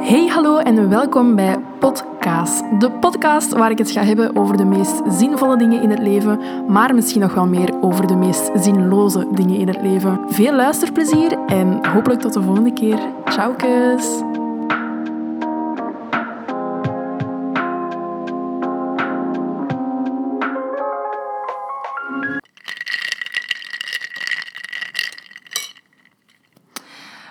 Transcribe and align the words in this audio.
Hey, 0.00 0.26
hallo 0.26 0.58
en 0.58 0.88
welkom 0.88 1.34
bij 1.34 1.58
Podcast. 1.78 2.80
De 2.80 2.90
podcast 2.90 3.52
waar 3.52 3.70
ik 3.70 3.78
het 3.78 3.90
ga 3.90 4.04
hebben 4.04 4.36
over 4.36 4.56
de 4.56 4.64
meest 4.64 5.02
zinvolle 5.08 5.56
dingen 5.56 5.82
in 5.82 5.90
het 5.90 5.98
leven, 5.98 6.40
maar 6.66 6.94
misschien 6.94 7.20
nog 7.20 7.34
wel 7.34 7.46
meer 7.46 7.82
over 7.82 8.06
de 8.06 8.16
meest 8.16 8.50
zinloze 8.54 9.26
dingen 9.32 9.56
in 9.56 9.68
het 9.68 9.82
leven. 9.82 10.20
Veel 10.28 10.54
luisterplezier 10.54 11.38
en 11.46 11.86
hopelijk 11.86 12.20
tot 12.20 12.32
de 12.32 12.42
volgende 12.42 12.72
keer. 12.72 12.98
Ciao, 13.24 13.54
kus! 13.54 14.22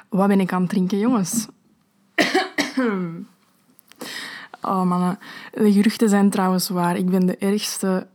Wat 0.09 0.27
ben 0.27 0.39
ik 0.39 0.53
aan 0.53 0.61
het 0.61 0.69
drinken, 0.69 0.97
jongens? 0.97 1.47
Oh 4.61 4.83
mannen, 4.83 5.19
de 5.53 5.71
geruchten 5.71 6.09
zijn 6.09 6.29
trouwens 6.29 6.69
waar. 6.69 6.97
Ik 6.97 7.09
ben 7.09 7.25
de 7.25 7.37
ergste 7.37 8.07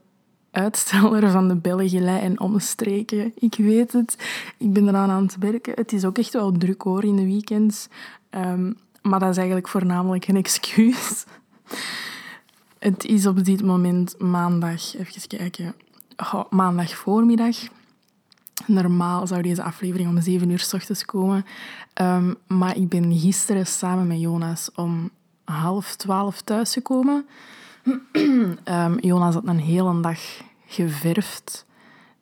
uitsteller 0.51 1.31
van 1.31 1.49
de 1.49 1.57
Belgelij 1.57 2.21
en 2.21 2.41
omstreken. 2.41 3.33
Ik 3.35 3.55
weet 3.55 3.93
het. 3.93 4.17
Ik 4.57 4.73
ben 4.73 4.89
eraan 4.89 5.11
aan 5.11 5.23
het 5.23 5.37
werken. 5.39 5.75
Het 5.75 5.93
is 5.93 6.05
ook 6.05 6.19
echt 6.19 6.33
wel 6.33 6.53
druk 6.53 6.83
hoor 6.83 7.05
in 7.05 7.17
de 7.17 7.25
weekends. 7.25 7.89
Ehm, 8.31 8.73
maar 9.03 9.19
dat 9.19 9.31
is 9.31 9.37
eigenlijk 9.37 9.69
voornamelijk 9.69 10.29
een 10.29 10.37
excuus. 10.37 11.25
Het 12.79 13.05
is 13.05 13.27
op 13.27 13.45
dit 13.45 13.63
moment 13.63 14.19
maandag, 14.19 14.97
even 14.97 15.29
kijken, 15.29 15.75
oh, 16.17 16.45
maandag 16.51 16.97
voormiddag. 16.97 17.57
Normaal 18.67 19.27
zou 19.27 19.43
deze 19.43 19.63
aflevering 19.63 20.09
om 20.09 20.21
7 20.21 20.51
uur 20.51 20.59
s 20.59 20.75
ochtends 20.75 21.05
komen. 21.05 21.45
Um, 22.01 22.35
maar 22.47 22.77
ik 22.77 22.89
ben 22.89 23.19
gisteren 23.19 23.67
samen 23.67 24.07
met 24.07 24.21
Jonas 24.21 24.71
om 24.75 25.11
half 25.45 25.97
twaalf 25.97 26.41
thuisgekomen. 26.41 27.27
um, 28.13 28.99
Jonas 29.11 29.35
had 29.35 29.47
een 29.47 29.59
hele 29.59 30.01
dag 30.01 30.21
geverfd. 30.67 31.67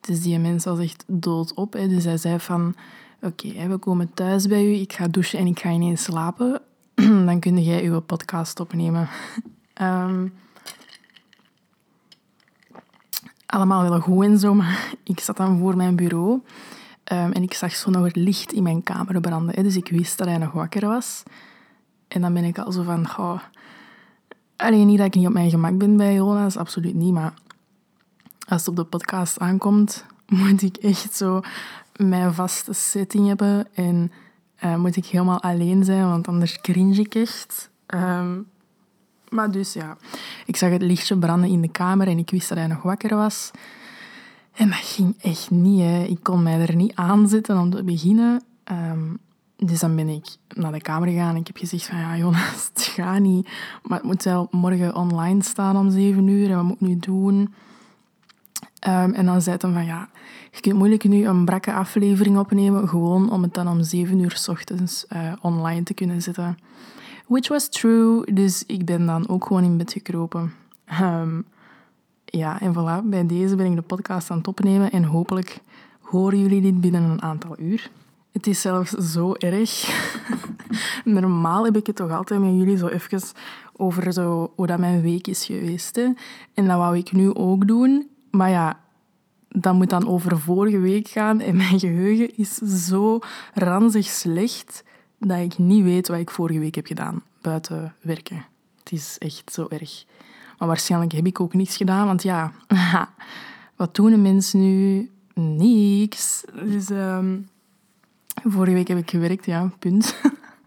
Dus 0.00 0.22
die 0.22 0.38
mens 0.38 0.64
was 0.64 0.78
echt 0.78 1.04
doodop. 1.06 1.72
Hè. 1.72 1.88
Dus 1.88 2.04
hij 2.04 2.16
zei 2.16 2.40
van... 2.40 2.74
Oké, 3.22 3.68
we 3.68 3.76
komen 3.76 4.14
thuis 4.14 4.46
bij 4.46 4.64
u. 4.64 4.72
Ik 4.72 4.92
ga 4.92 5.08
douchen 5.08 5.38
en 5.38 5.46
ik 5.46 5.60
ga 5.60 5.70
ineens 5.70 6.02
slapen. 6.02 6.60
Dan 7.26 7.40
kun 7.40 7.62
jij 7.62 7.84
uw 7.84 8.00
podcast 8.00 8.60
opnemen. 8.60 9.08
um, 9.82 10.32
allemaal 13.50 13.88
wel 13.88 14.00
goed 14.00 14.24
en 14.24 14.38
zo, 14.38 14.54
maar 14.54 14.92
ik 15.04 15.20
zat 15.20 15.36
dan 15.36 15.58
voor 15.58 15.76
mijn 15.76 15.96
bureau 15.96 16.30
um, 17.12 17.32
en 17.32 17.42
ik 17.42 17.54
zag 17.54 17.74
zo 17.74 17.90
nog 17.90 18.04
het 18.04 18.16
licht 18.16 18.52
in 18.52 18.62
mijn 18.62 18.82
kamer 18.82 19.20
branden. 19.20 19.62
Dus 19.62 19.76
ik 19.76 19.88
wist 19.88 20.18
dat 20.18 20.26
hij 20.26 20.38
nog 20.38 20.52
wakker 20.52 20.86
was. 20.86 21.22
En 22.08 22.20
dan 22.20 22.32
ben 22.32 22.44
ik 22.44 22.58
al 22.58 22.72
zo 22.72 22.82
van, 22.82 23.08
goh... 23.08 23.40
Alleen 24.56 24.86
niet 24.86 24.98
dat 24.98 25.06
ik 25.06 25.14
niet 25.14 25.26
op 25.26 25.32
mijn 25.32 25.50
gemak 25.50 25.78
ben 25.78 25.96
bij 25.96 26.14
Jonas, 26.14 26.56
absoluut 26.56 26.94
niet, 26.94 27.12
maar 27.12 27.34
als 28.48 28.60
het 28.60 28.68
op 28.68 28.76
de 28.76 28.84
podcast 28.84 29.38
aankomt, 29.38 30.04
moet 30.26 30.62
ik 30.62 30.76
echt 30.76 31.14
zo 31.14 31.40
mijn 31.96 32.34
vaste 32.34 32.72
setting 32.72 33.26
hebben 33.26 33.66
en 33.74 34.12
uh, 34.64 34.76
moet 34.76 34.96
ik 34.96 35.06
helemaal 35.06 35.42
alleen 35.42 35.84
zijn, 35.84 36.08
want 36.08 36.28
anders 36.28 36.60
cringe 36.60 37.00
ik 37.00 37.14
echt. 37.14 37.70
Um, 37.86 38.46
maar 39.30 39.50
dus 39.50 39.72
ja, 39.72 39.96
ik 40.46 40.56
zag 40.56 40.70
het 40.70 40.82
lichtje 40.82 41.18
branden 41.18 41.50
in 41.50 41.60
de 41.60 41.70
kamer 41.70 42.08
en 42.08 42.18
ik 42.18 42.30
wist 42.30 42.48
dat 42.48 42.58
hij 42.58 42.66
nog 42.66 42.82
wakker 42.82 43.16
was. 43.16 43.50
En 44.52 44.68
dat 44.68 44.78
ging 44.78 45.14
echt 45.20 45.50
niet. 45.50 46.08
Ik 46.10 46.18
kon 46.22 46.42
mij 46.42 46.60
er 46.60 46.74
niet 46.74 46.94
aan 46.94 47.28
zitten 47.28 47.58
om 47.58 47.70
te 47.70 47.84
beginnen. 47.84 48.42
Um, 48.72 49.18
dus 49.56 49.80
dan 49.80 49.96
ben 49.96 50.08
ik 50.08 50.26
naar 50.48 50.72
de 50.72 50.80
kamer 50.80 51.08
gegaan 51.08 51.34
en 51.34 51.40
ik 51.40 51.46
heb 51.46 51.56
gezegd 51.56 51.86
van 51.86 51.98
ja 51.98 52.16
Jonas, 52.16 52.70
het 52.74 52.82
gaat 52.82 53.20
niet. 53.20 53.48
Maar 53.82 53.98
het 53.98 54.06
moet 54.06 54.22
wel 54.22 54.48
morgen 54.50 54.94
online 54.94 55.42
staan 55.42 55.76
om 55.76 55.90
zeven 55.90 56.26
uur 56.26 56.50
en 56.50 56.56
wat 56.56 56.64
moet 56.64 56.80
ik 56.80 56.80
nu 56.80 56.96
doen? 56.96 57.54
Um, 58.88 59.12
en 59.12 59.26
dan 59.26 59.42
zei 59.42 59.56
hij 59.60 59.72
van 59.72 59.84
ja, 59.84 60.08
je 60.50 60.60
kunt 60.60 60.76
moeilijk 60.76 61.04
nu 61.04 61.26
een 61.26 61.44
brakke 61.44 61.72
aflevering 61.72 62.38
opnemen, 62.38 62.88
gewoon 62.88 63.30
om 63.30 63.42
het 63.42 63.54
dan 63.54 63.68
om 63.68 63.82
zeven 63.82 64.18
uur 64.18 64.36
s 64.36 64.48
ochtends 64.48 65.04
uh, 65.12 65.32
online 65.40 65.82
te 65.82 65.94
kunnen 65.94 66.22
zetten. 66.22 66.58
Which 67.30 67.48
was 67.48 67.68
true, 67.68 68.24
dus 68.32 68.64
ik 68.66 68.84
ben 68.84 69.06
dan 69.06 69.28
ook 69.28 69.46
gewoon 69.46 69.64
in 69.64 69.76
bed 69.76 69.92
gekropen. 69.92 70.52
Um, 71.02 71.44
ja, 72.24 72.60
en 72.60 72.72
voilà, 72.72 73.08
bij 73.08 73.26
deze 73.26 73.56
ben 73.56 73.66
ik 73.66 73.74
de 73.74 73.82
podcast 73.82 74.30
aan 74.30 74.38
het 74.38 74.48
opnemen 74.48 74.90
en 74.90 75.04
hopelijk 75.04 75.60
horen 76.00 76.40
jullie 76.40 76.60
dit 76.60 76.80
binnen 76.80 77.02
een 77.02 77.22
aantal 77.22 77.54
uur. 77.58 77.90
Het 78.32 78.46
is 78.46 78.60
zelfs 78.60 78.90
zo 78.90 79.34
erg. 79.34 79.88
Normaal 81.04 81.64
heb 81.64 81.76
ik 81.76 81.86
het 81.86 81.96
toch 81.96 82.10
altijd 82.10 82.40
met 82.40 82.54
jullie 82.54 82.76
zo 82.76 82.86
even 82.86 83.20
over 83.76 84.12
zo, 84.12 84.52
hoe 84.54 84.66
dat 84.66 84.78
mijn 84.78 85.02
week 85.02 85.26
is 85.26 85.44
geweest. 85.44 85.96
En 86.54 86.66
dat 86.66 86.76
wou 86.76 86.96
ik 86.96 87.12
nu 87.12 87.34
ook 87.34 87.66
doen. 87.66 88.08
Maar 88.30 88.50
ja, 88.50 88.80
dat 89.48 89.74
moet 89.74 89.90
dan 89.90 90.08
over 90.08 90.38
vorige 90.38 90.78
week 90.78 91.08
gaan. 91.08 91.40
En 91.40 91.56
mijn 91.56 91.78
geheugen 91.78 92.36
is 92.36 92.54
zo 92.54 93.18
ranzig 93.54 94.06
slecht 94.06 94.84
dat 95.20 95.38
ik 95.38 95.58
niet 95.58 95.84
weet 95.84 96.08
wat 96.08 96.18
ik 96.18 96.30
vorige 96.30 96.58
week 96.58 96.74
heb 96.74 96.86
gedaan 96.86 97.22
buiten 97.40 97.94
werken. 98.00 98.44
Het 98.78 98.92
is 98.92 99.18
echt 99.18 99.52
zo 99.52 99.66
erg. 99.68 100.04
Maar 100.58 100.68
waarschijnlijk 100.68 101.12
heb 101.12 101.26
ik 101.26 101.40
ook 101.40 101.54
niets 101.54 101.76
gedaan, 101.76 102.06
want 102.06 102.22
ja, 102.22 102.52
wat 103.76 103.94
doen 103.94 104.10
de 104.10 104.16
mensen 104.16 104.60
nu? 104.60 105.10
Niks. 105.34 106.44
Dus 106.54 106.90
um, 106.90 107.48
vorige 108.44 108.72
week 108.72 108.88
heb 108.88 108.98
ik 108.98 109.10
gewerkt, 109.10 109.46
ja, 109.46 109.70
punt. 109.78 110.16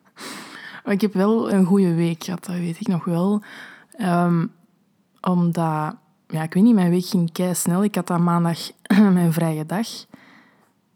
maar 0.84 0.94
ik 0.94 1.02
heb 1.02 1.14
wel 1.14 1.52
een 1.52 1.66
goede 1.66 1.94
week 1.94 2.24
gehad, 2.24 2.46
dat 2.46 2.56
weet 2.56 2.80
ik 2.80 2.88
nog 2.88 3.06
wel. 3.06 3.44
Um, 4.02 4.52
omdat, 5.22 5.96
ja, 6.28 6.44
ik 6.44 6.54
weet 6.54 6.64
niet, 6.64 6.76
mijn 6.76 6.90
week 6.90 7.06
ging 7.06 7.32
kei 7.32 7.56
snel. 7.56 7.84
Ik 7.84 7.96
had 7.96 8.08
dan 8.08 8.24
maandag 8.24 8.72
mijn 9.14 9.34
vrije 9.34 9.66
dag. 9.66 9.88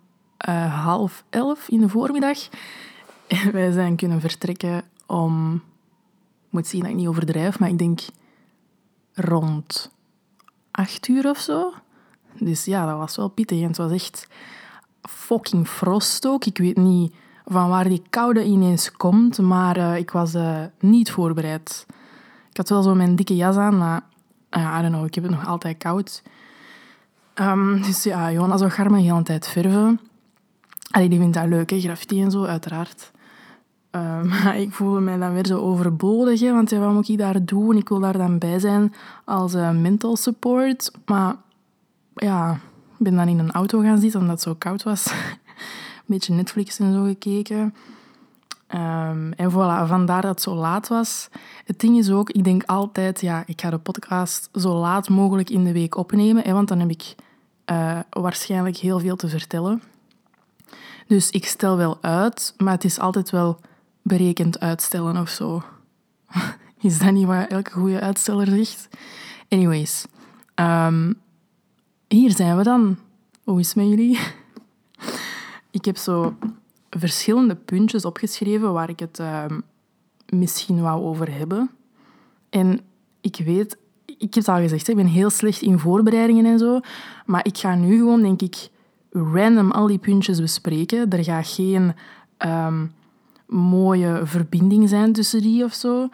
uh, 0.48 0.84
half 0.84 1.24
elf 1.30 1.68
in 1.68 1.80
de 1.80 1.88
voormiddag. 1.88 2.48
Wij 3.52 3.72
zijn 3.72 3.96
kunnen 3.96 4.20
vertrekken 4.20 4.82
om... 5.06 5.54
Ik 6.46 6.54
moet 6.54 6.66
zien 6.66 6.80
dat 6.80 6.90
ik 6.90 6.96
niet 6.96 7.08
overdrijf, 7.08 7.58
maar 7.58 7.68
ik 7.68 7.78
denk 7.78 8.00
rond 9.14 9.90
acht 10.70 11.08
uur 11.08 11.28
of 11.28 11.38
zo. 11.38 11.72
Dus 12.38 12.64
ja, 12.64 12.86
dat 12.86 12.98
was 12.98 13.16
wel 13.16 13.28
pittig. 13.28 13.60
En 13.60 13.66
het 13.66 13.76
was 13.76 13.92
echt 13.92 14.28
fucking 15.02 15.68
frost 15.68 16.26
ook. 16.26 16.44
Ik 16.44 16.58
weet 16.58 16.76
niet 16.76 17.14
van 17.44 17.68
waar 17.68 17.88
die 17.88 18.02
koude 18.10 18.44
ineens 18.44 18.92
komt, 18.92 19.38
maar 19.38 19.76
uh, 19.76 19.96
ik 19.96 20.10
was 20.10 20.34
uh, 20.34 20.60
niet 20.80 21.10
voorbereid. 21.10 21.86
Ik 22.50 22.56
had 22.56 22.68
wel 22.68 22.82
zo 22.82 22.94
mijn 22.94 23.16
dikke 23.16 23.36
jas 23.36 23.56
aan, 23.56 23.78
maar 23.78 24.02
uh, 24.50 24.76
I 24.78 24.82
don't 24.82 24.94
know, 24.94 25.06
ik 25.06 25.14
heb 25.14 25.24
het 25.24 25.32
nog 25.32 25.46
altijd 25.46 25.78
koud. 25.78 26.22
Um, 27.34 27.82
dus 27.82 28.02
ja, 28.02 28.32
Jonas 28.32 28.58
zou 28.58 28.70
Garme 28.70 28.96
de 28.96 29.02
hele 29.02 29.22
tijd 29.22 29.48
verven. 29.48 30.00
Allee, 30.90 31.08
die 31.08 31.18
vindt 31.18 31.34
dat 31.34 31.46
leuk, 31.46 31.70
hè? 31.70 31.80
graffiti 31.80 32.22
en 32.22 32.30
zo, 32.30 32.44
uiteraard. 32.44 33.10
Uh, 33.92 34.22
maar 34.32 34.58
ik 34.58 34.72
voelde 34.72 35.00
mij 35.00 35.18
dan 35.18 35.32
weer 35.32 35.46
zo 35.46 35.58
overbodig, 35.58 36.40
hè, 36.40 36.52
want 36.52 36.70
ja, 36.70 36.78
wat 36.78 36.92
moet 36.92 37.08
ik 37.08 37.18
daar 37.18 37.44
doen? 37.44 37.76
Ik 37.76 37.88
wil 37.88 38.00
daar 38.00 38.18
dan 38.18 38.38
bij 38.38 38.58
zijn 38.58 38.94
als 39.24 39.54
uh, 39.54 39.70
mental 39.70 40.16
support. 40.16 40.92
Maar 41.04 41.36
ja, 42.14 42.52
ik 42.98 43.04
ben 43.04 43.16
dan 43.16 43.28
in 43.28 43.38
een 43.38 43.52
auto 43.52 43.80
gaan 43.80 43.98
zitten 43.98 44.20
omdat 44.20 44.34
het 44.34 44.44
zo 44.44 44.54
koud 44.58 44.82
was. 44.82 45.06
een 45.12 46.04
beetje 46.06 46.34
Netflix 46.34 46.78
en 46.78 46.92
zo 46.92 47.02
gekeken. 47.04 47.74
Ehm, 48.66 49.32
en 49.32 49.50
voilà, 49.50 49.88
vandaar 49.88 50.22
dat 50.22 50.30
het 50.30 50.42
zo 50.42 50.54
laat 50.54 50.88
was. 50.88 51.28
Het 51.64 51.80
ding 51.80 51.98
is 51.98 52.10
ook, 52.10 52.30
ik 52.30 52.44
denk 52.44 52.62
altijd, 52.64 53.20
ja, 53.20 53.42
ik 53.46 53.60
ga 53.60 53.70
de 53.70 53.78
podcast 53.78 54.48
zo 54.52 54.74
laat 54.74 55.08
mogelijk 55.08 55.50
in 55.50 55.64
de 55.64 55.72
week 55.72 55.96
opnemen, 55.96 56.42
hè, 56.42 56.52
want 56.52 56.68
dan 56.68 56.80
heb 56.80 56.90
ik 56.90 57.14
uh, 57.70 57.98
waarschijnlijk 58.10 58.76
heel 58.76 59.00
veel 59.00 59.16
te 59.16 59.28
vertellen. 59.28 59.82
Dus 61.06 61.30
ik 61.30 61.46
stel 61.46 61.76
wel 61.76 61.98
uit, 62.00 62.54
maar 62.56 62.72
het 62.72 62.84
is 62.84 62.98
altijd 62.98 63.30
wel 63.30 63.60
berekend 64.02 64.60
uitstellen 64.60 65.16
of 65.16 65.28
zo. 65.28 65.62
Is 66.80 66.98
dat 66.98 67.12
niet 67.12 67.26
wat 67.26 67.46
elke 67.48 67.70
goede 67.70 68.00
uitsteller 68.00 68.46
zegt? 68.46 68.88
Anyways, 69.48 70.06
um, 70.54 71.14
hier 72.08 72.30
zijn 72.30 72.56
we 72.56 72.62
dan. 72.62 72.98
Hoe 73.44 73.60
is 73.60 73.66
het 73.66 73.76
met 73.76 73.88
jullie? 73.88 74.18
ik 75.78 75.84
heb 75.84 75.96
zo 75.96 76.34
verschillende 76.90 77.54
puntjes 77.54 78.04
opgeschreven 78.04 78.72
waar 78.72 78.88
ik 78.88 79.00
het 79.00 79.18
um, 79.18 79.62
misschien 80.28 80.80
wou 80.80 81.02
over 81.02 81.32
hebben. 81.32 81.70
En 82.50 82.80
ik 83.20 83.36
weet, 83.44 83.76
ik 84.04 84.34
heb 84.34 84.34
het 84.34 84.48
al 84.48 84.60
gezegd, 84.60 84.88
ik 84.88 84.96
ben 84.96 85.06
heel 85.06 85.30
slecht 85.30 85.62
in 85.62 85.78
voorbereidingen 85.78 86.46
en 86.46 86.58
zo. 86.58 86.80
Maar 87.26 87.46
ik 87.46 87.58
ga 87.58 87.74
nu 87.74 87.96
gewoon, 87.96 88.22
denk 88.22 88.42
ik, 88.42 88.68
random 89.10 89.70
al 89.70 89.86
die 89.86 89.98
puntjes 89.98 90.40
bespreken. 90.40 91.10
Er 91.10 91.24
gaat 91.24 91.48
geen 91.48 91.94
um, 92.38 92.92
mooie 93.48 94.20
verbinding 94.24 94.88
zijn 94.88 95.12
tussen 95.12 95.42
die 95.42 95.64
of 95.64 95.74
zo. 95.74 96.08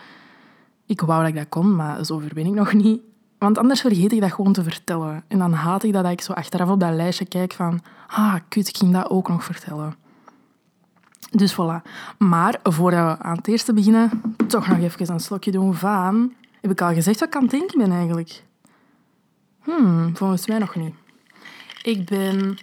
Ik 0.87 1.01
wou 1.01 1.21
dat 1.21 1.29
ik 1.29 1.37
dat 1.37 1.49
kon, 1.49 1.77
maar 1.77 2.05
zover 2.05 2.31
ben 2.35 2.47
ik 2.47 2.55
nog 2.55 2.73
niet. 2.73 3.01
Want 3.39 3.59
anders 3.59 3.81
vergeet 3.81 4.13
ik 4.13 4.21
dat 4.21 4.33
gewoon 4.33 4.53
te 4.53 4.63
vertellen. 4.63 5.25
En 5.29 5.39
dan 5.39 5.53
haat 5.53 5.83
ik 5.83 5.93
dat, 5.93 6.03
dat 6.03 6.13
ik 6.13 6.21
zo 6.21 6.33
achteraf 6.33 6.69
op 6.69 6.81
dat 6.81 6.95
lijstje 6.95 7.25
kijk 7.25 7.53
van... 7.53 7.81
Ah, 8.07 8.35
kut, 8.49 8.69
ik 8.69 8.77
ging 8.77 8.93
dat 8.93 9.11
ook 9.11 9.29
nog 9.29 9.45
vertellen. 9.45 9.95
Dus 11.31 11.55
voilà. 11.55 11.83
Maar 12.19 12.61
voordat 12.63 13.19
we 13.19 13.25
aan 13.25 13.37
het 13.37 13.49
eerste 13.49 13.73
beginnen, 13.73 14.11
toch 14.47 14.69
nog 14.69 14.79
even 14.79 15.13
een 15.13 15.21
slokje 15.21 15.51
doen 15.51 15.75
van... 15.75 16.33
Heb 16.61 16.71
ik 16.71 16.81
al 16.81 16.95
gezegd 16.95 17.21
wat 17.21 17.29
ik 17.29 17.35
aan 17.37 17.43
het 17.43 17.51
denken 17.51 17.79
ben 17.79 17.93
eigenlijk? 17.93 18.45
Hmm, 19.63 20.17
volgens 20.17 20.47
mij 20.47 20.59
nog 20.59 20.75
niet. 20.75 20.95
Ik 21.83 22.05
ben 22.05 22.59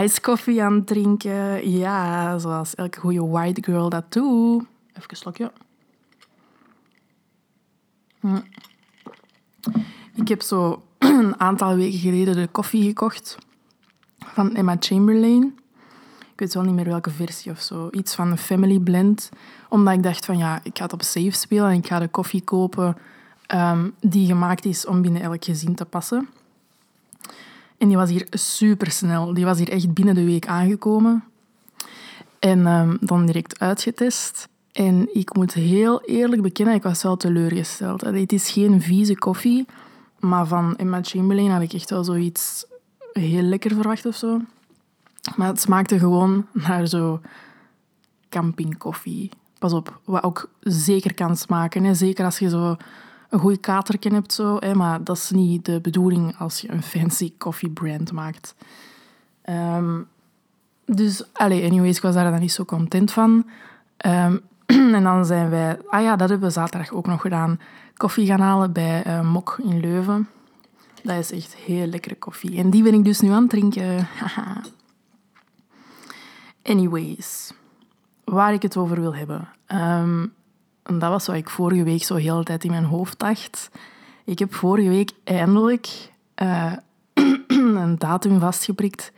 ice 0.00 0.20
coffee 0.20 0.62
aan 0.62 0.74
het 0.74 0.86
drinken. 0.86 1.70
Ja, 1.70 2.38
zoals 2.38 2.74
elke 2.74 3.00
goede 3.00 3.26
white 3.26 3.62
girl 3.62 3.88
dat 3.88 4.12
doet. 4.12 4.64
Even 4.88 5.10
een 5.10 5.16
slokje. 5.16 5.52
Hm. 8.20 8.40
Ik 10.14 10.28
heb 10.28 10.42
zo 10.42 10.82
een 10.98 11.40
aantal 11.40 11.74
weken 11.74 11.98
geleden 11.98 12.34
de 12.34 12.46
koffie 12.46 12.82
gekocht 12.82 13.38
van 14.18 14.54
Emma 14.54 14.76
Chamberlain. 14.78 15.58
Ik 16.32 16.38
weet 16.38 16.54
wel 16.54 16.62
niet 16.62 16.74
meer 16.74 16.84
welke 16.84 17.10
versie 17.10 17.52
of 17.52 17.60
zo. 17.60 17.88
Iets 17.90 18.14
van 18.14 18.30
een 18.30 18.38
family 18.38 18.78
blend. 18.78 19.28
Omdat 19.68 19.94
ik 19.94 20.02
dacht 20.02 20.24
van 20.24 20.38
ja, 20.38 20.60
ik 20.62 20.78
ga 20.78 20.84
het 20.84 20.92
op 20.92 21.02
safe 21.02 21.30
spelen 21.30 21.70
en 21.70 21.76
ik 21.76 21.86
ga 21.86 21.98
de 21.98 22.08
koffie 22.08 22.42
kopen 22.42 22.96
um, 23.54 23.94
die 24.00 24.26
gemaakt 24.26 24.64
is 24.64 24.86
om 24.86 25.02
binnen 25.02 25.22
elk 25.22 25.44
gezin 25.44 25.74
te 25.74 25.84
passen. 25.84 26.28
En 27.82 27.88
die 27.88 27.96
was 27.96 28.10
hier 28.10 28.26
super 28.30 28.90
snel. 28.90 29.34
Die 29.34 29.44
was 29.44 29.58
hier 29.58 29.68
echt 29.68 29.94
binnen 29.94 30.14
de 30.14 30.24
week 30.24 30.46
aangekomen. 30.46 31.24
En 32.38 32.66
um, 32.66 32.96
dan 33.00 33.26
direct 33.26 33.58
uitgetest. 33.58 34.48
En 34.72 35.14
ik 35.14 35.34
moet 35.34 35.54
heel 35.54 36.00
eerlijk 36.00 36.42
bekennen, 36.42 36.74
ik 36.74 36.82
was 36.82 37.02
wel 37.02 37.16
teleurgesteld. 37.16 38.00
Het 38.00 38.32
is 38.32 38.50
geen 38.50 38.82
vieze 38.82 39.18
koffie, 39.18 39.66
maar 40.18 40.46
van 40.46 40.76
Emma 40.76 41.02
Chamberlain 41.02 41.50
had 41.50 41.62
ik 41.62 41.72
echt 41.72 41.90
wel 41.90 42.04
zoiets 42.04 42.64
heel 43.12 43.42
lekker 43.42 43.70
verwacht 43.74 44.06
of 44.06 44.16
zo. 44.16 44.40
Maar 45.36 45.48
het 45.48 45.60
smaakte 45.60 45.98
gewoon 45.98 46.46
naar 46.52 46.86
zo 46.86 47.20
campingkoffie. 48.28 49.30
Pas 49.58 49.72
op, 49.72 50.00
wat 50.04 50.22
ook 50.22 50.50
zeker 50.60 51.14
kan 51.14 51.36
smaken. 51.36 51.84
Hè. 51.84 51.94
Zeker 51.94 52.24
als 52.24 52.38
je 52.38 52.48
zo 52.48 52.76
een 53.32 53.38
goede 53.38 53.56
katerken 53.56 54.12
hebt. 54.12 54.32
Zo, 54.32 54.56
hè. 54.58 54.74
Maar 54.74 55.04
dat 55.04 55.16
is 55.16 55.30
niet 55.30 55.64
de 55.64 55.80
bedoeling 55.80 56.36
als 56.38 56.60
je 56.60 56.70
een 56.70 56.82
fancy 56.82 57.32
coffee 57.38 57.70
brand 57.70 58.12
maakt. 58.12 58.54
Um, 59.44 60.08
dus, 60.84 61.24
allez, 61.32 61.64
anyways, 61.64 61.96
ik 61.96 62.02
was 62.02 62.14
daar 62.14 62.30
dan 62.30 62.40
niet 62.40 62.52
zo 62.52 62.64
content 62.64 63.12
van. 63.12 63.30
Um, 64.06 64.40
en 64.96 65.02
dan 65.02 65.24
zijn 65.24 65.50
wij... 65.50 65.78
Ah 65.88 66.02
ja, 66.02 66.16
dat 66.16 66.28
hebben 66.28 66.48
we 66.48 66.54
zaterdag 66.54 66.92
ook 66.92 67.06
nog 67.06 67.20
gedaan. 67.20 67.60
Koffie 67.96 68.26
gaan 68.26 68.40
halen 68.40 68.72
bij 68.72 69.06
uh, 69.06 69.30
Mok 69.32 69.58
in 69.62 69.80
Leuven. 69.80 70.28
Dat 71.02 71.18
is 71.18 71.32
echt 71.32 71.54
heel 71.54 71.86
lekkere 71.86 72.16
koffie. 72.16 72.58
En 72.58 72.70
die 72.70 72.82
ben 72.82 72.94
ik 72.94 73.04
dus 73.04 73.20
nu 73.20 73.30
aan 73.30 73.40
het 73.40 73.50
drinken. 73.50 74.08
Anyways, 76.62 77.52
waar 78.24 78.52
ik 78.52 78.62
het 78.62 78.76
over 78.76 79.00
wil 79.00 79.14
hebben. 79.14 79.48
Um, 79.66 80.32
en 80.82 80.98
dat 80.98 81.10
was 81.10 81.26
wat 81.26 81.36
ik 81.36 81.50
vorige 81.50 81.82
week 81.82 82.02
zo 82.02 82.14
heel 82.14 82.36
de 82.36 82.44
tijd 82.44 82.64
in 82.64 82.70
mijn 82.70 82.84
hoofd 82.84 83.18
dacht. 83.18 83.70
Ik 84.24 84.38
heb 84.38 84.54
vorige 84.54 84.88
week 84.88 85.12
eindelijk 85.24 86.10
uh, 86.42 86.72
een 87.46 87.98
datum 87.98 88.40
vastgeprikt 88.40 89.12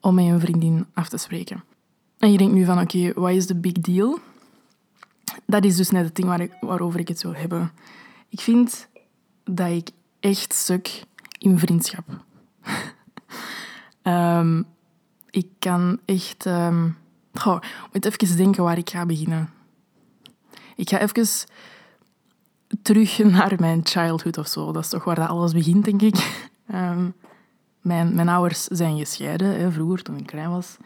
om 0.00 0.14
met 0.14 0.24
een 0.24 0.40
vriendin 0.40 0.86
af 0.94 1.08
te 1.08 1.16
spreken. 1.16 1.64
En 2.18 2.32
je 2.32 2.38
denkt 2.38 2.54
nu 2.54 2.64
van, 2.64 2.80
oké, 2.80 2.96
okay, 2.98 3.12
wat 3.14 3.30
is 3.30 3.46
de 3.46 3.54
big 3.54 3.72
deal? 3.72 4.18
Dat 5.46 5.64
is 5.64 5.76
dus 5.76 5.90
net 5.90 6.04
het 6.04 6.14
ding 6.14 6.28
waar 6.28 6.40
ik, 6.40 6.52
waarover 6.60 7.00
ik 7.00 7.08
het 7.08 7.22
wil 7.22 7.34
hebben. 7.34 7.72
Ik 8.28 8.40
vind 8.40 8.88
dat 9.44 9.70
ik 9.70 9.90
echt 10.20 10.52
stuk 10.52 11.04
in 11.38 11.58
vriendschap. 11.58 12.04
um, 14.02 14.66
ik 15.30 15.46
kan 15.58 15.98
echt... 16.04 16.44
Um, 16.46 16.96
moet 17.92 18.04
even 18.04 18.36
denken 18.36 18.62
waar 18.62 18.78
ik 18.78 18.90
ga 18.90 19.06
beginnen. 19.06 19.50
Ik 20.82 20.88
ga 20.88 20.98
even 20.98 21.26
terug 22.82 23.18
naar 23.18 23.54
mijn 23.58 23.80
childhood 23.84 24.38
of 24.38 24.46
zo. 24.48 24.72
Dat 24.72 24.82
is 24.82 24.88
toch 24.88 25.04
waar 25.04 25.14
dat 25.14 25.28
alles 25.28 25.52
begint, 25.52 25.84
denk 25.84 26.02
ik. 26.02 26.48
Um, 26.74 27.14
mijn, 27.80 28.14
mijn 28.14 28.28
ouders 28.28 28.64
zijn 28.64 28.98
gescheiden, 28.98 29.60
hè, 29.60 29.70
vroeger, 29.70 30.02
toen 30.02 30.16
ik 30.16 30.26
klein 30.26 30.50
was. 30.50 30.76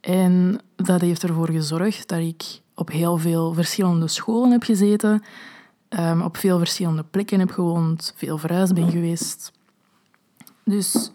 En 0.00 0.60
dat 0.76 1.00
heeft 1.00 1.22
ervoor 1.22 1.50
gezorgd 1.50 2.08
dat 2.08 2.18
ik 2.18 2.60
op 2.74 2.90
heel 2.90 3.18
veel 3.18 3.52
verschillende 3.52 4.08
scholen 4.08 4.50
heb 4.50 4.62
gezeten, 4.62 5.22
um, 5.88 6.22
op 6.22 6.36
veel 6.36 6.58
verschillende 6.58 7.04
plekken 7.04 7.38
heb 7.38 7.50
gewoond, 7.50 8.12
veel 8.16 8.38
verhuisd 8.38 8.74
ben 8.74 8.90
geweest. 8.90 9.52
Dus 10.64 11.10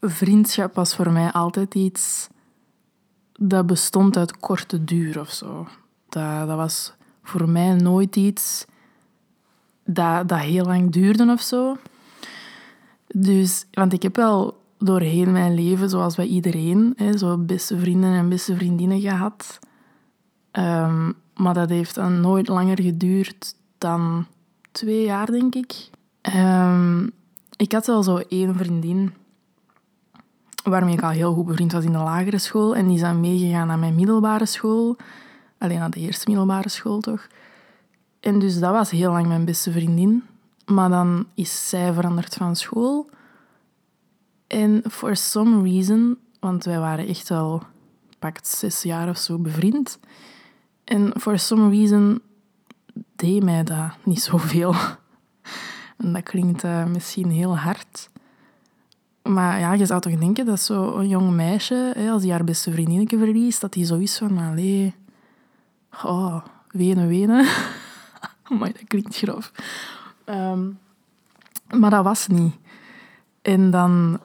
vriendschap 0.00 0.74
was 0.74 0.94
voor 0.94 1.10
mij 1.10 1.32
altijd 1.32 1.74
iets 1.74 2.28
dat 3.32 3.66
bestond 3.66 4.16
uit 4.16 4.36
korte 4.36 4.84
duur 4.84 5.20
of 5.20 5.32
zo. 5.32 5.68
Dat, 6.08 6.46
dat 6.46 6.56
was 6.56 6.95
voor 7.26 7.48
mij 7.48 7.74
nooit 7.74 8.16
iets 8.16 8.66
dat, 9.84 10.28
dat 10.28 10.38
heel 10.38 10.64
lang 10.64 10.92
duurde 10.92 11.32
of 11.32 11.40
zo. 11.40 11.76
Dus, 13.06 13.66
want 13.70 13.92
ik 13.92 14.02
heb 14.02 14.16
wel 14.16 14.60
doorheen 14.78 15.32
mijn 15.32 15.54
leven, 15.54 15.90
zoals 15.90 16.14
bij 16.14 16.26
iedereen, 16.26 16.92
hè, 16.96 17.18
zo 17.18 17.38
beste 17.38 17.78
vrienden 17.78 18.12
en 18.12 18.28
beste 18.28 18.56
vriendinnen 18.56 19.00
gehad. 19.00 19.58
Um, 20.52 21.14
maar 21.34 21.54
dat 21.54 21.68
heeft 21.68 21.94
dan 21.94 22.20
nooit 22.20 22.48
langer 22.48 22.82
geduurd 22.82 23.54
dan 23.78 24.26
twee 24.72 25.04
jaar, 25.04 25.30
denk 25.30 25.54
ik. 25.54 25.90
Um, 26.36 27.10
ik 27.56 27.72
had 27.72 27.86
wel 27.86 28.02
zo 28.02 28.16
één 28.16 28.54
vriendin 28.54 29.14
waarmee 30.64 30.94
ik 30.94 31.02
al 31.02 31.10
heel 31.10 31.34
goed 31.34 31.46
bevriend 31.46 31.72
was 31.72 31.84
in 31.84 31.92
de 31.92 31.98
lagere 31.98 32.38
school. 32.38 32.76
En 32.76 32.86
die 32.86 32.94
is 32.94 33.00
dan 33.00 33.20
meegegaan 33.20 33.66
naar 33.66 33.78
mijn 33.78 33.94
middelbare 33.94 34.46
school. 34.46 34.96
Alleen 35.58 35.78
naar 35.78 35.90
de 35.90 36.00
eerste 36.00 36.28
middelbare 36.28 36.68
school, 36.68 37.00
toch? 37.00 37.26
En 38.20 38.38
dus 38.38 38.58
dat 38.58 38.72
was 38.72 38.90
heel 38.90 39.12
lang 39.12 39.26
mijn 39.26 39.44
beste 39.44 39.72
vriendin. 39.72 40.24
Maar 40.66 40.88
dan 40.88 41.26
is 41.34 41.68
zij 41.68 41.92
veranderd 41.92 42.34
van 42.34 42.56
school. 42.56 43.10
En 44.46 44.82
for 44.90 45.16
some 45.16 45.62
reason, 45.62 46.18
want 46.40 46.64
wij 46.64 46.78
waren 46.78 47.06
echt 47.06 47.30
al 47.30 47.62
pakt 48.18 48.46
zes 48.46 48.82
jaar 48.82 49.08
of 49.08 49.16
zo 49.16 49.38
bevriend. 49.38 49.98
En 50.84 51.12
for 51.20 51.38
some 51.38 51.70
reason 51.70 52.20
deed 53.16 53.42
mij 53.42 53.64
dat 53.64 53.90
niet 54.04 54.22
zoveel. 54.22 54.74
En 55.96 56.12
dat 56.12 56.22
klinkt 56.22 56.64
uh, 56.64 56.84
misschien 56.84 57.30
heel 57.30 57.58
hard. 57.58 58.10
Maar 59.22 59.58
ja, 59.58 59.72
je 59.72 59.86
zou 59.86 60.00
toch 60.00 60.18
denken 60.18 60.46
dat 60.46 60.60
zo'n 60.60 61.08
jong 61.08 61.30
meisje, 61.30 62.08
als 62.10 62.22
die 62.22 62.30
haar 62.30 62.44
beste 62.44 62.70
vriendinnetje 62.70 63.18
verliest, 63.18 63.60
dat 63.60 63.72
die 63.72 63.84
zo 63.84 63.96
is 63.96 64.18
van, 64.18 64.38
allee, 64.38 64.94
oh, 66.04 66.44
wenen, 66.70 67.08
wenen. 67.08 67.44
maar 68.58 68.72
dat 68.72 68.84
klinkt 68.86 69.16
grof. 69.16 69.52
Um, 70.24 70.78
maar 71.70 71.90
dat 71.90 72.04
was 72.04 72.26
niet. 72.26 72.54
En 73.42 73.70
dan 73.70 74.20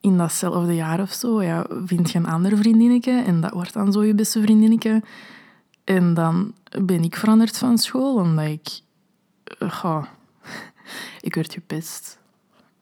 in 0.00 0.16
datzelfde 0.16 0.74
jaar 0.74 1.00
of 1.00 1.12
zo 1.12 1.42
ja, 1.42 1.66
vind 1.84 2.10
je 2.10 2.18
een 2.18 2.26
ander 2.26 2.56
vriendinnetje 2.56 3.22
en 3.22 3.40
dat 3.40 3.52
wordt 3.52 3.72
dan 3.72 3.92
zo 3.92 4.04
je 4.04 4.14
beste 4.14 4.42
vriendinnetje. 4.42 5.02
En 5.84 6.14
dan 6.14 6.54
ben 6.80 7.02
ik 7.02 7.16
veranderd 7.16 7.58
van 7.58 7.78
school, 7.78 8.14
omdat 8.14 8.46
ik... 8.46 8.80
Uh, 9.58 10.04
ik 11.20 11.34
werd 11.34 11.52
gepest. 11.52 12.18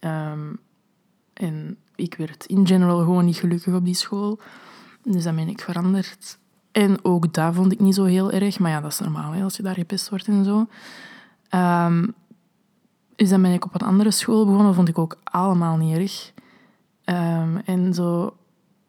Um, 0.00 0.58
en 1.32 1.76
ik 1.94 2.14
werd 2.14 2.46
in 2.46 2.66
general 2.66 2.98
gewoon 2.98 3.24
niet 3.24 3.36
gelukkig 3.36 3.74
op 3.74 3.84
die 3.84 3.94
school. 3.94 4.38
Dus 5.02 5.24
dan 5.24 5.36
ben 5.36 5.48
ik 5.48 5.60
veranderd. 5.60 6.38
En 6.72 7.04
ook 7.04 7.32
dat 7.32 7.54
vond 7.54 7.72
ik 7.72 7.80
niet 7.80 7.94
zo 7.94 8.04
heel 8.04 8.30
erg. 8.30 8.58
Maar 8.58 8.70
ja, 8.70 8.80
dat 8.80 8.92
is 8.92 8.98
normaal 8.98 9.32
hè, 9.32 9.42
als 9.42 9.56
je 9.56 9.62
daar 9.62 9.74
gepest 9.74 10.08
wordt 10.08 10.26
en 10.26 10.44
zo. 10.44 10.66
Ehm, 11.48 12.06
dus 13.16 13.28
dan 13.28 13.42
ben 13.42 13.52
ik 13.52 13.64
op 13.64 13.74
een 13.74 13.86
andere 13.86 14.10
school 14.10 14.46
begonnen. 14.46 14.74
vond 14.74 14.88
ik 14.88 14.98
ook 14.98 15.18
allemaal 15.24 15.76
niet 15.76 15.96
erg. 15.96 16.32
Ehm, 17.04 17.56
en 17.64 17.94
zo... 17.94 18.34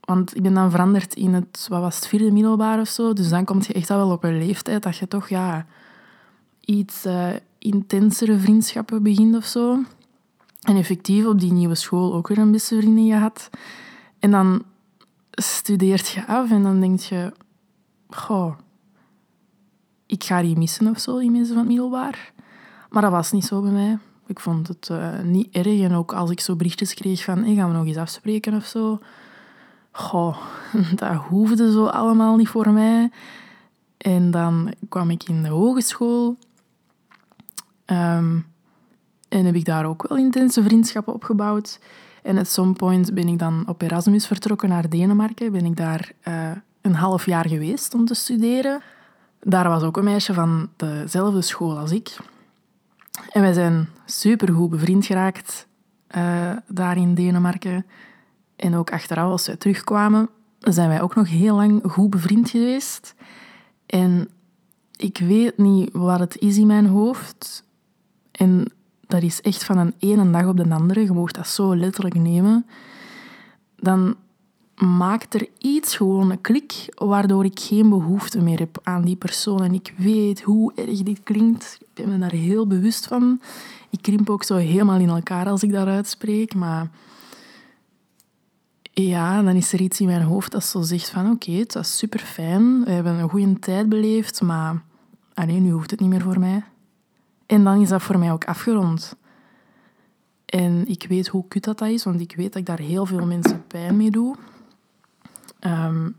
Want 0.01 0.35
ik 0.35 0.41
ben 0.41 0.53
dan 0.53 0.71
veranderd 0.71 1.13
in 1.13 1.33
het, 1.33 1.65
wat 1.69 1.81
was 1.81 1.95
het, 1.95 2.07
vierde 2.07 2.31
middelbaar 2.31 2.79
of 2.79 2.87
zo. 2.87 3.13
Dus 3.13 3.29
dan 3.29 3.45
kom 3.45 3.59
je 3.61 3.73
echt 3.73 3.89
al 3.89 3.97
wel 3.97 4.11
op 4.11 4.23
een 4.23 4.37
leeftijd 4.37 4.83
dat 4.83 4.97
je 4.97 5.07
toch 5.07 5.29
ja, 5.29 5.65
iets 6.59 7.05
uh, 7.05 7.27
intensere 7.57 8.39
vriendschappen 8.39 9.03
begint 9.03 9.35
of 9.35 9.45
zo. 9.45 9.79
En 10.61 10.75
effectief 10.75 11.25
op 11.25 11.39
die 11.39 11.53
nieuwe 11.53 11.75
school 11.75 12.13
ook 12.13 12.27
weer 12.27 12.37
een 12.37 12.51
beste 12.51 12.77
vriendin 12.77 13.11
gehad. 13.11 13.49
En 14.19 14.31
dan 14.31 14.63
studeert 15.31 16.07
je 16.07 16.27
af 16.27 16.51
en 16.51 16.63
dan 16.63 16.79
denk 16.79 16.99
je... 16.99 17.33
Goh, 18.15 18.57
ik 20.05 20.23
ga 20.23 20.41
die 20.41 20.57
missen 20.57 20.87
of 20.87 20.99
zo, 20.99 21.19
die 21.19 21.31
mensen 21.31 21.53
van 21.53 21.57
het 21.57 21.67
middelbaar. 21.67 22.33
Maar 22.89 23.01
dat 23.01 23.11
was 23.11 23.31
niet 23.31 23.45
zo 23.45 23.61
bij 23.61 23.71
mij. 23.71 23.97
Ik 24.25 24.39
vond 24.39 24.67
het 24.67 24.89
uh, 24.91 25.19
niet 25.19 25.47
erg. 25.51 25.79
En 25.79 25.93
ook 25.93 26.13
als 26.13 26.29
ik 26.29 26.39
zo 26.39 26.55
berichtjes 26.55 26.93
kreeg 26.93 27.23
van... 27.23 27.43
Hey, 27.43 27.55
gaan 27.55 27.69
we 27.69 27.77
nog 27.77 27.85
eens 27.85 27.97
afspreken 27.97 28.53
of 28.53 28.65
zo? 28.65 28.99
Goh, 29.91 30.37
dat 30.95 31.13
hoefde 31.13 31.71
zo 31.71 31.85
allemaal 31.85 32.35
niet 32.35 32.47
voor 32.49 32.69
mij. 32.69 33.11
En 33.97 34.31
dan 34.31 34.73
kwam 34.89 35.09
ik 35.09 35.23
in 35.23 35.43
de 35.43 35.49
hogeschool. 35.49 36.37
Um, 37.85 38.45
en 39.29 39.45
heb 39.45 39.55
ik 39.55 39.65
daar 39.65 39.85
ook 39.85 40.07
wel 40.07 40.17
intense 40.17 40.63
vriendschappen 40.63 41.13
opgebouwd. 41.13 41.79
En 42.23 42.37
at 42.37 42.47
some 42.47 42.73
point 42.73 43.13
ben 43.13 43.27
ik 43.27 43.39
dan 43.39 43.63
op 43.67 43.81
Erasmus 43.81 44.27
vertrokken 44.27 44.69
naar 44.69 44.89
Denemarken. 44.89 45.51
Ben 45.51 45.65
ik 45.65 45.77
daar 45.77 46.11
uh, 46.27 46.51
een 46.81 46.95
half 46.95 47.25
jaar 47.25 47.47
geweest 47.47 47.93
om 47.93 48.05
te 48.05 48.13
studeren. 48.13 48.81
Daar 49.39 49.69
was 49.69 49.83
ook 49.83 49.97
een 49.97 50.03
meisje 50.03 50.33
van 50.33 50.69
dezelfde 50.75 51.41
school 51.41 51.77
als 51.77 51.91
ik. 51.91 52.17
En 53.31 53.41
wij 53.41 53.53
zijn 53.53 53.89
supergoed 54.05 54.69
bevriend 54.69 55.05
geraakt 55.05 55.67
uh, 56.17 56.51
daar 56.67 56.97
in 56.97 57.13
Denemarken. 57.13 57.85
En 58.55 58.75
ook 58.75 58.91
achteraf, 58.91 59.31
als 59.31 59.47
wij 59.47 59.55
terugkwamen, 59.55 60.29
zijn 60.59 60.89
wij 60.89 61.01
ook 61.01 61.15
nog 61.15 61.29
heel 61.29 61.55
lang 61.55 61.81
goed 61.83 62.09
bevriend 62.09 62.49
geweest. 62.49 63.15
En 63.85 64.29
ik 64.95 65.17
weet 65.17 65.57
niet 65.57 65.89
wat 65.93 66.19
het 66.19 66.37
is 66.37 66.57
in 66.57 66.67
mijn 66.67 66.85
hoofd. 66.85 67.63
En 68.31 68.71
dat 69.07 69.21
is 69.21 69.41
echt 69.41 69.63
van 69.63 69.77
een 69.77 69.93
ene 69.99 70.31
dag 70.31 70.47
op 70.47 70.57
de 70.57 70.69
andere, 70.69 71.03
je 71.03 71.11
mag 71.11 71.31
dat 71.31 71.47
zo 71.47 71.75
letterlijk 71.75 72.15
nemen, 72.15 72.65
dan 73.75 74.15
maakt 74.81 75.33
er 75.33 75.47
iets 75.57 75.95
gewoon 75.95 76.31
een 76.31 76.41
klik 76.41 76.93
waardoor 76.95 77.45
ik 77.45 77.59
geen 77.59 77.89
behoefte 77.89 78.41
meer 78.41 78.59
heb 78.59 78.79
aan 78.83 79.01
die 79.01 79.15
persoon. 79.15 79.63
En 79.63 79.73
ik 79.73 79.93
weet 79.97 80.41
hoe 80.41 80.73
erg 80.75 81.03
dit 81.03 81.23
klinkt. 81.23 81.77
Ik 81.79 81.87
ben 81.93 82.09
me 82.09 82.17
daar 82.17 82.31
heel 82.31 82.67
bewust 82.67 83.07
van. 83.07 83.41
Ik 83.89 84.01
krimp 84.01 84.29
ook 84.29 84.43
zo 84.43 84.55
helemaal 84.55 84.99
in 84.99 85.09
elkaar 85.09 85.47
als 85.47 85.63
ik 85.63 85.71
dat 85.71 85.87
uitspreek. 85.87 86.55
Maar 86.55 86.89
ja, 88.93 89.41
dan 89.41 89.55
is 89.55 89.73
er 89.73 89.81
iets 89.81 89.99
in 89.99 90.05
mijn 90.05 90.21
hoofd 90.21 90.51
dat 90.51 90.63
zo 90.63 90.81
zegt 90.81 91.09
van 91.09 91.31
oké, 91.31 91.51
het 91.51 91.73
was 91.73 91.97
super 91.97 92.19
fijn. 92.19 92.83
We 92.83 92.91
hebben 92.91 93.13
een 93.13 93.29
goede 93.29 93.59
tijd 93.59 93.89
beleefd, 93.89 94.41
maar 94.41 94.81
alleen 95.33 95.63
nu 95.63 95.71
hoeft 95.71 95.91
het 95.91 95.99
niet 95.99 96.09
meer 96.09 96.21
voor 96.21 96.39
mij. 96.39 96.63
En 97.45 97.63
dan 97.63 97.81
is 97.81 97.89
dat 97.89 98.01
voor 98.01 98.19
mij 98.19 98.31
ook 98.31 98.45
afgerond. 98.45 99.15
En 100.45 100.87
ik 100.87 101.05
weet 101.09 101.27
hoe 101.27 101.47
kut 101.47 101.63
dat, 101.63 101.77
dat 101.77 101.89
is, 101.89 102.03
want 102.03 102.21
ik 102.21 102.35
weet 102.35 102.53
dat 102.53 102.61
ik 102.61 102.65
daar 102.65 102.79
heel 102.79 103.05
veel 103.05 103.25
mensen 103.25 103.67
pijn 103.67 103.97
mee 103.97 104.11
doe. 104.11 104.35
Ehm, 105.61 106.09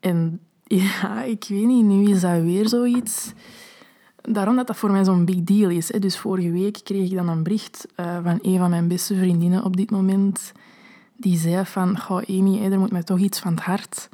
en 0.00 0.40
ja, 0.64 1.22
ik 1.22 1.44
weet 1.48 1.66
niet, 1.66 1.84
nu 1.84 2.10
is 2.10 2.20
dat 2.20 2.42
weer 2.42 2.68
zoiets. 2.68 3.32
Daarom 4.22 4.56
dat 4.56 4.66
dat 4.66 4.76
voor 4.76 4.90
mij 4.90 5.04
zo'n 5.04 5.24
big 5.24 5.42
deal 5.42 5.70
is. 5.70 5.92
Hè. 5.92 5.98
Dus 5.98 6.18
vorige 6.18 6.50
week 6.50 6.80
kreeg 6.84 7.10
ik 7.10 7.16
dan 7.16 7.28
een 7.28 7.42
bericht 7.42 7.86
uh, 7.96 8.18
van 8.22 8.38
een 8.42 8.58
van 8.58 8.70
mijn 8.70 8.88
beste 8.88 9.16
vriendinnen 9.16 9.64
op 9.64 9.76
dit 9.76 9.90
moment. 9.90 10.52
Die 11.16 11.38
zei 11.38 11.64
van, 11.64 11.98
goh 11.98 12.22
Amy, 12.28 12.62
er 12.62 12.78
moet 12.78 12.92
mij 12.92 13.02
toch 13.02 13.18
iets 13.18 13.40
van 13.40 13.54
het 13.54 13.62
hart. 13.62 14.08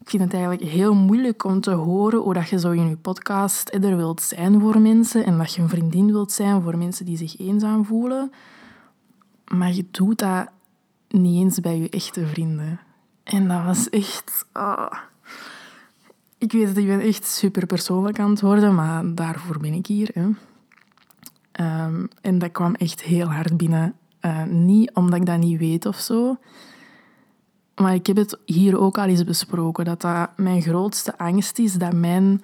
Ik 0.00 0.10
vind 0.10 0.22
het 0.22 0.32
eigenlijk 0.32 0.62
heel 0.62 0.94
moeilijk 0.94 1.44
om 1.44 1.60
te 1.60 1.70
horen 1.70 2.20
hoe 2.20 2.34
dat 2.34 2.48
je 2.48 2.58
zo 2.58 2.70
in 2.70 2.88
je 2.88 2.96
podcast 2.96 3.74
er 3.74 3.96
wilt 3.96 4.22
zijn 4.22 4.60
voor 4.60 4.80
mensen 4.80 5.24
en 5.24 5.38
dat 5.38 5.54
je 5.54 5.62
een 5.62 5.68
vriendin 5.68 6.06
wilt 6.06 6.32
zijn 6.32 6.62
voor 6.62 6.78
mensen 6.78 7.04
die 7.04 7.16
zich 7.16 7.38
eenzaam 7.38 7.84
voelen. 7.84 8.32
Maar 9.44 9.72
je 9.72 9.84
doet 9.90 10.18
dat 10.18 10.48
niet 11.08 11.42
eens 11.42 11.60
bij 11.60 11.78
je 11.78 11.88
echte 11.88 12.26
vrienden. 12.26 12.80
En 13.24 13.48
dat 13.48 13.64
was 13.64 13.88
echt... 13.88 14.46
Oh. 14.52 14.92
Ik 16.38 16.52
weet 16.52 16.66
dat 16.66 16.76
ik 16.76 16.86
ben 16.86 17.00
echt 17.00 17.26
super 17.26 17.66
persoonlijk 17.66 18.18
aan 18.18 18.30
het 18.30 18.40
worden, 18.40 18.74
maar 18.74 19.14
daarvoor 19.14 19.58
ben 19.58 19.72
ik 19.72 19.86
hier. 19.86 20.10
Um, 20.16 22.08
en 22.20 22.38
dat 22.38 22.52
kwam 22.52 22.74
echt 22.74 23.02
heel 23.02 23.32
hard 23.32 23.56
binnen. 23.56 23.94
Uh, 24.20 24.42
niet 24.44 24.90
omdat 24.94 25.20
ik 25.20 25.26
dat 25.26 25.38
niet 25.38 25.58
weet 25.58 25.86
of 25.86 25.96
zo, 25.96 26.36
maar 27.74 27.94
ik 27.94 28.06
heb 28.06 28.16
het 28.16 28.38
hier 28.44 28.78
ook 28.78 28.98
al 28.98 29.04
eens 29.04 29.24
besproken, 29.24 29.84
dat 29.84 30.00
dat 30.00 30.30
mijn 30.36 30.62
grootste 30.62 31.18
angst 31.18 31.58
is, 31.58 31.72
dat 31.72 31.92
mijn 31.92 32.42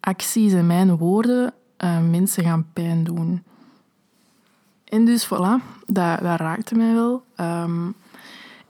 acties 0.00 0.52
en 0.52 0.66
mijn 0.66 0.96
woorden 0.96 1.54
uh, 1.78 2.00
mensen 2.00 2.44
gaan 2.44 2.66
pijn 2.72 3.04
doen. 3.04 3.42
En 4.84 5.04
dus 5.04 5.26
voilà, 5.26 5.82
dat, 5.86 6.20
raakte 6.20 6.74
mij 6.74 6.94
wel. 6.94 7.24
Um, 7.36 7.94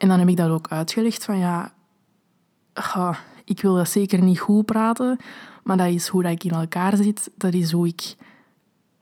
en 0.03 0.09
dan 0.09 0.19
heb 0.19 0.29
ik 0.29 0.37
dat 0.37 0.51
ook 0.51 0.69
uitgelegd 0.69 1.25
van 1.25 1.39
ja, 1.39 1.73
ik 3.45 3.61
wil 3.63 3.75
dat 3.75 3.89
zeker 3.89 4.23
niet 4.23 4.41
goed 4.41 4.65
praten, 4.65 5.19
maar 5.63 5.77
dat 5.77 5.89
is 5.89 6.09
hoe 6.09 6.23
dat 6.23 6.33
ik 6.33 6.45
in 6.45 6.51
elkaar 6.51 6.97
zit. 6.97 7.31
Dat 7.35 7.55
is 7.55 7.73
hoe 7.73 7.87
ik 7.87 8.15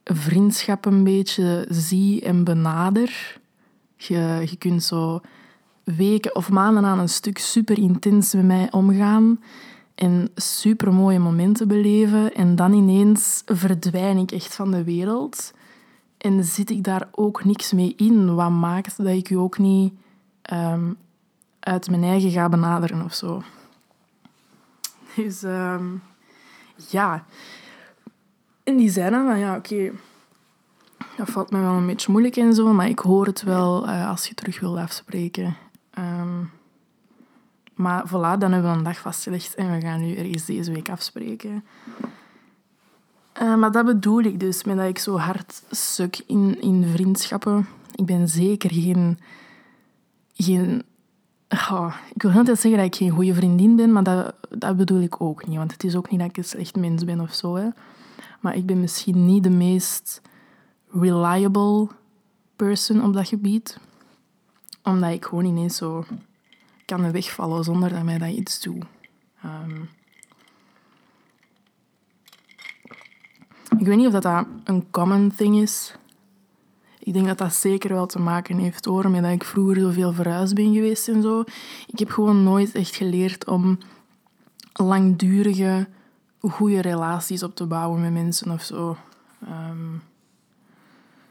vriendschap 0.05 0.85
een 0.85 1.05
beetje 1.05 1.67
zie 1.69 2.23
en 2.23 2.45
benader. 2.45 3.39
Je, 3.97 4.47
je 4.51 4.57
kunt 4.59 4.83
zo 4.83 5.21
weken 5.85 6.37
of 6.37 6.51
maanden 6.51 6.85
aan 6.85 6.99
een 6.99 7.09
stuk 7.09 7.39
super 7.39 7.79
intens 7.79 8.35
met 8.35 8.45
mij 8.45 8.73
omgaan 8.73 9.41
en 9.95 10.31
super 10.35 10.93
mooie 10.93 11.19
momenten 11.19 11.69
beleven. 11.69 12.35
En 12.35 12.57
dan 12.57 12.73
ineens 12.73 13.43
verdwijn 13.47 14.17
ik 14.17 14.33
echt 14.33 14.55
van 14.55 14.71
de 14.71 14.85
wereld. 14.85 15.53
En 16.19 16.45
zit 16.45 16.71
ik 16.71 16.85
daar 16.85 17.09
ook 17.13 17.45
niks 17.45 17.73
mee 17.73 17.95
in, 17.97 18.35
wat 18.35 18.51
maakt 18.51 18.97
dat 18.97 19.07
ik 19.07 19.31
u 19.31 19.35
ook 19.35 19.59
niet 19.59 19.93
um, 20.53 20.97
uit 21.61 21.91
mijn 21.91 22.03
eigen 22.03 22.31
ga 22.31 22.49
benaderen 22.49 23.05
of 23.05 23.15
zo. 23.15 23.43
Dus 25.17 25.43
um, 25.43 26.03
ja. 26.89 27.25
En 28.65 28.77
die 28.77 28.91
zei 28.91 29.11
dan 29.11 29.27
van 29.27 29.39
ja, 29.39 29.57
oké, 29.57 29.93
dat 31.17 31.31
valt 31.31 31.51
me 31.51 31.61
wel 31.61 31.73
een 31.73 31.87
beetje 31.87 32.11
moeilijk 32.11 32.37
en 32.37 32.55
zo, 32.55 32.73
maar 32.73 32.89
ik 32.89 32.99
hoor 32.99 33.27
het 33.27 33.43
wel 33.43 33.89
uh, 33.89 34.09
als 34.09 34.27
je 34.27 34.35
terug 34.35 34.61
wilt 34.61 34.77
afspreken. 34.79 35.57
Um, 35.99 36.51
maar 37.75 38.07
voilà, 38.09 38.39
dan 38.39 38.53
hebben 38.53 38.71
we 38.71 38.77
een 38.77 38.83
dag 38.85 38.99
vastgelegd 38.99 39.55
en 39.55 39.73
we 39.73 39.81
gaan 39.81 40.01
nu 40.01 40.15
ergens 40.15 40.45
deze 40.45 40.73
week 40.73 40.89
afspreken. 40.89 41.65
Uh, 43.43 43.57
maar 43.57 43.73
dat 43.73 43.85
bedoel 43.85 44.21
ik 44.21 44.41
dus, 44.41 44.65
met 44.65 44.77
dat 44.77 44.89
ik 44.89 44.99
zo 44.99 45.19
hard 45.19 45.63
suk 45.71 46.23
in, 46.27 46.61
in 46.61 46.85
vriendschappen. 46.93 47.69
Ik 47.95 48.07
ben 48.07 48.29
zeker 48.29 48.73
geen... 48.73 49.19
geen 50.43 50.83
ik 52.15 52.23
wil 52.23 52.31
altijd 52.31 52.59
zeggen 52.59 52.81
dat 52.81 52.95
ik 52.95 52.97
geen 52.97 53.11
goede 53.11 53.35
vriendin 53.35 53.77
ben, 53.77 53.93
maar 53.93 54.03
dat, 54.03 54.35
dat 54.49 54.77
bedoel 54.77 55.01
ik 55.01 55.21
ook 55.21 55.47
niet. 55.47 55.57
Want 55.57 55.73
het 55.73 55.85
is 55.85 55.97
ook 55.97 56.11
niet 56.11 56.21
dat 56.21 56.29
ik 56.29 56.37
een 56.37 56.45
slecht 56.45 56.77
mens 56.77 57.05
ben 57.05 57.21
of 57.21 57.35
zo. 57.35 57.55
Hè. 57.55 57.69
Maar 58.41 58.57
ik 58.57 58.67
ben 58.67 58.81
misschien 58.81 59.27
niet 59.27 59.43
de 59.43 59.51
meest 59.51 60.23
reliable 60.91 61.89
person 62.57 63.05
op 63.05 63.13
dat 63.13 63.29
gebied 63.29 63.79
omdat 64.83 65.11
ik 65.11 65.25
gewoon 65.25 65.45
ineens 65.45 65.77
zo 65.77 66.05
kan 66.85 67.13
wegvallen 67.13 67.65
zonder 67.65 67.89
dat 67.89 68.03
mij 68.03 68.19
dat 68.19 68.31
iets 68.31 68.61
doet. 68.61 68.85
Um, 69.45 69.89
ik 73.79 73.87
weet 73.87 73.97
niet 73.97 74.07
of 74.07 74.13
dat, 74.13 74.23
dat 74.23 74.47
een 74.65 74.91
common 74.91 75.33
thing 75.37 75.57
is. 75.57 75.95
Ik 77.03 77.13
denk 77.13 77.27
dat 77.27 77.39
dat 77.39 77.55
zeker 77.55 77.93
wel 77.93 78.07
te 78.07 78.19
maken 78.19 78.59
heeft 78.59 78.85
hoor, 78.85 79.11
met 79.11 79.23
dat 79.23 79.33
ik 79.33 79.45
vroeger 79.45 79.81
zoveel 79.81 80.13
verhuisd 80.13 80.55
ben 80.55 80.75
geweest 80.75 81.09
en 81.09 81.23
zo. 81.23 81.45
Ik 81.87 81.99
heb 81.99 82.11
gewoon 82.11 82.43
nooit 82.43 82.73
echt 82.73 82.97
geleerd 82.97 83.47
om 83.47 83.79
langdurige, 84.73 85.89
goede 86.41 86.81
relaties 86.81 87.43
op 87.43 87.55
te 87.55 87.67
bouwen 87.67 88.01
met 88.01 88.13
mensen 88.13 88.51
of 88.51 88.63
zo. 88.63 88.97
Um, 89.49 90.03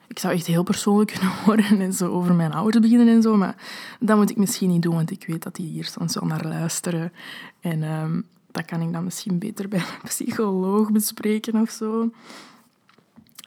ik 0.08 0.20
zou 0.20 0.34
echt 0.34 0.46
heel 0.46 0.64
persoonlijk 0.64 1.12
kunnen 1.14 1.36
worden 1.46 1.80
en 1.80 1.94
zo 1.94 2.12
over 2.12 2.34
mijn 2.34 2.54
ouders 2.54 2.84
beginnen 2.84 3.08
en 3.08 3.22
zo. 3.22 3.36
Maar 3.36 3.56
dat 4.00 4.18
moet 4.18 4.30
ik 4.30 4.38
misschien 4.38 4.70
niet 4.70 4.82
doen, 4.82 4.96
want 4.96 5.12
ik 5.12 5.26
weet 5.28 5.44
dat 5.44 5.56
die 5.56 5.68
hier 5.68 5.86
soms 5.86 6.16
wel 6.16 6.26
naar 6.30 6.46
luisteren. 6.46 7.14
En 7.60 7.84
um, 7.84 8.26
dat 8.52 8.66
kan 8.66 8.82
ik 8.82 8.94
dan 8.94 9.04
misschien 9.04 9.40
beter 9.40 9.68
bij 9.68 9.80
een 9.80 10.08
psycholoog 10.10 10.92
bespreken 10.92 11.62
of 11.62 11.70
zo. 11.70 12.10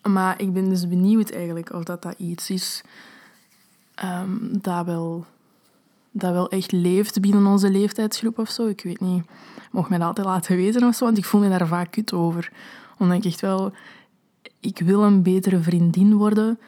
Maar 0.08 0.40
ik 0.40 0.52
ben 0.52 0.68
dus 0.68 0.88
benieuwd 0.88 1.30
eigenlijk 1.30 1.72
of 1.72 1.84
dat, 1.84 2.02
dat 2.02 2.14
iets 2.18 2.50
is 2.50 2.82
um, 4.04 4.58
dat, 4.60 4.86
wel, 4.86 5.24
dat 6.10 6.32
wel 6.32 6.50
echt 6.50 6.72
leeft 6.72 7.20
binnen 7.20 7.46
onze 7.46 7.70
leeftijdsgroep 7.70 8.38
of 8.38 8.50
zo. 8.50 8.66
Ik 8.66 8.82
weet 8.82 9.00
niet. 9.00 9.24
mocht 9.70 9.88
mij 9.88 9.98
dat 9.98 10.06
altijd 10.06 10.26
laten 10.26 10.56
weten 10.56 10.84
of 10.84 10.94
zo, 10.94 11.04
want 11.04 11.18
ik 11.18 11.24
voel 11.24 11.40
me 11.40 11.48
daar 11.48 11.66
vaak 11.66 11.90
kut 11.90 12.12
over. 12.12 12.52
Omdat 12.98 13.16
ik 13.16 13.24
echt 13.24 13.40
wel... 13.40 13.72
Ik 14.60 14.78
wil 14.78 15.02
een 15.02 15.22
betere 15.22 15.60
vriendin 15.60 16.14
worden, 16.14 16.58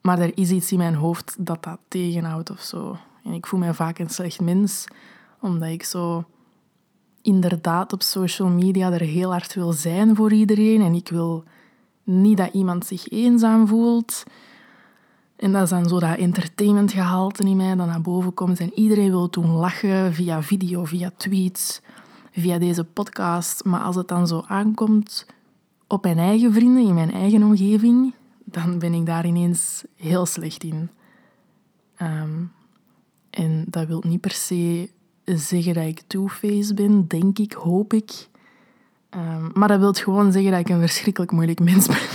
maar 0.00 0.18
er 0.18 0.38
is 0.38 0.50
iets 0.50 0.72
in 0.72 0.78
mijn 0.78 0.94
hoofd 0.94 1.36
dat 1.38 1.62
dat 1.62 1.78
tegenhoudt 1.88 2.50
of 2.50 2.60
zo. 2.60 2.96
En 3.24 3.32
ik 3.32 3.46
voel 3.46 3.60
me 3.60 3.74
vaak 3.74 3.98
een 3.98 4.10
slecht 4.10 4.40
mens, 4.40 4.84
omdat 5.40 5.68
ik 5.68 5.82
zo 5.82 6.24
inderdaad 7.22 7.92
op 7.92 8.02
social 8.02 8.48
media 8.48 8.92
er 8.92 9.00
heel 9.00 9.30
hard 9.30 9.54
wil 9.54 9.72
zijn 9.72 10.16
voor 10.16 10.32
iedereen. 10.32 10.82
En 10.82 10.94
ik 10.94 11.08
wil 11.08 11.44
niet 12.04 12.36
dat 12.36 12.52
iemand 12.52 12.86
zich 12.86 13.08
eenzaam 13.08 13.66
voelt. 13.66 14.24
En 15.36 15.52
dat 15.52 15.62
is 15.62 15.68
dan 15.68 15.88
zo 15.88 15.98
dat 16.00 16.18
entertainmentgehalte 16.18 17.42
in 17.42 17.56
mij 17.56 17.74
dat 17.74 17.86
naar 17.86 18.00
boven 18.00 18.34
komt. 18.34 18.60
En 18.60 18.72
iedereen 18.74 19.10
wil 19.10 19.30
toen 19.30 19.50
lachen 19.50 20.14
via 20.14 20.42
video, 20.42 20.84
via 20.84 21.10
tweets, 21.16 21.80
via 22.30 22.58
deze 22.58 22.84
podcast. 22.84 23.64
Maar 23.64 23.80
als 23.80 23.96
het 23.96 24.08
dan 24.08 24.26
zo 24.26 24.44
aankomt 24.46 25.26
op 25.86 26.02
mijn 26.02 26.18
eigen 26.18 26.52
vrienden, 26.52 26.86
in 26.86 26.94
mijn 26.94 27.12
eigen 27.12 27.42
omgeving, 27.42 28.14
dan 28.44 28.78
ben 28.78 28.94
ik 28.94 29.06
daar 29.06 29.26
ineens 29.26 29.84
heel 29.96 30.26
slecht 30.26 30.64
in. 30.64 30.90
Ehm, 31.96 32.42
en 33.30 33.64
dat 33.68 33.86
wil 33.86 34.02
niet 34.06 34.20
per 34.20 34.30
se 34.30 34.90
zeggen 35.24 35.74
dat 35.74 35.84
ik 35.84 36.02
two-faced 36.06 36.74
ben, 36.74 37.06
denk 37.08 37.38
ik, 37.38 37.52
hoop 37.52 37.92
ik. 37.92 38.28
Um, 39.16 39.50
maar 39.54 39.68
dat 39.68 39.78
wil 39.78 39.92
gewoon 39.92 40.32
zeggen 40.32 40.50
dat 40.50 40.60
ik 40.60 40.68
een 40.68 40.80
verschrikkelijk 40.80 41.32
moeilijk 41.32 41.60
mens 41.60 41.86
ben. 41.86 42.08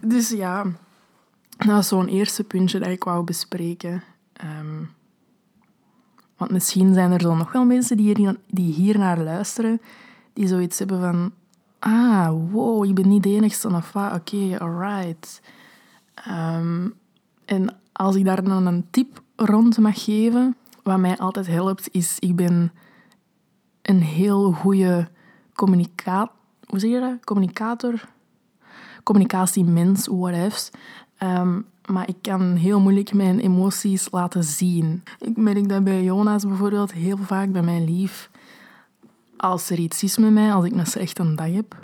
dus 0.12 0.30
ja, 0.30 0.62
dat 1.56 1.66
was 1.66 1.88
zo'n 1.88 2.08
eerste 2.08 2.44
puntje 2.44 2.78
dat 2.78 2.88
ik 2.88 3.04
wou 3.04 3.24
bespreken. 3.24 4.02
Um, 4.44 4.90
want 6.36 6.50
misschien 6.52 6.94
zijn 6.94 7.12
er 7.12 7.20
zo 7.20 7.34
nog 7.34 7.52
wel 7.52 7.64
mensen 7.64 7.96
die 7.96 8.16
hier, 8.16 8.36
die 8.46 8.72
hier 8.72 8.98
naar 8.98 9.18
luisteren, 9.18 9.80
die 10.32 10.48
zoiets 10.48 10.78
hebben 10.78 11.00
van... 11.00 11.32
Ah, 11.78 12.30
wow, 12.50 12.84
ik 12.84 12.94
ben 12.94 13.08
niet 13.08 13.22
de 13.22 13.28
enigste 13.28 13.70
wat? 13.70 14.12
Oké, 14.12 14.58
alright. 14.58 15.40
Um, 16.28 16.94
en 17.44 17.76
als 17.92 18.16
ik 18.16 18.24
daar 18.24 18.44
dan 18.44 18.66
een 18.66 18.86
tip 18.90 19.22
rond 19.36 19.78
mag 19.78 20.04
geven, 20.04 20.56
wat 20.82 20.98
mij 20.98 21.18
altijd 21.18 21.46
helpt, 21.46 21.88
is 21.92 22.18
ik 22.18 22.36
ben 22.36 22.72
een 23.90 24.02
heel 24.02 24.52
goede 24.52 25.08
communicator. 25.54 26.32
Hoe 26.66 26.78
zeg 26.78 26.90
je 26.90 27.00
dat? 27.00 27.24
Communicator? 27.24 28.08
Communicatiemens, 29.02 30.06
whatever. 30.06 30.68
Um, 31.22 31.66
maar 31.86 32.08
ik 32.08 32.16
kan 32.22 32.54
heel 32.54 32.80
moeilijk 32.80 33.12
mijn 33.12 33.38
emoties 33.38 34.08
laten 34.10 34.44
zien. 34.44 35.02
Ik 35.18 35.36
merk 35.36 35.68
dat 35.68 35.84
bij 35.84 36.02
Jonas 36.02 36.46
bijvoorbeeld 36.46 36.92
heel 36.92 37.16
vaak 37.16 37.52
bij 37.52 37.62
mijn 37.62 37.84
lief. 37.84 38.30
Als 39.36 39.70
er 39.70 39.78
iets 39.78 40.02
is 40.02 40.18
met 40.18 40.32
mij, 40.32 40.52
als 40.52 40.64
ik 40.64 41.18
een 41.18 41.36
dag 41.36 41.52
heb, 41.52 41.78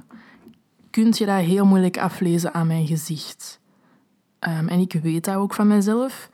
kun 0.91 1.13
je 1.17 1.27
dat 1.27 1.41
heel 1.41 1.67
moeilijk 1.67 1.99
aflezen 1.99 2.55
aan 2.55 2.67
mijn 2.67 2.87
gezicht. 2.87 3.61
Um, 4.41 4.69
en 4.69 4.81
ik 4.81 4.93
weet 4.93 5.25
dat 5.25 5.35
ook 5.35 5.55
van 5.55 5.67
mezelf. 5.67 6.31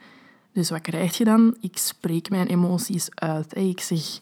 Dus 0.51 0.69
wat 0.69 0.81
krijg 0.81 1.17
je 1.17 1.23
dan? 1.23 1.57
Ik 1.59 1.77
spreek 1.77 2.29
mijn 2.29 2.47
emoties 2.47 3.09
uit. 3.15 3.57
Ik 3.57 3.79
zeg, 3.79 4.19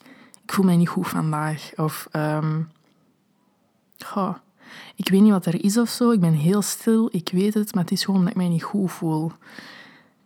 voel 0.52 0.64
mij 0.64 0.76
niet 0.76 0.88
goed 0.88 1.08
vandaag. 1.08 1.72
Of, 1.76 2.08
um, 2.12 2.70
ik 4.96 5.08
weet 5.08 5.20
niet 5.20 5.30
wat 5.30 5.46
er 5.46 5.64
is 5.64 5.78
of 5.78 5.88
zo. 5.88 6.10
Ik 6.10 6.20
ben 6.20 6.32
heel 6.32 6.62
stil, 6.62 7.08
ik 7.12 7.28
weet 7.32 7.54
het, 7.54 7.74
maar 7.74 7.82
het 7.82 7.92
is 7.92 8.04
gewoon 8.04 8.20
dat 8.20 8.30
ik 8.30 8.36
mij 8.36 8.48
niet 8.48 8.62
goed 8.62 8.92
voel. 8.92 9.32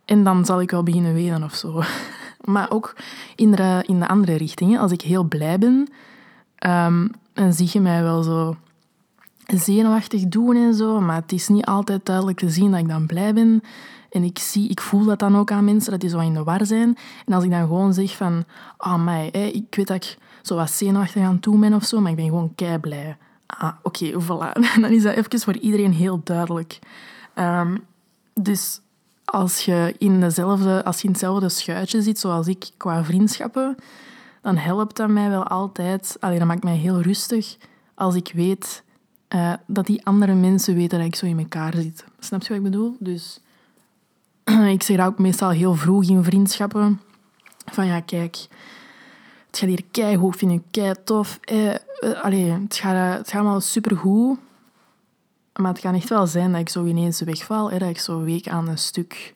En 0.05 0.25
dan 0.25 0.45
zal 0.45 0.61
ik 0.61 0.71
wel 0.71 0.83
beginnen 0.83 1.15
wenen 1.15 1.43
of 1.43 1.55
zo. 1.55 1.83
Maar 2.45 2.71
ook 2.71 2.97
in 3.35 3.51
de, 3.51 3.83
in 3.87 4.01
de 4.01 4.09
andere 4.09 4.37
richting. 4.37 4.79
Als 4.79 4.93
ik 4.93 5.01
heel 5.01 5.25
blij 5.25 5.59
ben, 5.59 5.89
um, 6.67 7.11
dan 7.33 7.53
zie 7.53 7.69
je 7.73 7.81
mij 7.81 8.03
wel 8.03 8.23
zo 8.23 8.57
zenuwachtig 9.47 10.23
doen 10.23 10.57
en 10.57 10.75
zo. 10.75 11.01
Maar 11.01 11.21
het 11.21 11.33
is 11.33 11.49
niet 11.49 11.65
altijd 11.65 12.07
duidelijk 12.07 12.39
te 12.39 12.51
zien 12.51 12.71
dat 12.71 12.81
ik 12.81 12.89
dan 12.89 13.07
blij 13.07 13.35
ben. 13.35 13.63
En 14.17 14.25
ik, 14.25 14.39
zie, 14.39 14.69
ik 14.69 14.81
voel 14.81 15.05
dat 15.05 15.19
dan 15.19 15.37
ook 15.37 15.51
aan 15.51 15.65
mensen, 15.65 15.91
dat 15.91 16.01
die 16.01 16.11
zo 16.11 16.19
in 16.19 16.35
de 16.35 16.43
war 16.45 16.67
zijn. 16.67 16.97
En 17.27 17.33
als 17.33 17.45
ik 17.45 17.51
dan 17.51 17.61
gewoon 17.61 17.95
zeg 17.95 18.17
van... 18.17 18.45
Ah, 18.77 19.05
mij, 19.05 19.31
ik 19.31 19.75
weet 19.75 19.87
dat 19.87 19.97
ik 19.97 20.19
zo 20.43 20.55
wat 20.55 20.71
zenuwachtig 20.71 21.23
aan 21.23 21.41
toe 21.41 21.59
ben 21.59 21.75
of 21.75 21.85
zo, 21.85 22.01
maar 22.01 22.11
ik 22.11 22.17
ben 22.17 22.25
gewoon 22.25 22.53
kei 22.55 22.79
blij. 22.79 23.17
Ah, 23.47 23.73
oké, 23.83 24.13
voilà. 24.23 24.53
Dan 24.81 24.91
is 24.91 25.03
dat 25.03 25.15
even 25.15 25.41
voor 25.41 25.57
iedereen 25.57 25.93
heel 25.93 26.21
duidelijk. 26.25 26.79
Um, 27.39 27.85
dus 28.35 28.81
als 29.25 29.65
je, 29.65 29.95
in 29.99 30.21
dezelfde, 30.21 30.85
als 30.85 30.97
je 30.97 31.05
in 31.05 31.11
hetzelfde 31.11 31.49
schuitje 31.49 32.03
zit, 32.03 32.19
zoals 32.19 32.47
ik, 32.47 32.71
qua 32.77 33.05
vriendschappen, 33.05 33.77
dan 34.43 34.57
helpt 34.57 34.97
dat 34.97 35.09
mij 35.09 35.29
wel 35.29 35.47
altijd... 35.47 36.17
Alleen 36.21 36.39
dat 36.39 36.49
maakt 36.49 36.65
mij 36.65 36.77
heel 36.77 37.01
rustig 37.01 37.57
als 37.95 38.15
ik 38.15 38.31
weet 38.35 38.83
uh, 39.35 39.53
dat 39.67 39.87
die 39.87 40.07
andere 40.07 40.35
mensen 40.35 40.75
weten 40.75 40.99
dat 40.99 41.07
ik 41.07 41.17
zo 41.17 41.27
in 41.27 41.39
elkaar 41.39 41.75
zit. 41.75 42.05
Snap 42.19 42.43
je 42.43 42.49
wat 42.49 42.57
ik 42.57 42.63
bedoel? 42.63 42.97
Dus 42.99 43.41
ik 44.77 44.83
zeg 44.83 44.97
dat 44.97 45.07
ook 45.07 45.19
meestal 45.19 45.51
heel 45.51 45.75
vroeg 45.75 46.05
in 46.05 46.25
vriendschappen. 46.25 47.01
Van 47.73 47.87
ja, 47.87 48.01
kijk, 48.01 48.37
het 49.47 49.59
gaat 49.59 49.69
hier 49.69 49.85
keigoed, 49.91 50.37
vind 50.37 50.63
ik 50.73 50.95
tof. 51.05 51.39
Eh, 51.43 51.75
eh, 51.75 51.79
allee, 52.23 52.51
het 52.51 52.77
gaat, 52.77 53.17
het 53.19 53.31
gaat 53.31 53.41
allemaal 53.41 53.61
supergoed. 53.61 54.39
Maar 55.53 55.73
het 55.73 55.81
kan 55.81 55.95
echt 55.95 56.09
wel 56.09 56.27
zijn 56.27 56.53
dat 56.53 56.61
ik 56.61 56.69
zo 56.69 56.85
ineens 56.85 57.21
wegval. 57.21 57.71
Hè, 57.71 57.79
dat 57.79 57.89
ik 57.89 57.99
zo 57.99 58.19
een 58.19 58.25
week 58.25 58.49
aan 58.49 58.69
een 58.69 58.79
stuk 58.79 59.35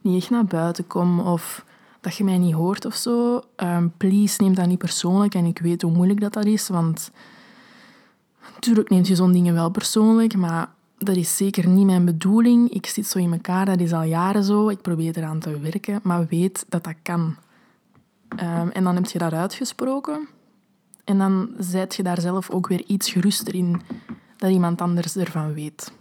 niet 0.00 0.22
echt 0.22 0.30
naar 0.30 0.44
buiten 0.44 0.86
kom. 0.86 1.20
Of 1.20 1.64
dat 2.00 2.16
je 2.16 2.24
mij 2.24 2.38
niet 2.38 2.54
hoort 2.54 2.84
of 2.84 2.94
zo. 2.94 3.42
Um, 3.56 3.92
please, 3.96 4.42
neem 4.42 4.54
dat 4.54 4.66
niet 4.66 4.78
persoonlijk. 4.78 5.34
En 5.34 5.44
ik 5.44 5.58
weet 5.58 5.82
hoe 5.82 5.92
moeilijk 5.92 6.20
dat, 6.20 6.32
dat 6.32 6.44
is. 6.44 6.68
Want 6.68 7.10
natuurlijk 8.54 8.90
neemt 8.90 9.06
je 9.06 9.14
zo'n 9.14 9.32
dingen 9.32 9.54
wel 9.54 9.70
persoonlijk. 9.70 10.36
Maar 10.36 10.68
dat 10.98 11.16
is 11.16 11.36
zeker 11.36 11.68
niet 11.68 11.86
mijn 11.86 12.04
bedoeling. 12.04 12.70
Ik 12.70 12.86
zit 12.86 13.06
zo 13.06 13.18
in 13.18 13.32
elkaar, 13.32 13.64
dat 13.64 13.80
is 13.80 13.92
al 13.92 14.02
jaren 14.02 14.44
zo. 14.44 14.68
Ik 14.68 14.80
probeer 14.80 15.18
eraan 15.18 15.38
te 15.38 15.60
werken, 15.60 16.00
maar 16.02 16.26
weet 16.26 16.64
dat 16.68 16.84
dat 16.84 16.94
kan. 17.02 17.36
Um, 18.40 18.70
en 18.70 18.84
dan 18.84 18.94
heb 18.94 19.06
je 19.06 19.18
dat 19.18 19.32
uitgesproken. 19.32 20.28
En 21.04 21.18
dan 21.18 21.50
zijt 21.58 21.94
je 21.94 22.02
daar 22.02 22.20
zelf 22.20 22.50
ook 22.50 22.68
weer 22.68 22.84
iets 22.86 23.10
geruster 23.10 23.54
in 23.54 23.80
dat 24.36 24.50
iemand 24.50 24.80
anders 24.80 25.16
ervan 25.16 25.54
weet. 25.54 25.92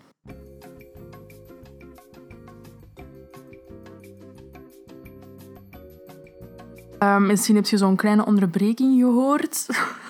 Um, 6.99 7.25
misschien 7.25 7.55
heb 7.55 7.65
je 7.65 7.77
zo'n 7.77 7.95
kleine 7.95 8.25
onderbreking 8.25 8.99
gehoord. 8.99 9.65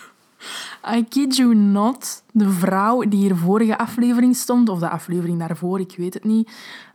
I 0.92 1.06
kid 1.10 1.36
you 1.36 1.56
not. 1.56 2.24
De 2.32 2.50
vrouw 2.50 3.00
die 3.00 3.20
hier 3.20 3.36
vorige 3.36 3.78
aflevering 3.78 4.36
stond, 4.36 4.70
of 4.70 4.80
de 4.80 4.90
aflevering 4.90 5.40
daarvoor, 5.40 5.80
ik 5.80 5.96
weet 5.98 6.14
het 6.14 6.24
niet, 6.24 6.52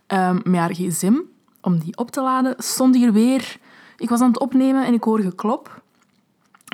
um, 0.06 0.40
met 0.44 0.60
haar 0.60 0.74
gsm, 0.74 1.14
om 1.60 1.78
die 1.78 1.96
op 1.96 2.10
te 2.10 2.20
laden, 2.20 2.54
stond 2.58 2.94
hier 2.94 3.12
weer. 3.12 3.58
Ik 3.96 4.08
was 4.08 4.20
aan 4.20 4.28
het 4.28 4.38
opnemen 4.38 4.86
en 4.86 4.94
ik 4.94 5.02
hoor 5.02 5.20
geklop. 5.20 5.82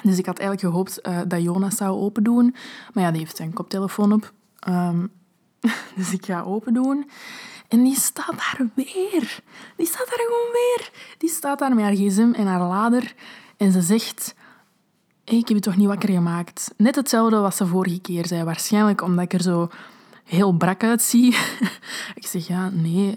Dus 0.02 0.18
ik 0.18 0.26
had 0.26 0.38
eigenlijk 0.38 0.68
gehoopt 0.68 1.08
uh, 1.08 1.20
dat 1.28 1.42
Jonas 1.42 1.76
zou 1.76 2.00
open 2.00 2.22
doen. 2.22 2.54
Maar 2.92 3.04
ja, 3.04 3.10
die 3.10 3.20
heeft 3.20 3.36
zijn 3.36 3.52
koptelefoon 3.52 4.12
op. 4.12 4.32
Um, 4.68 5.10
dus 5.96 6.12
ik 6.12 6.24
ga 6.26 6.42
open 6.42 6.74
doen. 6.74 7.10
En 7.68 7.82
die 7.82 7.96
staat 7.96 8.34
daar 8.36 8.68
weer. 8.74 9.40
Die 9.76 9.86
staat 9.86 10.06
daar 10.06 10.24
gewoon 10.26 10.52
weer. 10.52 10.90
Die 11.18 11.28
staat 11.28 11.58
daar 11.58 11.74
met 11.74 11.84
haar 11.84 11.94
gsm 11.94 12.32
en 12.32 12.46
haar 12.46 12.68
lader. 12.68 13.14
En 13.56 13.72
ze 13.72 13.80
zegt 13.80 14.34
ik 15.24 15.48
heb 15.48 15.56
je 15.56 15.60
toch 15.60 15.76
niet 15.76 15.86
wakker 15.86 16.08
gemaakt. 16.08 16.74
Net 16.76 16.94
hetzelfde 16.94 17.38
wat 17.38 17.56
ze 17.56 17.66
vorige 17.66 18.00
keer 18.00 18.26
zei. 18.26 18.44
Waarschijnlijk 18.44 19.02
omdat 19.02 19.24
ik 19.24 19.32
er 19.32 19.42
zo 19.42 19.68
heel 20.24 20.52
brak 20.52 20.84
uitzie. 20.84 21.36
ik 22.20 22.26
zeg, 22.26 22.46
ja, 22.46 22.70
nee. 22.72 23.14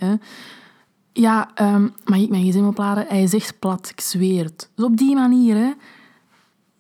Ja, 1.14 1.50
um, 1.62 1.94
mag 2.06 2.20
ik 2.20 2.30
mijn 2.30 2.46
gezin 2.46 2.66
opladen? 2.66 3.06
Hij 3.08 3.28
zegt 3.28 3.60
plat, 3.60 3.90
ik 3.90 4.02
zweer 4.02 4.44
het. 4.44 4.70
Dus 4.76 4.86
op 4.86 4.98
die 4.98 5.16
manier. 5.16 5.76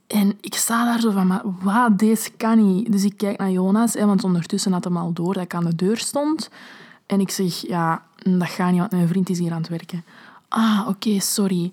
En 0.07 0.37
ik 0.41 0.55
sta 0.55 0.85
daar 0.85 0.99
zo 0.99 1.11
van, 1.11 1.27
maar 1.27 1.41
wat, 1.61 1.99
deze 1.99 2.29
kan 2.31 2.73
niet. 2.73 2.91
Dus 2.91 3.03
ik 3.03 3.17
kijk 3.17 3.37
naar 3.37 3.51
Jonas, 3.51 3.93
hè, 3.93 4.05
want 4.05 4.23
ondertussen 4.23 4.71
had 4.71 4.83
hem 4.83 4.97
al 4.97 5.13
door 5.13 5.33
dat 5.33 5.43
ik 5.43 5.53
aan 5.53 5.65
de 5.65 5.75
deur 5.75 5.97
stond. 5.97 6.49
En 7.05 7.19
ik 7.19 7.29
zeg, 7.29 7.67
ja, 7.67 8.03
dat 8.15 8.47
gaat 8.47 8.71
niet, 8.71 8.79
want 8.79 8.91
mijn 8.91 9.07
vriend 9.07 9.29
is 9.29 9.39
hier 9.39 9.51
aan 9.51 9.61
het 9.61 9.69
werken. 9.69 10.03
Ah, 10.47 10.85
oké, 10.87 11.19
sorry. 11.19 11.71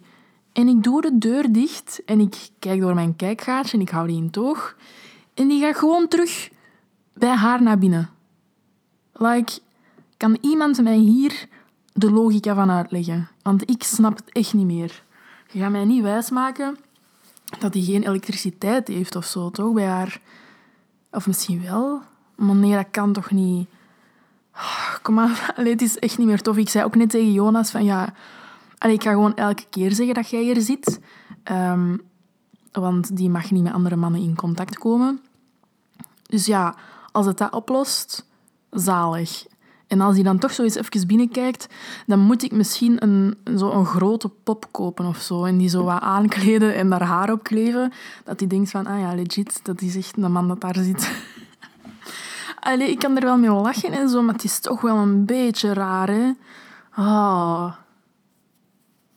En 0.55 0.69
ik 0.69 0.83
doe 0.83 1.01
de 1.01 1.19
deur 1.19 1.53
dicht 1.53 2.03
en 2.05 2.21
ik 2.21 2.49
kijk 2.59 2.81
door 2.81 2.95
mijn 2.95 3.17
kijkgaatje 3.17 3.77
en 3.77 3.83
ik 3.83 3.89
hou 3.89 4.07
die 4.07 4.17
in 4.17 4.31
toog. 4.31 4.77
En 5.35 5.49
die 5.49 5.61
gaat 5.61 5.77
gewoon 5.77 6.09
terug 6.09 6.51
bij 7.13 7.35
haar 7.35 7.63
naar 7.63 7.79
binnen. 7.79 8.11
Like, 9.13 9.59
kan 10.17 10.39
iemand 10.41 10.83
mij 10.83 10.97
hier 10.97 11.49
de 11.93 12.11
logica 12.11 12.55
van 12.55 12.71
uitleggen? 12.71 13.29
Want 13.43 13.71
ik 13.71 13.83
snap 13.83 14.17
het 14.17 14.33
echt 14.33 14.55
niet 14.55 14.67
meer. 14.67 15.03
Je 15.51 15.59
gaat 15.59 15.71
mij 15.71 15.85
niet 15.85 16.03
wijsmaken 16.03 16.77
dat 17.59 17.75
hij 17.75 17.83
geen 17.83 18.09
elektriciteit 18.09 18.89
heeft 18.89 19.17
of 19.17 19.25
zo, 19.25 19.51
toch? 19.51 19.73
Bij 19.73 19.87
haar. 19.87 20.21
Of 21.11 21.27
misschien 21.27 21.63
wel. 21.63 22.03
Maar 22.35 22.55
nee, 22.55 22.75
dat 22.75 22.87
kan 22.91 23.13
toch 23.13 23.31
niet. 23.31 23.69
Oh, 24.55 24.95
kom 25.03 25.15
maar, 25.15 25.53
het 25.57 25.83
is 25.83 25.99
echt 25.99 26.19
niet 26.19 26.27
meer 26.27 26.43
tof. 26.43 26.57
Ik 26.57 26.69
zei 26.69 26.85
ook 26.85 26.95
net 26.95 27.11
tegen 27.11 27.33
Jonas 27.33 27.71
van 27.71 27.85
ja 27.85 28.15
Allee, 28.85 28.97
ik 28.97 29.03
ga 29.03 29.11
gewoon 29.11 29.35
elke 29.35 29.65
keer 29.71 29.93
zeggen 29.93 30.15
dat 30.15 30.29
jij 30.29 30.43
hier 30.43 30.61
zit. 30.61 31.01
Um, 31.51 32.01
want 32.73 33.17
die 33.17 33.31
mag 33.31 33.51
niet 33.51 33.63
met 33.63 33.73
andere 33.73 33.97
mannen 33.97 34.21
in 34.21 34.37
contact 34.37 34.79
komen. 34.79 35.21
Dus 36.23 36.47
ja, 36.47 36.75
als 37.13 37.27
het 37.27 37.39
dat 37.39 37.53
oplost, 37.53 38.27
zalig. 38.71 39.47
En 39.87 40.01
als 40.01 40.15
hij 40.15 40.25
dan 40.25 40.39
toch 40.39 40.53
zo 40.53 40.63
eens 40.63 40.75
even 40.75 41.07
binnenkijkt, 41.07 41.67
dan 42.07 42.19
moet 42.19 42.43
ik 42.43 42.53
misschien 42.53 43.03
een, 43.03 43.37
zo 43.59 43.71
een 43.71 43.87
grote 43.87 44.29
pop 44.29 44.67
kopen 44.71 45.07
of 45.07 45.19
zo. 45.19 45.45
En 45.45 45.57
die 45.59 45.69
zo 45.69 45.85
wat 45.85 46.01
aankleden 46.01 46.75
en 46.75 46.91
daar 46.91 47.03
haar 47.03 47.33
op 47.33 47.43
kleven. 47.43 47.93
Dat 48.25 48.41
hij 48.41 48.49
denkt 48.49 48.71
van, 48.71 48.87
ah 48.87 49.01
ja, 49.01 49.15
legit, 49.15 49.61
dat 49.63 49.81
is 49.81 49.97
echt 49.97 50.17
een 50.17 50.33
man 50.33 50.49
dat 50.49 50.61
daar 50.61 50.77
zit. 50.77 51.13
Allee, 52.61 52.91
ik 52.91 52.99
kan 52.99 53.17
er 53.17 53.23
wel 53.23 53.39
mee 53.39 53.51
lachen 53.51 53.93
en 53.93 54.09
zo, 54.09 54.23
maar 54.23 54.35
het 54.35 54.45
is 54.45 54.61
toch 54.61 54.81
wel 54.81 54.97
een 54.97 55.25
beetje 55.25 55.73
raar, 55.73 56.09
hè. 56.09 56.33
Ah. 56.91 57.84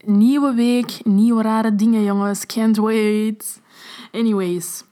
Nieuwe 0.08 0.54
week, 0.54 1.00
nieuwe 1.04 1.42
rare 1.42 1.76
dingen, 1.76 2.04
jongens. 2.04 2.46
Can't 2.46 2.78
wait. 2.78 3.62
Anyways. 4.12 4.84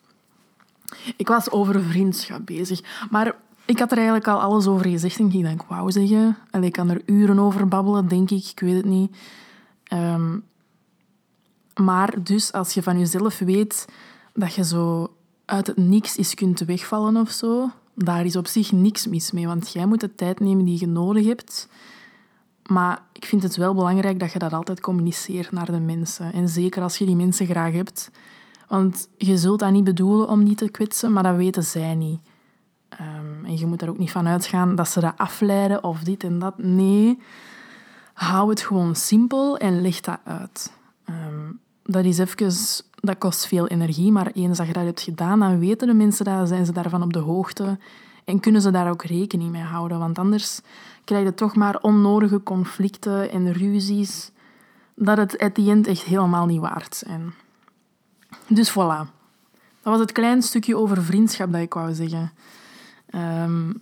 Ik 1.17 1.27
was 1.27 1.51
over 1.51 1.81
vriendschap 1.81 2.45
bezig. 2.45 3.07
Maar 3.09 3.35
ik 3.65 3.79
had 3.79 3.91
er 3.91 3.97
eigenlijk 3.97 4.27
al 4.27 4.41
alles 4.41 4.67
over 4.67 4.89
gezegd 4.89 5.19
en 5.19 5.31
ik 5.31 5.41
denk, 5.41 5.63
wauw 5.63 5.89
zeggen. 5.89 6.37
En 6.51 6.63
ik 6.63 6.71
kan 6.71 6.89
er 6.89 7.01
uren 7.05 7.39
over 7.39 7.67
babbelen, 7.67 8.07
denk 8.07 8.31
ik. 8.31 8.45
Ik 8.45 8.59
weet 8.59 8.75
het 8.75 8.85
niet. 8.85 9.15
Ehm, 9.83 10.37
maar 11.75 12.23
dus, 12.23 12.51
als 12.51 12.73
je 12.73 12.83
van 12.83 12.99
jezelf 12.99 13.39
weet 13.39 13.85
dat 14.33 14.53
je 14.53 14.63
zo 14.63 15.13
uit 15.45 15.67
het 15.67 15.77
niks 15.77 16.17
eens 16.17 16.33
kunt 16.33 16.59
wegvallen 16.59 17.17
of 17.17 17.29
zo, 17.29 17.69
daar 17.93 18.25
is 18.25 18.35
op 18.35 18.47
zich 18.47 18.71
niks 18.71 19.07
mis 19.07 19.31
mee. 19.31 19.47
Want 19.47 19.71
jij 19.73 19.85
moet 19.85 19.99
de 19.99 20.15
tijd 20.15 20.39
nemen 20.39 20.65
die 20.65 20.79
je 20.79 20.87
nodig 20.87 21.25
hebt. 21.25 21.67
Maar 22.69 23.01
ik 23.13 23.25
vind 23.25 23.43
het 23.43 23.55
wel 23.55 23.73
belangrijk 23.73 24.19
dat 24.19 24.31
je 24.31 24.39
dat 24.39 24.53
altijd 24.53 24.79
communiceert 24.79 25.51
naar 25.51 25.71
de 25.71 25.79
mensen. 25.79 26.33
En 26.33 26.49
zeker 26.49 26.81
als 26.81 26.97
je 26.97 27.05
die 27.05 27.15
mensen 27.15 27.45
graag 27.45 27.73
hebt. 27.73 28.11
Want 28.67 29.07
je 29.17 29.37
zult 29.37 29.59
dat 29.59 29.71
niet 29.71 29.83
bedoelen 29.83 30.29
om 30.29 30.45
die 30.45 30.55
te 30.55 30.69
kwetsen, 30.69 31.13
maar 31.13 31.23
dat 31.23 31.35
weten 31.35 31.63
zij 31.63 31.95
niet. 31.95 32.19
Ehm, 32.89 33.45
en 33.45 33.57
je 33.57 33.65
moet 33.65 33.81
er 33.81 33.89
ook 33.89 33.97
niet 33.97 34.11
van 34.11 34.27
uitgaan 34.27 34.75
dat 34.75 34.87
ze 34.87 34.99
dat 34.99 35.13
afleiden 35.17 35.83
of 35.83 35.99
dit 35.99 36.23
en 36.23 36.39
dat. 36.39 36.57
Nee, 36.57 37.19
hou 38.13 38.49
het 38.49 38.61
gewoon 38.61 38.95
simpel 38.95 39.57
en 39.57 39.81
leg 39.81 39.99
dat 39.99 40.19
uit. 40.23 40.73
Ehm, 41.05 41.51
dat 41.83 42.05
is 42.05 42.17
even, 42.17 42.55
dat 42.95 43.17
kost 43.17 43.47
veel 43.47 43.67
energie, 43.67 44.11
maar 44.11 44.31
eens 44.33 44.57
dat 44.57 44.67
je 44.67 44.73
dat 44.73 44.83
hebt 44.83 45.01
gedaan, 45.01 45.39
dan 45.39 45.59
weten 45.59 45.87
de 45.87 45.93
mensen 45.93 46.25
dat, 46.25 46.47
zijn 46.47 46.65
ze 46.65 46.71
daarvan 46.71 47.03
op 47.03 47.13
de 47.13 47.19
hoogte 47.19 47.77
en 48.25 48.39
kunnen 48.39 48.61
ze 48.61 48.71
daar 48.71 48.89
ook 48.89 49.03
rekening 49.03 49.51
mee 49.51 49.61
houden. 49.61 49.99
Want 49.99 50.19
anders 50.19 50.61
krijg 51.05 51.25
je 51.25 51.33
toch 51.33 51.55
maar 51.55 51.81
onnodige 51.81 52.43
conflicten 52.43 53.31
en 53.31 53.53
ruzies, 53.53 54.31
dat 54.95 55.17
het 55.17 55.37
at 55.37 55.53
the 55.53 55.81
echt 55.85 56.03
helemaal 56.03 56.45
niet 56.45 56.61
waard 56.61 56.95
zijn. 56.95 57.33
Dus 58.47 58.71
voilà. 58.71 59.13
Dat 59.81 59.93
was 59.93 59.99
het 59.99 60.11
klein 60.11 60.41
stukje 60.41 60.77
over 60.77 61.03
vriendschap 61.03 61.51
dat 61.51 61.61
ik 61.61 61.73
wou 61.73 61.93
zeggen. 61.93 62.31
Ehm, 63.09 63.73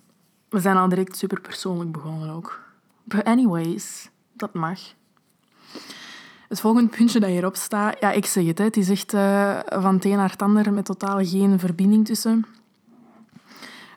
we 0.49 0.59
zijn 0.59 0.77
al 0.77 0.89
direct 0.89 1.17
super 1.17 1.41
persoonlijk 1.41 1.91
begonnen 1.91 2.29
ook. 2.29 2.59
But 3.03 3.23
anyways, 3.23 4.09
dat 4.33 4.53
mag. 4.53 4.79
Het 6.47 6.59
volgende 6.59 6.89
puntje 6.89 7.19
dat 7.19 7.29
hierop 7.29 7.55
staat, 7.55 7.99
ja, 7.99 8.11
ik 8.11 8.25
zeg 8.25 8.45
het, 8.45 8.57
het 8.57 8.77
is 8.77 8.89
echt 8.89 9.13
uh, 9.13 9.59
van 9.65 9.95
het 9.95 10.05
een 10.05 10.17
naar 10.17 10.31
het 10.31 10.41
ander 10.41 10.73
met 10.73 10.85
totaal 10.85 11.25
geen 11.25 11.59
verbinding 11.59 12.05
tussen. 12.05 12.45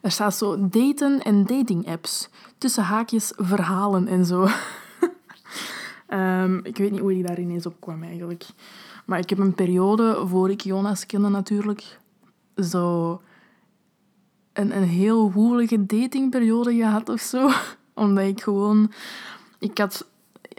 Er 0.03 0.11
staat 0.11 0.35
zo 0.35 0.69
daten 0.69 1.23
en 1.23 1.45
dating 1.45 1.89
apps. 1.89 2.29
Tussen 2.59 2.85
haakjes 2.85 3.33
verhalen 3.37 4.09
en 4.09 4.25
zo. 4.25 4.49
um, 6.09 6.65
ik 6.71 6.77
weet 6.77 6.91
niet 6.91 7.01
hoe 7.01 7.13
die 7.13 7.23
daar 7.23 7.41
ineens 7.41 7.67
op 7.67 7.81
kwam 7.81 8.03
eigenlijk. 8.03 8.47
Maar 9.05 9.19
ik 9.19 9.31
heb 9.31 9.39
een 9.39 9.55
periode, 9.55 10.23
voor 10.27 10.51
ik 10.51 10.61
Jonas 10.61 11.07
kende 11.07 11.29
natuurlijk, 11.29 11.99
zo 12.57 13.21
een, 14.53 14.77
een 14.77 14.89
heel 14.89 15.33
woelige 15.33 15.87
datingperiode 15.87 16.75
gehad 16.75 17.09
of 17.09 17.21
zo. 17.21 17.51
Omdat 17.95 18.25
ik 18.25 18.43
gewoon... 18.43 18.93
Ik 19.59 19.79
had 19.79 20.07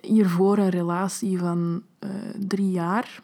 hiervoor 0.02 0.58
een 0.58 0.70
relatie 0.70 1.40
van 1.40 1.82
uh, 2.00 2.10
drie 2.40 2.72
jaar. 2.72 3.22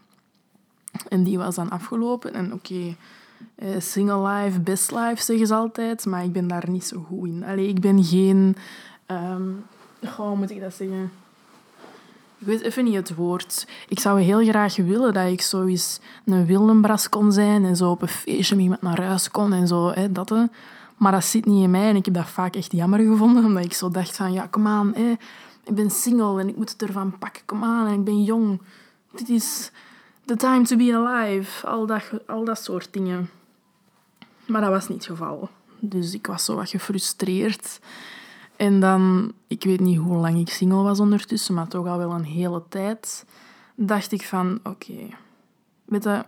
En 1.07 1.23
die 1.23 1.37
was 1.37 1.55
dan 1.55 1.69
afgelopen. 1.69 2.33
En 2.33 2.53
oké, 2.53 2.95
uh, 3.55 3.69
single 3.79 4.27
life, 4.27 4.59
best 4.59 4.91
life 4.91 5.23
zeggen 5.23 5.47
ze 5.47 5.53
altijd. 5.53 6.05
Maar 6.05 6.23
ik 6.23 6.31
ben 6.31 6.47
daar 6.47 6.69
niet 6.69 6.85
zo 6.85 7.05
goed 7.07 7.27
in. 7.27 7.43
Allee, 7.43 7.67
ik 7.67 7.79
ben 7.79 8.03
geen... 8.03 8.55
Um, 9.07 9.65
hoe 10.15 10.35
moet 10.35 10.51
ik 10.51 10.59
dat 10.59 10.73
zeggen? 10.73 11.11
Ik 12.37 12.49
weet 12.49 12.61
even 12.61 12.83
niet 12.83 12.95
het 12.95 13.15
woord. 13.15 13.67
Ik 13.87 13.99
zou 13.99 14.21
heel 14.21 14.43
graag 14.43 14.75
willen 14.75 15.13
dat 15.13 15.27
ik 15.27 15.41
zo 15.41 15.65
eens 15.65 15.99
een 16.25 16.45
wildenbras 16.45 17.09
kon 17.09 17.31
zijn 17.31 17.65
en 17.65 17.75
zo 17.75 17.89
op 17.89 18.01
een 18.01 18.07
feestje 18.07 18.55
met 18.55 18.63
iemand 18.63 18.81
naar 18.81 19.01
huis 19.01 19.31
kon 19.31 19.53
en 19.53 19.67
zo. 19.67 19.91
Hè, 19.91 20.11
dat, 20.11 20.33
Maar 20.97 21.11
dat 21.11 21.23
zit 21.23 21.45
niet 21.45 21.63
in 21.63 21.71
mij 21.71 21.89
en 21.89 21.95
ik 21.95 22.05
heb 22.05 22.13
dat 22.13 22.29
vaak 22.29 22.55
echt 22.55 22.71
jammer 22.71 22.99
gevonden, 22.99 23.45
omdat 23.45 23.65
ik 23.65 23.73
zo 23.73 23.89
dacht 23.89 24.15
van, 24.15 24.33
ja, 24.33 24.47
kom 24.47 24.67
aan, 24.67 24.91
hè, 24.95 25.11
ik 25.63 25.75
ben 25.75 25.89
single 25.89 26.39
en 26.39 26.47
ik 26.47 26.57
moet 26.57 26.71
het 26.71 26.81
ervan 26.81 27.17
pakken, 27.17 27.41
kom 27.45 27.63
aan, 27.63 27.87
en 27.87 27.93
ik 27.93 28.03
ben 28.03 28.23
jong. 28.23 28.61
Dit 29.11 29.29
is 29.29 29.71
the 30.25 30.35
time 30.35 30.63
to 30.63 30.75
be 30.75 30.95
alive. 30.95 31.67
Al 31.67 31.85
dat, 31.85 32.03
al 32.27 32.43
dat 32.45 32.63
soort 32.63 32.87
dingen. 32.91 33.29
Maar 34.53 34.61
dat 34.61 34.71
was 34.71 34.87
niet 34.87 34.97
het 34.97 35.17
geval. 35.17 35.49
Dus 35.79 36.13
ik 36.13 36.27
was 36.27 36.45
zo 36.45 36.55
wat 36.55 36.69
gefrustreerd. 36.69 37.79
En 38.55 38.79
dan, 38.79 39.33
ik 39.47 39.63
weet 39.63 39.79
niet 39.79 39.97
hoe 39.97 40.17
lang 40.17 40.39
ik 40.39 40.49
single 40.49 40.81
was 40.81 40.99
ondertussen, 40.99 41.53
maar 41.53 41.67
toch 41.67 41.87
al 41.87 41.97
wel 41.97 42.11
een 42.11 42.23
hele 42.23 42.63
tijd, 42.69 43.25
dacht 43.75 44.11
ik 44.11 44.23
van, 44.23 44.59
oké, 44.63 45.09
okay, 45.89 46.25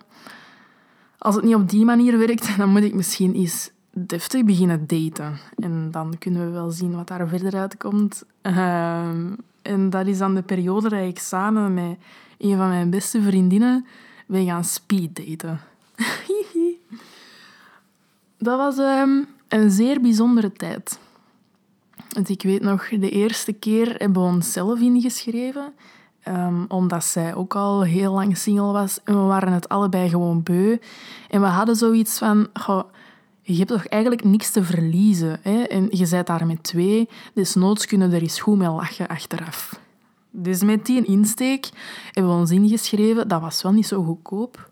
als 1.17 1.35
het 1.35 1.43
niet 1.43 1.55
op 1.55 1.69
die 1.69 1.85
manier 1.85 2.17
werkt, 2.17 2.57
dan 2.57 2.69
moet 2.69 2.83
ik 2.83 2.93
misschien 2.93 3.33
eens 3.33 3.71
deftig 3.91 4.43
beginnen 4.43 4.87
daten. 4.87 5.39
En 5.55 5.91
dan 5.91 6.17
kunnen 6.17 6.45
we 6.45 6.51
wel 6.51 6.71
zien 6.71 6.95
wat 6.95 7.07
daar 7.07 7.27
verder 7.27 7.55
uitkomt. 7.59 8.23
Uh, 8.41 9.07
en 9.61 9.89
dat 9.89 10.07
is 10.07 10.17
dan 10.17 10.35
de 10.35 10.41
periode 10.41 10.89
dat 10.89 11.07
ik 11.07 11.19
samen 11.19 11.73
met 11.73 11.97
een 12.37 12.57
van 12.57 12.67
mijn 12.67 12.89
beste 12.89 13.21
vriendinnen 13.21 13.85
ben 14.27 14.45
gaan 14.45 14.63
speeddaten. 14.63 15.59
dat 18.45 18.57
was 18.57 18.77
um, 18.77 19.27
een 19.47 19.71
zeer 19.71 20.01
bijzondere 20.01 20.51
tijd. 20.51 20.99
Want 22.09 22.29
ik 22.29 22.41
weet 22.41 22.61
nog, 22.61 22.89
de 22.89 23.09
eerste 23.09 23.53
keer 23.53 23.95
hebben 23.97 24.21
we 24.21 24.27
onszelf 24.27 24.79
ingeschreven. 24.79 25.73
Um, 26.27 26.65
omdat 26.67 27.03
zij 27.03 27.35
ook 27.35 27.55
al 27.55 27.83
heel 27.83 28.13
lang 28.13 28.37
single 28.37 28.71
was. 28.71 28.99
En 29.03 29.13
we 29.13 29.25
waren 29.25 29.53
het 29.53 29.69
allebei 29.69 30.09
gewoon 30.09 30.43
beu. 30.43 30.77
En 31.29 31.41
we 31.41 31.47
hadden 31.47 31.75
zoiets 31.75 32.17
van... 32.17 32.47
Je 33.41 33.55
hebt 33.55 33.69
toch 33.69 33.85
eigenlijk 33.85 34.23
niks 34.23 34.51
te 34.51 34.63
verliezen. 34.63 35.39
Hè? 35.41 35.61
En 35.61 35.87
je 35.89 36.07
bent 36.09 36.27
daar 36.27 36.45
met 36.45 36.63
twee. 36.63 37.09
Dus 37.33 37.55
noods 37.55 37.85
kunnen 37.85 38.11
er 38.11 38.21
eens 38.21 38.39
goed 38.39 38.57
mee 38.57 38.69
lachen 38.69 39.07
achteraf. 39.07 39.79
Dus 40.31 40.63
met 40.63 40.85
die 40.85 41.05
insteek 41.05 41.69
hebben 42.11 42.33
we 42.33 42.39
ons 42.39 42.51
ingeschreven. 42.51 43.27
Dat 43.27 43.41
was 43.41 43.61
wel 43.61 43.71
niet 43.71 43.87
zo 43.87 44.03
goedkoop. 44.03 44.69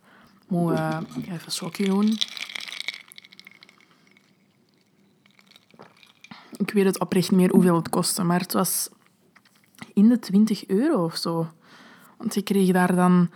Moet 0.48 0.72
uh, 0.72 0.98
even 1.18 1.32
een 1.46 1.52
slokje 1.52 1.86
doen. 1.86 2.18
Ik 6.66 6.74
weet 6.74 6.86
het 6.86 7.00
oprecht 7.00 7.32
meer 7.32 7.50
hoeveel 7.50 7.76
het 7.76 7.90
kostte, 7.90 8.24
maar 8.24 8.40
het 8.40 8.54
was 8.54 8.90
in 9.94 10.10
de 10.10 10.20
20 10.20 10.68
euro 10.68 11.04
of 11.04 11.16
zo. 11.16 11.48
Want 12.18 12.34
je 12.34 12.42
kreeg 12.42 12.72
daar 12.72 12.96
dan 12.96 13.30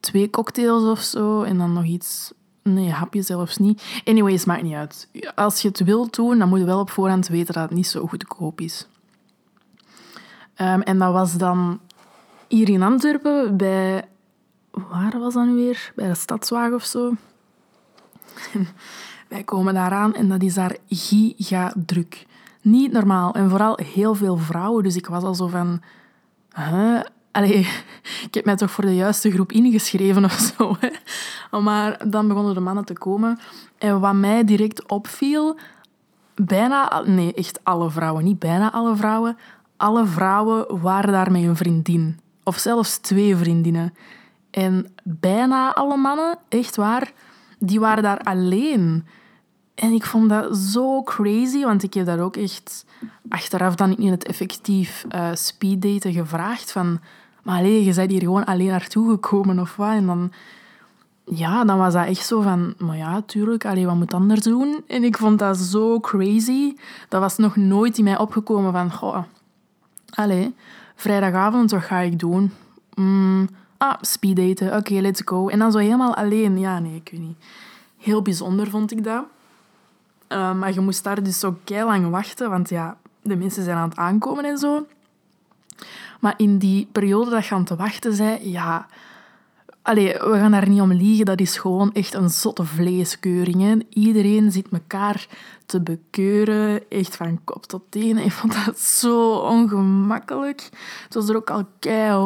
twee 0.00 0.30
cocktails 0.30 0.82
of 0.82 1.00
zo 1.00 1.42
en 1.42 1.58
dan 1.58 1.72
nog 1.72 1.84
iets. 1.84 2.32
Nee, 2.62 2.90
hapje 2.90 3.22
zelfs 3.22 3.56
niet. 3.56 4.02
Anyways, 4.04 4.44
maakt 4.44 4.62
niet 4.62 4.74
uit. 4.74 5.08
Als 5.34 5.62
je 5.62 5.68
het 5.68 5.84
wilt 5.84 6.14
doen, 6.14 6.38
dan 6.38 6.48
moet 6.48 6.58
je 6.58 6.64
wel 6.64 6.80
op 6.80 6.90
voorhand 6.90 7.28
weten 7.28 7.54
dat 7.54 7.62
het 7.62 7.72
niet 7.72 7.86
zo 7.86 8.06
goedkoop 8.06 8.60
is. 8.60 8.88
Um, 10.60 10.82
en 10.82 10.98
dat 10.98 11.12
was 11.12 11.36
dan 11.36 11.80
hier 12.48 12.68
in 12.68 12.82
Antwerpen 12.82 13.56
bij. 13.56 14.08
Waar 14.70 15.18
was 15.18 15.34
dat 15.34 15.46
nu 15.46 15.54
weer? 15.54 15.92
Bij 15.94 16.08
de 16.08 16.14
Stadswagen 16.14 16.74
of 16.74 16.84
zo. 16.84 17.12
Wij 19.28 19.44
komen 19.44 19.74
daaraan 19.74 20.14
en 20.14 20.28
dat 20.28 20.42
is 20.42 20.54
daar 20.54 20.76
giga 20.88 21.72
druk. 21.86 22.26
Niet 22.62 22.92
normaal. 22.92 23.34
En 23.34 23.50
vooral 23.50 23.78
heel 23.92 24.14
veel 24.14 24.36
vrouwen. 24.36 24.82
Dus 24.82 24.96
ik 24.96 25.06
was 25.06 25.22
al 25.22 25.34
zo 25.34 25.46
van... 25.46 25.80
Huh? 26.54 27.00
Allee, 27.32 27.58
ik 28.26 28.34
heb 28.34 28.44
mij 28.44 28.56
toch 28.56 28.70
voor 28.70 28.84
de 28.84 28.94
juiste 28.94 29.30
groep 29.30 29.52
ingeschreven 29.52 30.24
of 30.24 30.52
zo. 30.56 30.76
Hè? 30.80 30.88
Maar 31.60 32.10
dan 32.10 32.28
begonnen 32.28 32.54
de 32.54 32.60
mannen 32.60 32.84
te 32.84 32.92
komen. 32.92 33.38
En 33.78 34.00
wat 34.00 34.14
mij 34.14 34.44
direct 34.44 34.88
opviel... 34.88 35.58
Bijna... 36.34 37.02
Nee, 37.06 37.34
echt 37.34 37.60
alle 37.62 37.90
vrouwen. 37.90 38.24
Niet 38.24 38.38
bijna 38.38 38.72
alle 38.72 38.96
vrouwen. 38.96 39.36
Alle 39.76 40.06
vrouwen 40.06 40.80
waren 40.80 41.12
daar 41.12 41.32
met 41.32 41.42
een 41.42 41.56
vriendin. 41.56 42.20
Of 42.42 42.58
zelfs 42.58 42.98
twee 42.98 43.36
vriendinnen. 43.36 43.94
En 44.50 44.86
bijna 45.02 45.74
alle 45.74 45.96
mannen, 45.96 46.38
echt 46.48 46.76
waar, 46.76 47.12
die 47.58 47.80
waren 47.80 48.02
daar 48.02 48.18
alleen. 48.18 49.06
En 49.78 49.92
ik 49.92 50.04
vond 50.04 50.28
dat 50.28 50.56
zo 50.56 51.02
crazy, 51.02 51.62
want 51.62 51.82
ik 51.82 51.94
heb 51.94 52.06
daar 52.06 52.20
ook 52.20 52.36
echt 52.36 52.84
achteraf 53.28 53.74
dan 53.74 53.96
in 53.96 54.10
het 54.10 54.24
effectief 54.24 55.04
uh, 55.14 55.30
speeddaten 55.32 56.12
gevraagd 56.12 56.72
van... 56.72 57.00
Maar 57.42 57.58
alleen, 57.58 57.84
je 57.84 57.94
bent 57.94 58.10
hier 58.10 58.20
gewoon 58.20 58.44
alleen 58.44 58.66
naartoe 58.66 59.10
gekomen 59.10 59.58
of 59.58 59.76
wat? 59.76 59.90
En 59.90 60.06
dan... 60.06 60.32
ja, 61.24 61.64
dan 61.64 61.78
was 61.78 61.92
dat 61.92 62.06
echt 62.06 62.26
zo 62.26 62.40
van, 62.40 62.74
maar 62.78 62.96
ja, 62.96 63.22
tuurlijk, 63.22 63.64
allee, 63.66 63.86
wat 63.86 63.94
moet 63.94 64.14
anders 64.14 64.40
doen? 64.40 64.82
En 64.86 65.04
ik 65.04 65.16
vond 65.16 65.38
dat 65.38 65.56
zo 65.56 66.00
crazy. 66.00 66.74
Dat 67.08 67.20
was 67.20 67.36
nog 67.36 67.56
nooit 67.56 67.98
in 67.98 68.04
mij 68.04 68.18
opgekomen 68.18 68.72
van, 68.72 68.92
goh, 68.92 69.22
allee, 70.14 70.54
vrijdagavond, 70.94 71.70
wat 71.70 71.82
ga 71.82 71.98
ik 71.98 72.18
doen? 72.18 72.52
Mm, 72.94 73.48
ah, 73.76 73.94
speeddaten, 74.00 74.76
oké, 74.76 74.94
let's 74.94 75.22
go. 75.24 75.48
En 75.48 75.58
dan 75.58 75.72
zo 75.72 75.78
helemaal 75.78 76.14
alleen, 76.14 76.58
ja, 76.58 76.78
nee, 76.78 76.94
ik 76.94 77.08
weet 77.10 77.20
niet. 77.20 77.38
Heel 77.98 78.22
bijzonder 78.22 78.70
vond 78.70 78.92
ik 78.92 79.04
dat. 79.04 79.24
Uh, 80.28 80.54
maar 80.54 80.72
je 80.72 80.80
moest 80.80 81.04
daar 81.04 81.22
dus 81.22 81.38
zo 81.38 81.58
lang 81.66 82.10
wachten, 82.10 82.50
want 82.50 82.68
ja, 82.68 82.96
de 83.22 83.36
mensen 83.36 83.64
zijn 83.64 83.76
aan 83.76 83.88
het 83.88 83.98
aankomen 83.98 84.44
en 84.44 84.58
zo. 84.58 84.86
Maar 86.20 86.34
in 86.36 86.58
die 86.58 86.88
periode 86.92 87.30
dat 87.30 87.46
je 87.46 87.54
aan 87.54 87.60
het 87.60 87.76
wachten 87.76 88.12
zei, 88.12 88.50
ja... 88.50 88.86
Allee, 89.82 90.12
we 90.12 90.32
gaan 90.32 90.50
daar 90.50 90.68
niet 90.68 90.80
om 90.80 90.92
liegen, 90.92 91.24
dat 91.24 91.40
is 91.40 91.58
gewoon 91.58 91.92
echt 91.92 92.14
een 92.14 92.30
zotte 92.30 92.64
vleeskeuring. 92.64 93.86
Iedereen 93.88 94.52
zit 94.52 94.68
elkaar 94.72 95.26
te 95.66 95.80
bekeuren, 95.80 96.90
echt 96.90 97.16
van 97.16 97.40
kop 97.44 97.66
tot 97.66 97.82
teen. 97.88 98.18
Ik 98.18 98.32
vond 98.32 98.64
dat 98.64 98.78
zo 98.78 99.32
ongemakkelijk. 99.32 100.68
Het 101.04 101.14
was 101.14 101.28
er 101.28 101.36
ook 101.36 101.50
al 101.50 101.64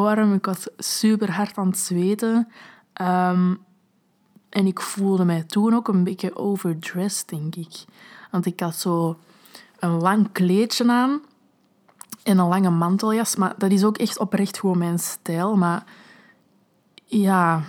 warm. 0.01 0.33
ik 0.33 0.45
was 0.45 0.67
super 0.77 1.31
hard 1.31 1.57
aan 1.57 1.67
het 1.67 1.77
zweten. 1.77 2.47
Um, 3.01 3.59
en 4.53 4.67
ik 4.67 4.81
voelde 4.81 5.25
mij 5.25 5.43
toen 5.43 5.73
ook 5.73 5.87
een 5.87 6.03
beetje 6.03 6.35
overdressed, 6.35 7.29
denk 7.29 7.55
ik. 7.55 7.85
Want 8.31 8.45
ik 8.45 8.59
had 8.59 8.75
zo 8.75 9.17
een 9.79 9.99
lang 10.01 10.31
kleedje 10.31 10.91
aan 10.91 11.21
en 12.23 12.37
een 12.37 12.47
lange 12.47 12.69
manteljas. 12.69 13.35
Maar 13.35 13.53
dat 13.57 13.71
is 13.71 13.83
ook 13.83 13.97
echt 13.97 14.19
oprecht 14.19 14.59
gewoon 14.59 14.77
mijn 14.77 14.99
stijl. 14.99 15.55
Maar 15.55 15.83
ja, 17.05 17.63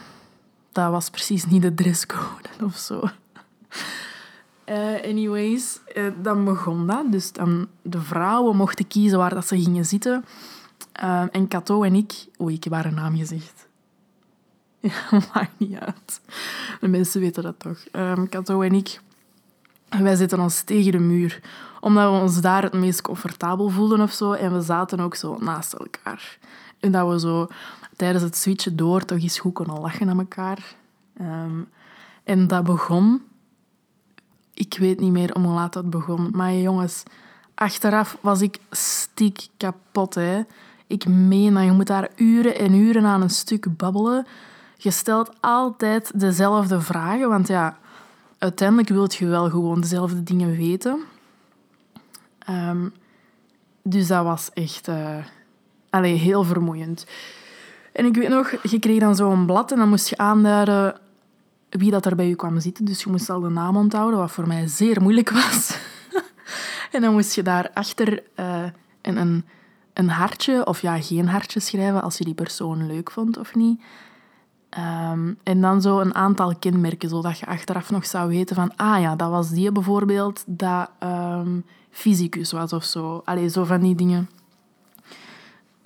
dat 0.73 0.90
was 0.90 1.11
precies 1.11 1.47
niet 1.47 1.62
de 1.62 1.75
dresscode 1.75 2.49
of 2.66 2.77
zo. 2.77 3.09
Uh, 4.68 5.03
anyways, 5.03 5.81
uh, 5.97 6.12
dan 6.23 6.44
begon 6.44 6.87
dat. 6.87 7.12
Dus 7.12 7.33
dan 7.33 7.68
de 7.83 8.01
vrouwen 8.01 8.57
mochten 8.57 8.87
kiezen 8.87 9.18
waar 9.18 9.35
dat 9.35 9.47
ze 9.47 9.62
gingen 9.62 9.85
zitten. 9.85 10.25
Uh, 11.03 11.23
en 11.33 11.49
Cato 11.49 11.83
en 11.83 11.94
ik... 11.94 12.27
Oei, 12.40 12.55
ik 12.55 12.64
heb 12.64 12.73
haar 12.73 12.92
naam 12.92 13.16
gezegd. 13.16 13.66
Ja, 15.11 15.20
maakt 15.35 15.59
niet 15.59 15.79
uit. 15.79 16.20
De 16.81 16.88
mensen 16.88 17.20
weten 17.20 17.42
dat 17.42 17.59
toch. 17.59 17.85
Um, 17.92 18.29
Kato 18.29 18.61
en 18.61 18.73
ik, 18.73 19.01
wij 19.88 20.16
zitten 20.16 20.40
ons 20.40 20.62
tegen 20.62 20.92
de 20.92 20.99
muur. 20.99 21.40
Omdat 21.81 22.12
we 22.12 22.18
ons 22.18 22.40
daar 22.40 22.62
het 22.62 22.73
meest 22.73 23.03
comfortabel 23.03 23.68
voelden 23.68 24.01
of 24.01 24.12
zo. 24.12 24.33
En 24.33 24.53
we 24.53 24.61
zaten 24.61 25.01
ook 25.01 25.14
zo 25.14 25.37
naast 25.40 25.73
elkaar. 25.73 26.38
En 26.81 26.92
dat 26.92 27.09
we 27.09 27.20
zo 27.20 27.49
tijdens 27.97 28.25
het 28.25 28.37
switchen 28.37 28.77
door 28.77 29.05
toch 29.05 29.18
eens 29.18 29.38
goed 29.38 29.53
konden 29.53 29.81
lachen 29.81 30.09
aan 30.09 30.18
elkaar. 30.18 30.75
Um, 31.20 31.68
en 32.25 32.47
dat 32.47 32.64
begon... 32.64 33.23
Ik 34.55 34.77
weet 34.79 35.01
niet 35.01 35.12
meer 35.12 35.35
om 35.35 35.44
hoe 35.44 35.55
laat 35.55 35.73
dat 35.73 35.90
begon. 35.90 36.31
Maar 36.33 36.55
jongens, 36.55 37.03
achteraf 37.55 38.18
was 38.20 38.40
ik 38.40 38.59
stiek 38.70 39.47
kapot. 39.57 40.14
Hè. 40.14 40.42
Ik 40.87 41.07
meen 41.07 41.55
dat 41.55 41.64
je 41.64 41.70
moet 41.70 41.87
daar 41.87 42.11
uren 42.16 42.57
en 42.57 42.75
uren 42.75 43.05
aan 43.05 43.23
een 43.23 43.31
stuk 43.31 43.77
babbelen 43.77 44.27
je 44.85 44.90
stelt 44.90 45.31
altijd 45.40 46.20
dezelfde 46.20 46.81
vragen, 46.81 47.29
want 47.29 47.49
ja, 47.49 47.79
uiteindelijk 48.38 48.88
wil 48.88 49.07
je 49.09 49.27
wel 49.27 49.51
gewoon 49.51 49.81
dezelfde 49.81 50.23
dingen 50.23 50.57
weten. 50.57 51.01
Um, 52.51 52.92
dus 53.83 54.07
dat 54.07 54.25
was 54.25 54.51
echt 54.53 54.88
uh, 54.88 56.03
heel 56.03 56.44
vermoeiend. 56.44 57.07
En 57.92 58.05
ik 58.05 58.14
weet 58.14 58.29
nog, 58.29 58.55
je 58.62 58.79
kreeg 58.79 59.01
dan 59.01 59.16
zo'n 59.16 59.47
blad 59.47 59.73
en 59.73 59.79
dan 59.79 59.88
moest 59.88 60.09
je 60.09 60.16
aanduiden 60.16 61.01
wie 61.68 61.90
dat 61.90 62.07
er 62.07 62.16
bij 62.16 62.29
je 62.29 62.35
kwam 62.35 62.61
zitten. 62.61 62.85
Dus 62.85 63.03
je 63.03 63.11
moest 63.11 63.31
al 63.31 63.40
de 63.40 63.49
naam 63.49 63.77
onthouden, 63.77 64.18
wat 64.18 64.31
voor 64.31 64.47
mij 64.47 64.66
zeer 64.66 65.03
moeilijk 65.03 65.31
was. 65.31 65.79
en 66.92 67.01
dan 67.01 67.12
moest 67.12 67.35
je 67.35 67.42
daarachter 67.42 68.23
uh, 68.37 68.64
een, 69.03 69.16
een, 69.16 69.44
een 69.92 70.09
hartje, 70.09 70.66
of 70.66 70.83
ja, 70.83 71.01
geen 71.01 71.29
hartje 71.29 71.61
schrijven 71.61 72.03
als 72.03 72.18
je 72.18 72.25
die 72.25 72.35
persoon 72.35 72.87
leuk 72.87 73.11
vond 73.11 73.38
of 73.38 73.55
niet. 73.55 73.81
Um, 74.78 75.38
en 75.42 75.60
dan 75.60 75.82
zo 75.82 76.00
een 76.00 76.14
aantal 76.14 76.56
kenmerken, 76.56 77.08
zodat 77.08 77.38
je 77.38 77.46
achteraf 77.46 77.90
nog 77.90 78.06
zou 78.06 78.28
weten 78.28 78.56
van... 78.56 78.76
Ah 78.76 79.00
ja, 79.00 79.16
dat 79.16 79.30
was 79.30 79.50
die 79.50 79.72
bijvoorbeeld, 79.72 80.44
dat 80.46 80.90
um, 81.02 81.64
fysicus 81.90 82.52
was 82.52 82.72
of 82.72 82.84
zo. 82.84 83.22
Allee, 83.24 83.48
zo 83.48 83.64
van 83.64 83.80
die 83.80 83.94
dingen. 83.94 84.30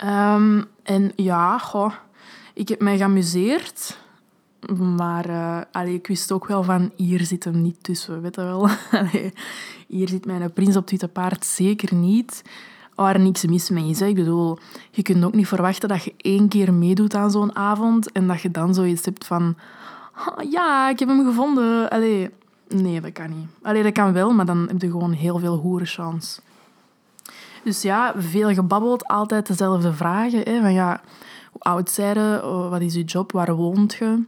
Um, 0.05 0.65
en 0.83 1.11
ja, 1.15 1.57
goh, 1.57 1.93
ik 2.53 2.67
heb 2.67 2.81
mij 2.81 2.97
geamuseerd. 2.97 3.97
Maar 4.77 5.29
uh, 5.29 5.61
allee, 5.71 5.93
ik 5.93 6.07
wist 6.07 6.31
ook 6.31 6.47
wel 6.47 6.63
van, 6.63 6.91
hier 6.95 7.25
zit 7.25 7.43
hem 7.43 7.61
niet 7.61 7.83
tussen, 7.83 8.21
weet 8.21 8.35
je 8.35 8.41
wel. 8.41 8.69
Hier 9.87 10.09
zit 10.09 10.25
mijn 10.25 10.53
prins 10.53 10.75
op 10.75 10.81
het 10.81 10.91
witte 10.91 11.07
paard 11.07 11.45
zeker 11.45 11.95
niet 11.95 12.41
waar 13.03 13.19
niks 13.19 13.45
mis 13.45 13.69
mee 13.69 13.89
is. 13.89 14.01
Ik 14.01 14.15
bedoel, 14.15 14.57
je 14.91 15.01
kunt 15.01 15.23
ook 15.23 15.33
niet 15.33 15.47
verwachten 15.47 15.89
dat 15.89 16.03
je 16.03 16.13
één 16.17 16.47
keer 16.47 16.73
meedoet 16.73 17.15
aan 17.15 17.31
zo'n 17.31 17.55
avond 17.55 18.11
en 18.11 18.27
dat 18.27 18.41
je 18.41 18.51
dan 18.51 18.73
zoiets 18.73 19.05
hebt 19.05 19.25
van... 19.25 19.55
Ja, 20.49 20.89
ik 20.89 20.99
heb 20.99 21.07
hem 21.07 21.25
gevonden. 21.25 21.89
Allee, 21.89 22.29
nee, 22.67 23.01
dat 23.01 23.11
kan 23.11 23.29
niet. 23.29 23.47
Allee, 23.61 23.83
dat 23.83 23.91
kan 23.91 24.13
wel, 24.13 24.33
maar 24.33 24.45
dan 24.45 24.67
heb 24.67 24.81
je 24.81 24.91
gewoon 24.91 25.11
heel 25.11 25.39
veel 25.39 25.55
hoerenchance. 25.55 26.41
Dus 27.63 27.81
ja, 27.81 28.13
veel 28.17 28.53
gebabbeld, 28.53 29.07
altijd 29.07 29.47
dezelfde 29.47 29.93
vragen. 29.93 30.41
Hè, 30.41 30.61
van 30.61 30.73
ja, 30.73 31.01
hoe 31.51 31.61
oud 31.61 31.89
zijn 31.89 32.19
je? 32.19 32.41
Oh, 32.43 32.69
wat 32.69 32.81
is 32.81 32.93
je 32.93 33.03
job? 33.03 33.31
Waar 33.31 33.55
woont 33.55 33.93
je? 33.93 34.23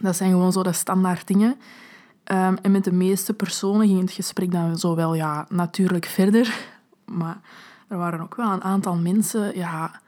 Dat 0.00 0.16
zijn 0.16 0.30
gewoon 0.30 0.52
zo 0.52 0.62
de 0.62 0.72
standaard 0.72 1.26
dingen. 1.26 1.56
Um, 2.32 2.56
en 2.62 2.70
met 2.70 2.84
de 2.84 2.92
meeste 2.92 3.34
personen 3.34 3.86
ging 3.86 4.00
het 4.00 4.12
gesprek 4.12 4.52
dan 4.52 4.78
zo 4.78 4.94
wel 4.94 5.14
ja, 5.14 5.46
natuurlijk 5.48 6.04
verder. 6.04 6.71
Maar 7.16 7.40
er 7.88 7.96
waren 7.96 8.20
ook 8.20 8.34
wel 8.34 8.50
een 8.52 8.64
aantal 8.64 8.96
mensen, 8.96 9.56
ja, 9.56 10.00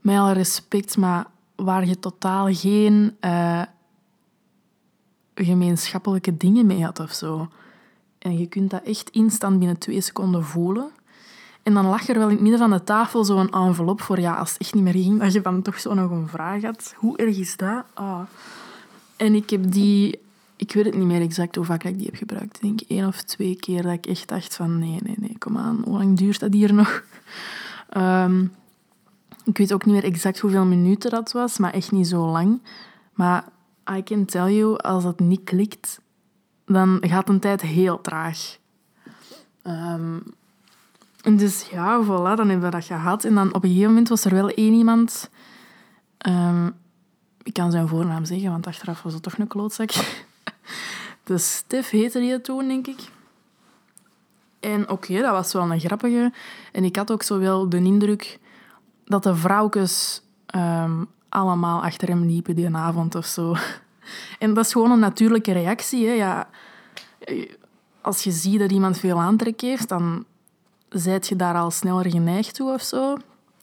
met 0.00 0.18
alle 0.18 0.32
respect, 0.32 0.96
maar 0.96 1.26
waar 1.54 1.86
je 1.86 1.98
totaal 1.98 2.54
geen 2.54 3.16
uh, 3.20 3.62
gemeenschappelijke 5.34 6.36
dingen 6.36 6.66
mee 6.66 6.84
had 6.84 7.00
of 7.00 7.12
zo. 7.12 7.48
En 8.18 8.38
je 8.38 8.46
kunt 8.46 8.70
dat 8.70 8.82
echt 8.82 9.10
instant 9.10 9.58
binnen 9.58 9.78
twee 9.78 10.00
seconden 10.00 10.44
voelen. 10.44 10.90
En 11.62 11.74
dan 11.74 11.86
lag 11.86 12.08
er 12.08 12.18
wel 12.18 12.28
in 12.28 12.34
het 12.34 12.40
midden 12.40 12.60
van 12.60 12.70
de 12.70 12.84
tafel 12.84 13.24
zo'n 13.24 13.50
envelop 13.50 14.00
voor, 14.00 14.20
ja, 14.20 14.34
als 14.34 14.50
het 14.50 14.60
echt 14.60 14.74
niet 14.74 14.82
meer 14.82 14.92
ging, 14.92 15.20
dat 15.20 15.32
je 15.32 15.40
dan 15.40 15.62
toch 15.62 15.80
zo 15.80 15.94
nog 15.94 16.10
een 16.10 16.28
vraag 16.28 16.62
had. 16.62 16.94
Hoe 16.96 17.16
erg 17.16 17.38
is 17.38 17.56
dat? 17.56 17.84
Ah. 17.94 18.20
En 19.16 19.34
ik 19.34 19.50
heb 19.50 19.72
die 19.72 20.18
ik 20.56 20.72
weet 20.72 20.84
het 20.84 20.94
niet 20.94 21.06
meer 21.06 21.20
exact 21.20 21.56
hoe 21.56 21.64
vaak 21.64 21.84
ik 21.84 21.96
die 21.96 22.06
heb 22.06 22.16
gebruikt. 22.16 22.56
Ik 22.56 22.62
denk 22.62 22.80
één 22.80 23.06
of 23.06 23.22
twee 23.22 23.56
keer 23.56 23.82
dat 23.82 23.92
ik 23.92 24.06
echt 24.06 24.28
dacht 24.28 24.54
van 24.54 24.78
nee, 24.78 24.98
nee, 25.02 25.16
nee, 25.18 25.36
kom 25.38 25.58
aan. 25.58 25.82
Hoe 25.84 25.98
lang 25.98 26.16
duurt 26.16 26.40
dat 26.40 26.52
hier 26.52 26.74
nog? 26.74 27.04
Um, 27.96 28.52
ik 29.44 29.58
weet 29.58 29.72
ook 29.72 29.84
niet 29.84 29.94
meer 29.94 30.04
exact 30.04 30.38
hoeveel 30.38 30.64
minuten 30.64 31.10
dat 31.10 31.32
was, 31.32 31.58
maar 31.58 31.72
echt 31.72 31.92
niet 31.92 32.08
zo 32.08 32.26
lang. 32.26 32.60
Maar 33.12 33.44
I 33.96 34.02
can 34.02 34.24
tell 34.24 34.52
you, 34.52 34.76
als 34.76 35.02
dat 35.02 35.20
niet 35.20 35.44
klikt, 35.44 36.00
dan 36.66 36.98
gaat 37.00 37.28
een 37.28 37.40
tijd 37.40 37.60
heel 37.60 38.00
traag. 38.00 38.58
Um, 39.62 40.22
dus 41.36 41.68
ja, 41.70 42.02
voilà, 42.04 42.36
dan 42.36 42.48
hebben 42.48 42.60
we 42.60 42.70
dat 42.70 42.84
gehad. 42.84 43.24
En 43.24 43.34
dan 43.34 43.54
op 43.54 43.62
een 43.62 43.68
gegeven 43.68 43.88
moment 43.88 44.08
was 44.08 44.24
er 44.24 44.34
wel 44.34 44.48
één 44.48 44.72
iemand... 44.72 45.30
Um, 46.28 46.74
ik 47.42 47.52
kan 47.52 47.70
zijn 47.70 47.88
voornaam 47.88 48.24
zeggen, 48.24 48.50
want 48.50 48.66
achteraf 48.66 49.02
was 49.02 49.12
het 49.14 49.22
toch 49.22 49.38
een 49.38 49.46
klootzak. 49.46 49.90
De 51.24 51.38
Stef 51.38 51.90
heette 51.90 52.18
die 52.18 52.40
toen, 52.40 52.68
denk 52.68 52.86
ik. 52.86 53.00
En 54.60 54.90
oké, 54.90 55.20
dat 55.20 55.30
was 55.30 55.52
wel 55.52 55.70
een 55.70 55.80
grappige. 55.80 56.32
En 56.72 56.84
ik 56.84 56.96
had 56.96 57.10
ook 57.10 57.22
zo 57.22 57.38
wel 57.38 57.68
de 57.68 57.76
indruk 57.76 58.38
dat 59.04 59.22
de 59.22 59.36
vrouwtjes 59.36 60.22
ehm, 60.46 61.04
allemaal 61.28 61.82
achter 61.82 62.08
hem 62.08 62.24
liepen 62.24 62.56
die 62.56 62.76
avond 62.76 63.14
of 63.14 63.26
zo. 63.26 63.54
En 64.38 64.54
dat 64.54 64.64
is 64.64 64.72
gewoon 64.72 64.90
een 64.90 64.98
natuurlijke 64.98 65.52
reactie. 65.52 66.06
Hè. 66.06 66.12
Ja, 66.12 66.48
als 68.00 68.24
je 68.24 68.30
ziet 68.30 68.58
dat 68.58 68.70
iemand 68.70 68.98
veel 68.98 69.20
aantrek 69.20 69.60
heeft, 69.60 69.88
dan 69.88 70.24
zijt 70.88 71.26
je 71.26 71.36
daar 71.36 71.54
al 71.54 71.70
sneller 71.70 72.10
geneigd 72.10 72.54
toe 72.54 72.72
of 72.72 72.82
zo. 72.82 73.16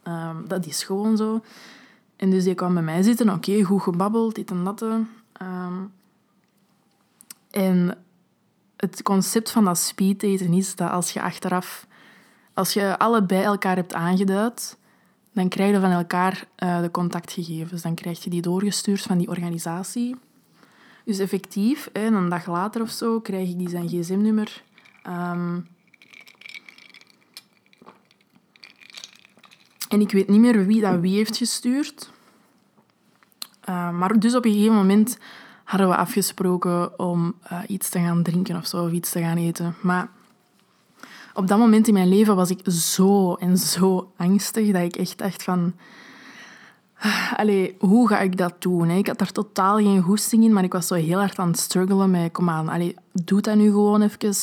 Ehm, 0.04 0.36
dat 0.48 0.66
is 0.66 0.84
gewoon 0.84 1.18
zo. 1.18 1.42
En 2.16 2.30
dus 2.30 2.44
die 2.44 2.56
kwam 2.56 2.74
bij 2.74 2.84
mij 2.84 3.02
zitten. 3.02 3.30
Oké, 3.30 3.64
goed 3.64 3.82
gebabbeld, 3.82 4.36
dit 4.36 4.52
en 4.52 4.64
dat. 4.64 4.86
En 7.54 7.98
het 8.78 9.02
concept 9.04 9.52
van 9.52 9.66
dat 9.66 9.78
speeddaten 9.78 10.54
is 10.54 10.76
dat 10.76 10.92
als 10.92 11.12
je 11.12 11.22
achteraf, 11.22 11.88
als 12.54 12.74
je 12.74 13.00
allebei 13.00 13.44
elkaar 13.44 13.76
hebt 13.76 13.94
aangeduid, 13.94 14.78
dan 15.34 15.48
krijg 15.48 15.74
je 15.74 15.80
van 15.80 15.92
elkaar 15.92 16.48
uh, 16.58 16.82
de 16.82 16.92
contactgegevens. 16.92 17.82
Dan 17.82 17.96
krijg 17.96 18.24
je 18.24 18.30
die 18.30 18.42
doorgestuurd 18.42 19.02
van 19.02 19.18
die 19.18 19.28
organisatie. 19.28 20.16
Dus 21.06 21.20
effectief, 21.20 21.90
een 21.94 22.30
dag 22.30 22.48
later 22.48 22.82
of 22.82 22.90
zo, 22.90 23.20
krijg 23.20 23.50
ik 23.50 23.58
die 23.58 23.70
zijn 23.70 23.88
gsm-nummer. 23.88 24.64
Um, 25.08 25.68
en 29.90 30.02
ik 30.02 30.12
weet 30.12 30.28
niet 30.28 30.40
meer 30.40 30.66
wie 30.66 30.82
dat 30.82 31.00
wie 31.00 31.16
heeft 31.16 31.38
gestuurd. 31.38 32.12
Uh, 33.70 33.90
maar 33.90 34.20
dus 34.20 34.36
op 34.36 34.46
een 34.46 34.54
gegeven 34.54 34.76
moment 34.76 35.18
hadden 35.74 35.92
we 35.92 36.02
afgesproken 36.02 37.00
om 37.00 37.36
eh, 37.44 37.60
iets 37.68 37.90
te 37.90 38.00
gaan 38.00 38.24
drinken 38.24 38.56
of 38.56 38.66
zo, 38.66 38.86
of 38.86 38.92
iets 38.92 39.12
te 39.12 39.20
gaan 39.20 39.38
eten. 39.38 39.76
Maar 39.82 40.10
op 41.34 41.48
dat 41.48 41.58
moment 41.58 41.88
in 41.88 41.94
mijn 41.94 42.10
leven 42.10 42.36
was 42.36 42.50
ik 42.50 42.60
zo 42.72 43.34
en 43.34 43.58
zo 43.58 44.12
angstig 44.18 44.72
dat 44.72 44.82
ik 44.82 44.96
echt 44.96 45.18
dacht 45.18 45.44
van... 45.44 45.74
Allee, 47.36 47.76
hoe 47.80 48.08
ga 48.08 48.20
ik 48.20 48.38
dat 48.38 48.54
doen? 48.60 48.90
Ik 48.90 49.08
had 49.08 49.18
daar 49.18 49.32
totaal 49.32 49.78
geen 49.78 50.02
goesting 50.02 50.44
in, 50.44 50.54
maar 50.54 50.64
ik 50.64 50.74
was 50.74 50.88
zo 50.88 50.96
heel 50.96 51.20
hard 51.20 51.40
aan 51.40 51.48
het 51.48 51.60
struggelen 51.60 52.12
met... 52.12 52.32
Kom 52.32 52.50
aan, 52.50 52.70
allee, 52.70 52.96
doe 53.12 53.42
dat 53.42 53.56
nu 53.56 53.66
gewoon 53.66 54.02
even. 54.02 54.36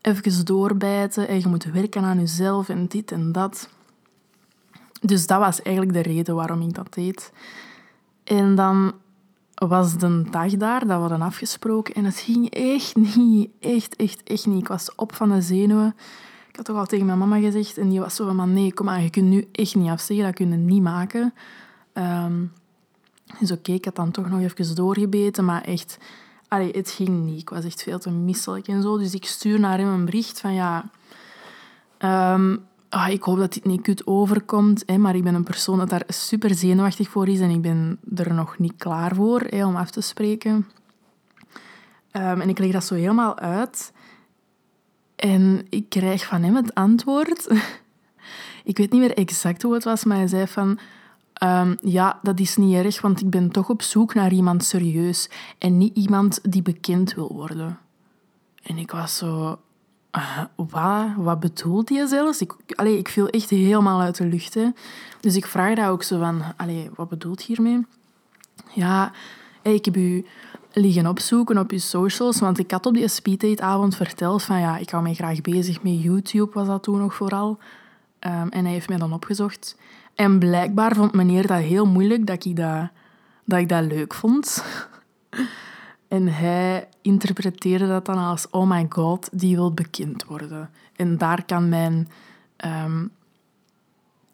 Even 0.00 0.44
doorbijten 0.44 1.28
en 1.28 1.40
je 1.40 1.48
moet 1.48 1.64
werken 1.64 2.02
aan 2.02 2.18
jezelf 2.18 2.68
en 2.68 2.86
dit 2.86 3.12
en 3.12 3.32
dat. 3.32 3.68
Dus 5.00 5.26
dat 5.26 5.38
was 5.38 5.62
eigenlijk 5.62 5.96
de 5.96 6.12
reden 6.12 6.34
waarom 6.34 6.60
ik 6.60 6.74
dat 6.74 6.94
deed. 6.94 7.32
En 8.24 8.54
dan 8.54 8.94
was 9.56 9.96
de 9.96 10.22
dag 10.30 10.50
daar 10.52 10.80
dat 10.80 10.88
we 10.88 10.92
hadden 10.94 11.22
afgesproken 11.22 11.94
en 11.94 12.04
het 12.04 12.18
ging 12.18 12.50
echt 12.50 12.96
niet. 13.16 13.50
Echt, 13.60 13.96
echt, 13.96 14.22
echt 14.22 14.46
niet. 14.46 14.60
Ik 14.60 14.68
was 14.68 14.94
op 14.94 15.14
van 15.14 15.28
de 15.28 15.40
zenuwen. 15.40 15.94
Ik 16.48 16.56
had 16.56 16.64
toch 16.64 16.76
al 16.76 16.86
tegen 16.86 17.06
mijn 17.06 17.18
mama 17.18 17.38
gezegd 17.38 17.78
en 17.78 17.88
die 17.88 18.00
was 18.00 18.14
zo 18.14 18.34
van, 18.34 18.52
nee, 18.52 18.74
kom 18.74 18.88
aan, 18.88 19.02
je 19.02 19.10
kunt 19.10 19.28
nu 19.28 19.48
echt 19.52 19.74
niet 19.74 19.90
afzeggen, 19.90 20.26
dat 20.26 20.34
kun 20.34 20.50
je 20.50 20.56
niet 20.56 20.82
maken. 20.82 21.34
Um, 21.94 22.52
dus 23.38 23.52
oké, 23.52 23.72
ik 23.72 23.84
had 23.84 23.96
dan 23.96 24.10
toch 24.10 24.28
nog 24.30 24.40
even 24.40 24.74
doorgebeten, 24.74 25.44
maar 25.44 25.62
echt, 25.62 25.98
allee, 26.48 26.70
het 26.70 26.90
ging 26.90 27.24
niet. 27.24 27.40
Ik 27.40 27.48
was 27.48 27.64
echt 27.64 27.82
veel 27.82 27.98
te 27.98 28.10
misselijk 28.10 28.68
en 28.68 28.82
zo. 28.82 28.98
Dus 28.98 29.14
ik 29.14 29.24
stuur 29.24 29.60
naar 29.60 29.78
hem 29.78 29.88
een 29.88 30.04
bericht 30.04 30.40
van, 30.40 30.54
ja, 30.54 30.90
um, 32.34 32.66
oh, 32.90 33.08
ik 33.08 33.22
hoop 33.22 33.38
dat 33.38 33.52
dit 33.52 33.64
niet 33.64 33.82
kut 33.82 34.06
overkomt, 34.06 34.82
hè, 34.86 34.98
maar 34.98 35.16
ik 35.16 35.24
ben 35.24 35.34
een 35.34 35.44
persoon 35.44 35.78
dat 35.78 35.90
daar 35.90 36.04
super 36.08 36.54
zenuwachtig 36.54 37.08
voor 37.08 37.28
is 37.28 37.40
en 37.40 37.50
ik 37.50 37.62
ben 37.62 37.98
er 38.14 38.34
nog 38.34 38.58
niet 38.58 38.74
klaar 38.76 39.14
voor 39.14 39.40
hè, 39.40 39.66
om 39.66 39.76
af 39.76 39.90
te 39.90 40.00
spreken. 40.00 40.66
Um, 42.12 42.40
en 42.40 42.48
ik 42.48 42.58
leg 42.58 42.72
dat 42.72 42.84
zo 42.84 42.94
helemaal 42.94 43.38
uit. 43.38 43.92
En 45.16 45.66
ik 45.68 45.88
krijg 45.88 46.26
van 46.26 46.42
hem 46.42 46.56
het 46.56 46.74
antwoord. 46.74 47.46
ik 48.64 48.76
weet 48.76 48.92
niet 48.92 49.00
meer 49.00 49.16
exact 49.16 49.62
hoe 49.62 49.74
het 49.74 49.84
was, 49.84 50.04
maar 50.04 50.16
hij 50.16 50.26
zei 50.26 50.46
van... 50.46 50.78
Um, 51.42 51.76
ja, 51.80 52.18
dat 52.22 52.40
is 52.40 52.56
niet 52.56 52.74
erg, 52.74 53.00
want 53.00 53.20
ik 53.20 53.30
ben 53.30 53.50
toch 53.50 53.68
op 53.68 53.82
zoek 53.82 54.14
naar 54.14 54.32
iemand 54.32 54.64
serieus 54.64 55.30
en 55.58 55.76
niet 55.78 55.96
iemand 55.96 56.38
die 56.42 56.62
bekend 56.62 57.14
wil 57.14 57.32
worden. 57.32 57.78
En 58.62 58.78
ik 58.78 58.90
was 58.90 59.16
zo... 59.16 59.58
Uh, 60.16 60.44
wat, 60.56 61.06
wat 61.16 61.40
bedoelt 61.40 61.88
hij 61.88 62.06
zelfs? 62.06 62.40
Ik, 62.40 62.54
ik 62.82 63.08
viel 63.08 63.28
echt 63.28 63.50
helemaal 63.50 64.00
uit 64.00 64.16
de 64.16 64.26
lucht. 64.26 64.54
Hè. 64.54 64.68
Dus 65.20 65.36
ik 65.36 65.46
vraag 65.46 65.74
daar 65.74 65.90
ook 65.90 66.02
zo 66.02 66.18
van, 66.18 66.42
allee, 66.56 66.90
wat 66.94 67.08
bedoelt 67.08 67.40
hiermee? 67.40 67.86
Ja, 68.72 69.12
ik 69.62 69.84
heb 69.84 69.96
u 69.96 70.26
liggen 70.72 71.06
opzoeken 71.06 71.58
op 71.58 71.70
je 71.70 71.78
socials, 71.78 72.40
want 72.40 72.58
ik 72.58 72.70
had 72.70 72.86
op 72.86 72.94
die 72.94 73.08
speeddate-avond 73.08 73.96
verteld 73.96 74.42
van, 74.42 74.60
ja, 74.60 74.76
ik 74.76 74.90
hou 74.90 75.02
mij 75.02 75.14
graag 75.14 75.40
bezig 75.40 75.82
met 75.82 76.02
YouTube, 76.02 76.50
was 76.52 76.66
dat 76.66 76.82
toen 76.82 76.98
nog 76.98 77.14
vooral. 77.14 77.58
Um, 78.20 78.48
en 78.48 78.64
hij 78.64 78.72
heeft 78.72 78.88
mij 78.88 78.98
dan 78.98 79.12
opgezocht. 79.12 79.76
En 80.14 80.38
blijkbaar 80.38 80.94
vond 80.94 81.12
meneer 81.12 81.46
dat 81.46 81.58
heel 81.58 81.86
moeilijk 81.86 82.26
dat 82.26 82.44
ik 82.44 82.56
dat, 82.56 82.88
dat, 83.44 83.58
ik 83.58 83.68
dat 83.68 83.84
leuk 83.84 84.14
vond. 84.14 84.64
En 86.08 86.28
hij 86.28 86.88
interpreteerde 87.02 87.86
dat 87.86 88.06
dan 88.06 88.18
als: 88.18 88.50
oh 88.50 88.68
my 88.68 88.86
god, 88.88 89.28
die 89.32 89.56
wil 89.56 89.72
bekend 89.72 90.24
worden. 90.24 90.70
En 90.96 91.18
daar 91.18 91.44
kan 91.44 91.68
mijn 91.68 92.08
um, 92.64 93.10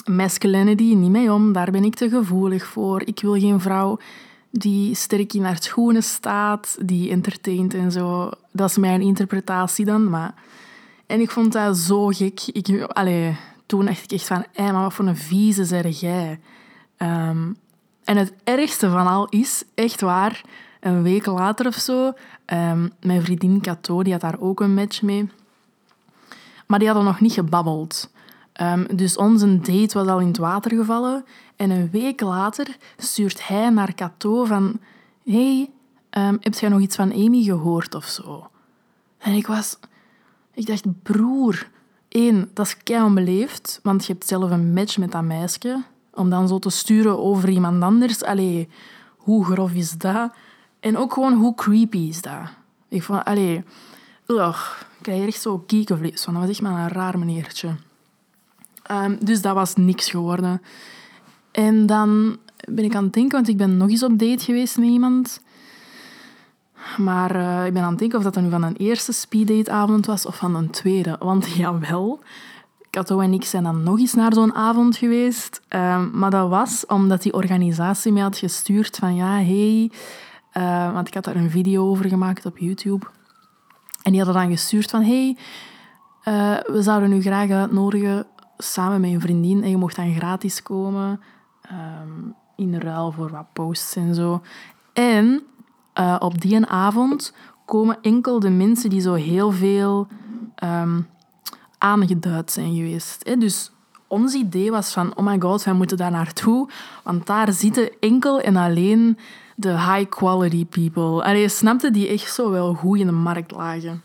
masculinity 0.05 0.95
niet 0.95 1.11
mee 1.11 1.33
om. 1.33 1.53
Daar 1.53 1.71
ben 1.71 1.85
ik 1.85 1.95
te 1.95 2.09
gevoelig 2.09 2.67
voor. 2.67 3.03
Ik 3.03 3.21
wil 3.21 3.41
geen 3.41 3.61
vrouw 3.61 3.99
die 4.51 4.95
sterk 4.95 5.33
in 5.33 5.45
haar 5.45 5.63
schoenen 5.63 6.03
staat, 6.03 6.77
die 6.81 7.11
entertaint 7.11 7.75
en 7.75 7.93
zo. 7.93 8.31
Dat 8.51 8.71
is 8.71 8.77
mijn 8.77 9.01
interpretatie 9.01 9.85
dan. 9.85 10.11
Maar... 10.11 10.35
En 11.07 11.21
ik 11.21 11.31
vond 11.31 11.53
dat 11.53 11.77
zo 11.77 12.07
gek. 12.07 12.41
Ik, 12.47 12.83
allee, 12.83 13.37
toen 13.67 13.85
dacht 13.85 14.03
ik 14.03 14.13
echt 14.13 14.27
van, 14.27 14.45
hey, 14.53 14.73
maar 14.73 14.83
wat 14.83 14.95
voor 14.95 15.07
een 15.07 15.17
vieze 15.17 15.65
zeg 15.65 16.01
jij? 16.01 16.41
Um, 16.99 17.57
en 18.05 18.17
het 18.17 18.33
ergste 18.45 18.91
van 18.91 19.07
al 19.07 19.27
is, 19.29 19.65
echt 19.75 20.01
waar, 20.01 20.43
een 20.83 21.03
week 21.03 21.27
later 21.27 21.67
of 21.67 21.75
zo, 21.75 22.13
um, 22.47 22.93
mijn 23.01 23.23
vriendin 23.23 23.61
Cato, 23.61 24.03
die 24.03 24.13
had 24.13 24.21
daar 24.21 24.41
ook 24.41 24.61
een 24.61 24.75
match 24.75 25.03
mee. 25.03 25.31
Maar 26.67 26.79
die 26.79 26.89
hadden 26.89 27.07
nog 27.07 27.21
niet 27.21 27.33
gebabbeld. 27.33 28.11
Um, 28.61 28.87
dus 28.97 29.17
onze 29.17 29.61
date 29.61 29.99
was 29.99 30.07
al 30.07 30.21
in 30.21 30.27
het 30.27 30.39
water 30.39 30.71
gevallen. 30.71 31.25
En 31.57 31.71
een 31.71 31.91
week 31.91 32.21
later 32.21 32.77
stuurt 32.97 33.47
hij 33.47 33.71
naar 33.71 33.95
Cato 33.95 34.45
van... 34.45 34.81
hey, 35.25 35.71
um, 36.11 36.39
heb 36.41 36.55
jij 36.55 36.69
nog 36.69 36.81
iets 36.81 36.97
van 36.97 37.13
Amy 37.13 37.43
gehoord 37.43 37.95
of 37.95 38.05
zo? 38.05 38.51
En 39.19 39.33
ik 39.33 39.47
was... 39.47 39.79
Ik 40.55 40.67
dacht, 40.67 41.03
broer... 41.03 41.69
één, 42.09 42.51
dat 42.55 42.67
is 42.67 42.77
kei 42.83 43.05
onbeleefd, 43.05 43.81
want 43.83 44.07
je 44.07 44.13
hebt 44.13 44.27
zelf 44.27 44.51
een 44.51 44.73
match 44.73 44.99
met 44.99 45.13
dat 45.13 45.23
meisje. 45.23 45.83
Om 46.15 46.31
dan 46.31 46.49
zo 46.49 46.59
te 46.59 46.71
sturen 46.71 47.19
over 47.19 47.49
iemand 47.49 47.83
anders. 47.83 48.25
Allee, 48.25 48.69
hoe 49.17 49.45
grof 49.45 49.73
is 49.73 49.91
dat? 49.91 50.33
En 50.83 50.97
ook 50.97 51.13
gewoon, 51.13 51.33
hoe 51.33 51.55
creepy 51.55 51.99
is 51.99 52.23
dat? 52.23 52.41
Ik 52.89 53.03
vond, 53.03 53.25
allee, 53.25 53.65
ugh, 54.27 54.81
ik 54.97 55.03
krijg 55.03 55.27
echt 55.27 55.41
zo 55.41 55.59
kiekenvlees 55.59 56.23
van. 56.23 56.33
Dat 56.33 56.43
was 56.43 56.51
echt 56.51 56.63
maar 56.63 56.83
een 56.83 56.89
raar 56.89 57.19
meneertje. 57.19 57.69
Um, 58.91 59.19
dus 59.21 59.43
dat 59.43 59.55
was 59.55 59.75
niks 59.75 60.11
geworden. 60.11 60.63
En 61.51 61.87
dan 61.87 62.39
ben 62.69 62.85
ik 62.85 62.95
aan 62.95 63.05
het 63.05 63.13
denken, 63.13 63.33
want 63.33 63.49
ik 63.49 63.57
ben 63.57 63.77
nog 63.77 63.89
eens 63.89 64.03
op 64.03 64.19
date 64.19 64.45
geweest 64.45 64.79
met 64.79 64.89
iemand. 64.89 65.41
Maar 66.97 67.37
uh, 67.37 67.67
ik 67.67 67.73
ben 67.73 67.83
aan 67.83 67.91
het 67.91 67.99
denken 67.99 68.19
of 68.19 68.25
dat 68.25 68.35
dan 68.35 68.43
nu 68.43 68.51
van 68.51 68.63
een 68.63 68.77
eerste 68.77 69.13
speeddateavond 69.13 70.07
was 70.07 70.27
of 70.27 70.37
van 70.37 70.55
een 70.55 70.71
tweede. 70.71 71.17
Want 71.19 71.53
jawel, 71.57 72.21
Kato 72.91 73.21
en 73.21 73.33
ik 73.33 73.45
zijn 73.45 73.63
dan 73.63 73.83
nog 73.83 73.99
eens 73.99 74.15
naar 74.15 74.35
zo'n 74.35 74.55
avond 74.55 74.97
geweest. 74.97 75.61
Um, 75.69 76.11
maar 76.19 76.31
dat 76.31 76.49
was 76.49 76.87
omdat 76.87 77.23
die 77.23 77.33
organisatie 77.33 78.13
mij 78.13 78.23
had 78.23 78.37
gestuurd 78.37 78.97
van 78.97 79.15
ja, 79.15 79.33
hey, 79.33 79.91
uh, 80.57 80.93
want 80.93 81.09
ik 81.09 81.15
had 81.15 81.25
daar 81.25 81.37
een 81.37 81.51
video 81.51 81.89
over 81.89 82.09
gemaakt 82.09 82.47
op 82.47 82.59
YouTube. 82.59 83.07
En 84.03 84.13
die 84.13 84.23
hadden 84.23 84.43
dan 84.43 84.51
gestuurd 84.51 84.91
van 84.91 85.03
hey, 85.03 85.37
uh, 86.25 86.57
we 86.75 86.83
zouden 86.83 87.13
u 87.13 87.21
graag 87.21 87.51
uitnodigen 87.51 88.27
samen 88.59 89.01
met 89.01 89.11
een 89.11 89.21
vriendin 89.21 89.63
en 89.63 89.71
je 89.71 89.77
mocht 89.77 89.97
dan 89.97 90.15
gratis 90.15 90.63
komen 90.63 91.21
um, 91.73 92.35
in 92.57 92.81
ruil 92.81 93.13
voor 93.13 93.31
wat 93.31 93.53
posts 93.53 93.97
en 93.97 94.15
zo. 94.15 94.43
En 94.93 95.43
uh, 96.01 96.17
op 96.19 96.41
die 96.41 96.67
avond 96.67 97.35
komen 97.65 97.99
enkel 98.03 98.41
de 98.41 98.51
mensen 98.51 98.91
die 98.91 99.01
zo 99.01 99.15
heel 99.15 99.51
veel 99.51 100.09
um, 100.65 101.07
aangeduid 101.79 102.51
zijn 102.51 102.75
geweest. 102.75 103.41
Dus 103.41 103.71
ons 104.07 104.35
idee 104.35 104.71
was 104.71 104.93
van, 104.93 105.17
oh 105.17 105.25
my 105.25 105.41
god, 105.41 105.65
wij 105.65 105.75
moeten 105.75 105.97
daar 105.97 106.11
naartoe, 106.11 106.69
want 107.03 107.27
daar 107.27 107.53
zitten 107.53 107.91
enkel 108.01 108.41
en 108.41 108.57
alleen 108.57 109.19
de 109.57 109.71
high 109.71 110.09
quality 110.09 110.67
people. 110.67 111.23
En 111.23 111.39
je 111.39 111.49
snapte 111.49 111.91
die 111.91 112.09
echt 112.09 112.35
zo 112.35 112.51
wel 112.51 112.75
goed 112.75 112.99
in 112.99 113.07
de 113.07 113.13
markt 113.13 113.51
lagen. 113.51 114.03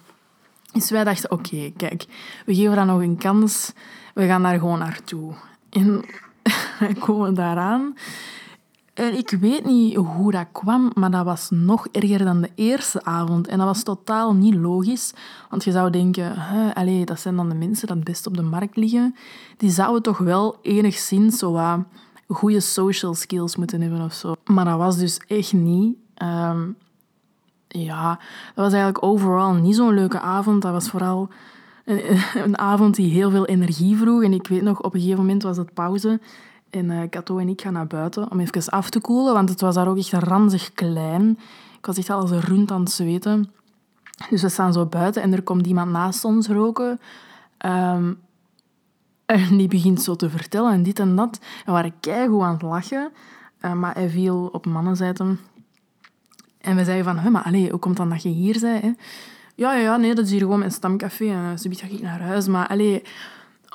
Dus 0.72 0.90
wij 0.90 1.04
dachten, 1.04 1.32
oké, 1.32 1.72
kijk, 1.78 2.06
we 2.46 2.56
geven 2.56 2.76
dat 2.76 2.86
nog 2.86 3.02
een 3.02 3.18
kans. 3.18 3.74
We 4.14 4.26
gaan 4.26 4.44
daar 4.44 4.60
gewoon 4.60 4.80
naartoe. 4.80 5.34
En 5.70 6.06
we 6.80 6.96
komen 7.00 7.34
daaraan. 7.34 7.96
En 8.94 9.18
ik 9.18 9.30
weet 9.30 9.66
niet 9.66 9.96
hoe 9.96 10.32
dat 10.32 10.48
kwam, 10.52 10.92
maar 10.94 11.12
dat 11.12 11.26
was 11.26 11.50
nog 11.50 11.88
erger 11.88 12.26
dan 12.26 12.42
de 12.42 12.50
eerste 12.56 13.04
avond. 13.04 13.48
En 13.48 13.58
dat 13.58 13.68
was 13.68 13.84
totaal 13.84 14.34
niet 14.34 14.56
logisch. 14.56 15.14
Want 15.50 15.64
je 15.64 15.72
zou 15.72 15.90
denken, 15.90 16.36
dat 17.06 17.20
zijn 17.20 17.36
dan 17.36 17.50
de 17.50 17.56
mensen 17.56 17.88
die 17.88 17.96
het 17.96 18.06
best 18.06 18.28
op 18.28 18.36
de 18.36 18.42
markt 18.42 18.76
liggen. 18.76 19.16
Die 19.58 19.70
zouden 19.70 20.02
toch 20.02 20.18
wel 20.18 20.58
enigszins 20.62 21.38
zo 21.38 21.52
wat 21.52 21.80
goede 22.28 22.60
social 22.60 23.14
skills 23.14 23.56
moeten 23.56 23.82
hebben 23.82 24.02
of 24.02 24.14
zo. 24.14 24.36
Maar 24.46 24.66
dat 24.66 24.78
was 24.78 24.98
dus 24.98 25.18
echt 25.28 25.54
niet. 25.54 25.98
Um, 26.24 26.78
ja, 27.68 28.10
dat 28.56 28.64
was 28.64 28.74
eigenlijk 28.74 29.04
overal 29.04 29.54
niet 29.54 29.76
zo'n 29.76 29.94
leuke 29.94 30.20
avond. 30.20 30.62
Dat 30.62 30.72
was 30.72 30.90
vooral 30.90 31.30
een, 31.86 32.20
een, 32.44 32.58
avond 32.58 32.96
die 32.96 33.12
heel 33.12 33.30
veel 33.30 33.46
energie 33.46 33.98
vroeg. 33.98 34.24
En 34.24 34.34
ik 34.34 34.48
weet 34.48 34.62
nog, 34.62 34.82
op 34.82 34.94
een 34.94 35.00
gegeven 35.00 35.22
moment 35.22 35.44
was 35.44 35.58
het 35.58 35.74
pauze. 35.74 36.20
En 36.70 36.90
uh, 36.90 37.02
Kato 37.10 37.38
en 37.38 37.48
ik 37.48 37.62
gaan 37.62 37.74
naar 37.74 37.88
buiten 37.88 38.32
om 38.32 38.40
even 38.40 38.72
af 38.72 38.90
te 38.90 39.00
koelen, 39.00 39.34
want 39.34 39.50
het 39.50 39.62
was 39.62 39.76
daar 39.76 39.88
ook 39.88 39.98
echt 39.98 40.14
ranzig 40.14 40.74
klein. 40.74 41.40
Ik 41.78 41.86
was 41.86 41.98
echt 41.98 42.10
al 42.10 42.20
als 42.20 42.32
een 42.32 42.42
rund 42.42 42.72
aan 42.72 42.80
het 42.80 42.92
zweten. 42.92 43.52
Dus 44.30 44.42
we 44.42 44.50
staan 44.50 44.74
zo 44.74 44.86
buiten 44.86 45.22
en 45.22 45.34
er 45.34 45.42
komt 45.42 45.68
iemand 45.68 45.92
naast 45.92 46.26
ons 46.26 46.48
roken. 46.48 47.00
Um, 47.66 48.20
en 49.36 49.58
die 49.58 49.68
begint 49.68 50.02
zo 50.02 50.16
te 50.16 50.30
vertellen 50.30 50.72
en 50.72 50.84
dit 50.84 51.00
en 51.00 51.16
dat. 51.16 51.40
En 51.42 51.66
we 51.66 51.72
waren 51.72 52.00
keigoed 52.00 52.42
aan 52.42 52.54
het 52.54 52.62
lachen. 52.62 53.12
Uh, 53.62 53.74
maar 53.74 53.94
hij 53.94 54.10
viel 54.10 54.50
op 54.52 54.66
mannenzijde. 54.66 55.36
En 56.58 56.76
we 56.76 56.84
zeiden 56.84 57.06
van, 57.06 57.32
maar 57.32 57.44
allez, 57.44 57.70
hoe 57.70 57.80
komt 57.80 57.98
dan 57.98 58.10
dat 58.10 58.24
je 58.24 58.30
hier 58.30 58.60
bent? 58.60 58.82
Hè? 58.82 58.92
Ja, 59.56 59.76
ja, 59.76 59.98
nee, 59.98 60.16
dat 60.16 60.26
is 60.26 60.32
hier 60.32 60.40
gewoon 60.40 60.60
mijn 60.60 60.72
stamcafé. 60.72 61.26
En 61.26 61.60
ze 61.60 61.76
ga 61.76 61.88
ik 61.88 62.02
naar 62.02 62.22
huis. 62.22 62.48
Maar 62.48 62.68
allez, 62.68 63.00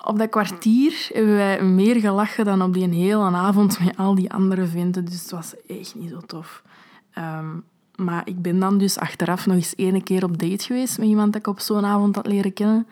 op 0.05 0.19
dat 0.19 0.29
kwartier 0.29 1.09
hebben 1.13 1.35
wij 1.35 1.63
meer 1.63 2.01
gelachen 2.01 2.45
dan 2.45 2.63
op 2.63 2.75
die 2.75 2.89
hele 2.89 3.23
avond 3.23 3.85
met 3.85 3.97
al 3.97 4.15
die 4.15 4.33
andere 4.33 4.67
vrienden. 4.67 5.05
Dus 5.05 5.21
het 5.21 5.31
was 5.31 5.55
echt 5.67 5.95
niet 5.95 6.11
zo 6.11 6.21
tof. 6.21 6.63
Um, 7.19 7.65
maar 7.97 8.23
ik 8.25 8.43
ben 8.43 8.59
dan 8.59 8.79
dus 8.79 8.99
achteraf 8.99 9.47
nog 9.47 9.57
eens 9.57 9.75
één 9.75 10.03
keer 10.03 10.25
op 10.25 10.39
date 10.39 10.65
geweest 10.65 10.99
met 10.99 11.09
iemand 11.09 11.33
dat 11.33 11.41
ik 11.41 11.47
op 11.47 11.61
zo'n 11.61 11.85
avond 11.85 12.17
had 12.17 12.27
leren 12.27 12.53
kennen. 12.53 12.87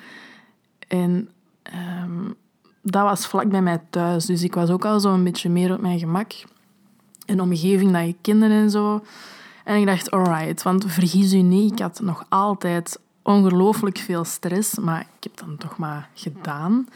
En 0.88 1.28
ehm, 1.62 2.30
dat 2.82 3.02
was 3.02 3.26
vlak 3.26 3.48
bij 3.48 3.62
mij 3.62 3.80
thuis. 3.90 4.26
Dus 4.26 4.42
ik 4.42 4.54
was 4.54 4.70
ook 4.70 4.84
al 4.84 5.00
zo 5.00 5.14
een 5.14 5.24
beetje 5.24 5.50
meer 5.50 5.72
op 5.72 5.80
mijn 5.80 5.98
gemak. 5.98 6.32
Een 7.26 7.40
omgeving 7.40 7.92
dat 7.92 8.02
ik 8.02 8.16
kende 8.20 8.46
en 8.46 8.70
zo. 8.70 9.02
En 9.64 9.76
ik 9.80 9.86
dacht, 9.86 10.10
alright, 10.10 10.62
want 10.62 10.84
vergis 10.88 11.32
u 11.32 11.42
niet, 11.42 11.72
ik 11.72 11.78
had 11.78 12.00
nog 12.00 12.24
altijd 12.28 13.00
ongelooflijk 13.22 13.98
veel 13.98 14.24
stress, 14.24 14.78
maar 14.78 15.00
ik 15.00 15.22
heb 15.22 15.36
dan 15.36 15.56
toch 15.56 15.76
maar 15.76 16.08
gedaan. 16.14 16.88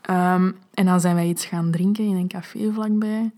Ehm, 0.00 0.52
en 0.74 0.84
dan 0.84 1.00
zijn 1.00 1.14
wij 1.14 1.28
iets 1.28 1.44
gaan 1.44 1.70
drinken 1.70 2.04
in 2.04 2.16
een 2.16 2.28
café 2.28 2.72
vlakbij. 2.72 3.30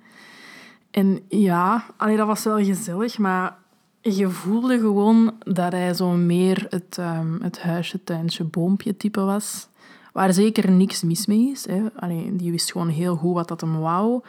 En 0.90 1.20
ja, 1.28 1.84
allee, 1.96 2.16
dat 2.16 2.26
was 2.26 2.44
wel 2.44 2.64
gezellig, 2.64 3.18
maar 3.18 3.56
je 4.00 4.28
voelde 4.28 4.78
gewoon 4.78 5.32
dat 5.38 5.72
hij 5.72 5.94
zo 5.94 6.10
meer 6.10 6.66
het, 6.68 6.96
um, 7.00 7.38
het 7.42 7.62
huisje, 7.62 8.04
tuintje, 8.04 8.44
boompje 8.44 8.96
type 8.96 9.20
was. 9.20 9.68
Waar 10.14 10.32
zeker 10.32 10.70
niks 10.70 11.02
mis 11.02 11.26
mee 11.26 11.50
is. 11.50 11.66
Hè. 11.66 11.82
Allee, 11.96 12.36
die 12.36 12.50
wist 12.50 12.72
gewoon 12.72 12.88
heel 12.88 13.16
goed 13.16 13.34
wat 13.34 13.48
dat 13.48 13.60
hem 13.60 13.78
wou. 13.78 14.22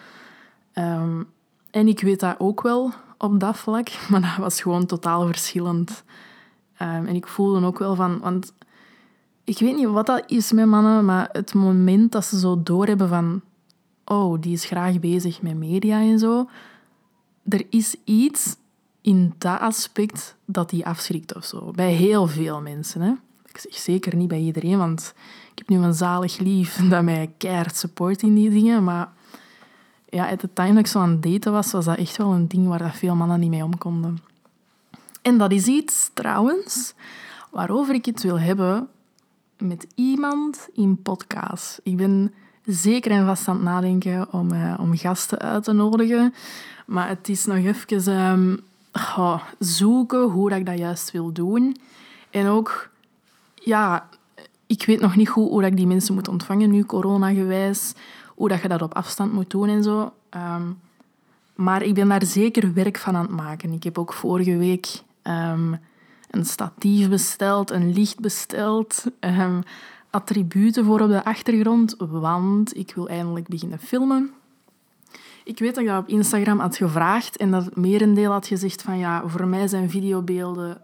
Ehm, 0.73 1.23
en 1.71 1.87
ik 1.87 2.01
weet 2.01 2.19
dat 2.19 2.35
ook 2.37 2.61
wel 2.61 2.91
op 3.17 3.39
dat 3.39 3.57
vlak, 3.57 3.89
maar 4.09 4.21
dat 4.21 4.35
was 4.37 4.61
gewoon 4.61 4.85
totaal 4.85 5.25
verschillend. 5.25 6.03
Ehm, 6.77 7.05
en 7.05 7.15
ik 7.15 7.27
voelde 7.27 7.65
ook 7.65 7.79
wel 7.79 7.95
van... 7.95 8.19
Want 8.19 8.53
ik 9.43 9.59
weet 9.59 9.75
niet 9.75 9.87
wat 9.87 10.05
dat 10.05 10.23
is 10.27 10.51
met 10.51 10.65
mannen, 10.65 11.05
maar 11.05 11.29
het 11.31 11.53
moment 11.53 12.11
dat 12.11 12.25
ze 12.25 12.39
zo 12.39 12.63
doorhebben 12.63 13.09
van... 13.09 13.41
Oh, 14.05 14.41
die 14.41 14.53
is 14.53 14.65
graag 14.65 14.99
bezig 14.99 15.41
met 15.41 15.57
media 15.57 15.99
en 15.99 16.19
zo. 16.19 16.49
Er 17.47 17.65
is 17.69 17.95
iets 18.03 18.55
in 19.01 19.33
dat 19.37 19.59
aspect 19.59 20.35
dat 20.45 20.69
die 20.69 20.85
afschrikt 20.85 21.35
of 21.35 21.45
zo. 21.45 21.71
Bij 21.71 21.91
heel 21.91 22.27
veel 22.27 22.61
mensen. 22.61 23.01
Hè. 23.01 23.11
Ik 23.45 23.57
zeg 23.57 23.73
zeker 23.73 24.15
niet 24.15 24.27
bij 24.27 24.39
iedereen, 24.39 24.77
want 24.77 25.13
ik 25.55 25.67
heb 25.67 25.69
nu 25.69 25.77
een 25.85 25.93
zalig 25.93 26.37
lief 26.37 26.75
dat 26.89 27.03
mij 27.03 27.33
keihard 27.37 27.75
support 27.75 28.21
in 28.21 28.35
die 28.35 28.49
dingen. 28.49 28.83
Maar 28.83 29.09
ja, 30.09 30.25
het 30.25 30.47
time 30.53 30.69
dat 30.69 30.77
ik 30.77 30.87
zo 30.87 30.99
aan 30.99 31.09
het 31.09 31.23
daten 31.23 31.51
was, 31.51 31.71
was 31.71 31.85
dat 31.85 31.97
echt 31.97 32.17
wel 32.17 32.31
een 32.31 32.47
ding 32.47 32.67
waar 32.67 32.79
dat 32.79 32.95
veel 32.95 33.15
mannen 33.15 33.39
niet 33.39 33.49
mee 33.49 33.63
om 33.63 33.77
konden. 33.77 34.17
En 35.21 35.37
dat 35.37 35.51
is 35.51 35.65
iets, 35.65 36.09
trouwens, 36.13 36.93
waarover 37.51 37.93
ik 37.93 38.05
het 38.05 38.21
wil 38.21 38.39
hebben 38.39 38.87
met 39.57 39.87
iemand 39.95 40.67
in 40.73 41.01
podcast. 41.01 41.79
Ik 41.83 41.97
ben 41.97 42.33
zeker 42.65 43.11
en 43.11 43.25
vast 43.25 43.47
aan 43.47 43.55
het 43.55 43.63
nadenken 43.63 44.33
om, 44.33 44.51
uh, 44.51 44.73
om 44.79 44.97
gasten 44.97 45.39
uit 45.39 45.63
te 45.63 45.73
nodigen. 45.73 46.33
Maar 46.85 47.07
het 47.07 47.29
is 47.29 47.45
nog 47.45 47.57
even 47.57 48.19
um, 48.19 48.59
zoeken 49.59 50.21
hoe 50.21 50.49
dat 50.49 50.59
ik 50.59 50.65
dat 50.65 50.77
juist 50.77 51.11
wil 51.11 51.31
doen. 51.31 51.77
En 52.29 52.47
ook, 52.47 52.89
ja, 53.53 54.09
ik 54.67 54.85
weet 54.85 54.99
nog 54.99 55.15
niet 55.15 55.29
goed 55.29 55.49
hoe 55.49 55.61
dat 55.61 55.71
ik 55.71 55.77
die 55.77 55.87
mensen 55.87 56.13
moet 56.13 56.27
ontvangen 56.27 56.71
nu, 56.71 56.85
corona-gewijs. 56.85 57.93
Hoe 58.35 58.49
dat 58.49 58.61
je 58.61 58.67
dat 58.67 58.81
op 58.81 58.95
afstand 58.95 59.33
moet 59.33 59.49
doen 59.49 59.69
en 59.69 59.83
zo. 59.83 60.13
Um, 60.29 60.79
maar 61.55 61.81
ik 61.81 61.93
ben 61.93 62.07
daar 62.07 62.25
zeker 62.25 62.73
werk 62.73 62.97
van 62.97 63.15
aan 63.15 63.21
het 63.21 63.31
maken. 63.31 63.71
Ik 63.71 63.83
heb 63.83 63.97
ook 63.97 64.13
vorige 64.13 64.57
week 64.57 65.01
um, 65.23 65.79
een 66.29 66.45
statief 66.45 67.09
besteld, 67.09 67.71
een 67.71 67.93
licht 67.93 68.19
besteld, 68.19 69.03
um, 69.19 69.63
attributen 70.09 70.85
voor 70.85 71.01
op 71.01 71.09
de 71.09 71.23
achtergrond, 71.23 71.95
want 71.97 72.77
ik 72.77 72.91
wil 72.95 73.07
eindelijk 73.07 73.47
beginnen 73.47 73.79
filmen. 73.79 74.31
Ik 75.43 75.59
weet 75.59 75.75
dat 75.75 75.83
ik 75.83 75.89
dat 75.89 76.01
op 76.01 76.07
Instagram 76.07 76.59
had 76.59 76.77
gevraagd 76.77 77.37
en 77.37 77.51
dat 77.51 77.65
het 77.65 77.75
merendeel 77.75 78.31
had 78.31 78.47
gezegd 78.47 78.81
van 78.81 78.97
ja, 78.97 79.27
voor 79.27 79.47
mij 79.47 79.67
zijn 79.67 79.89
videobeelden 79.89 80.81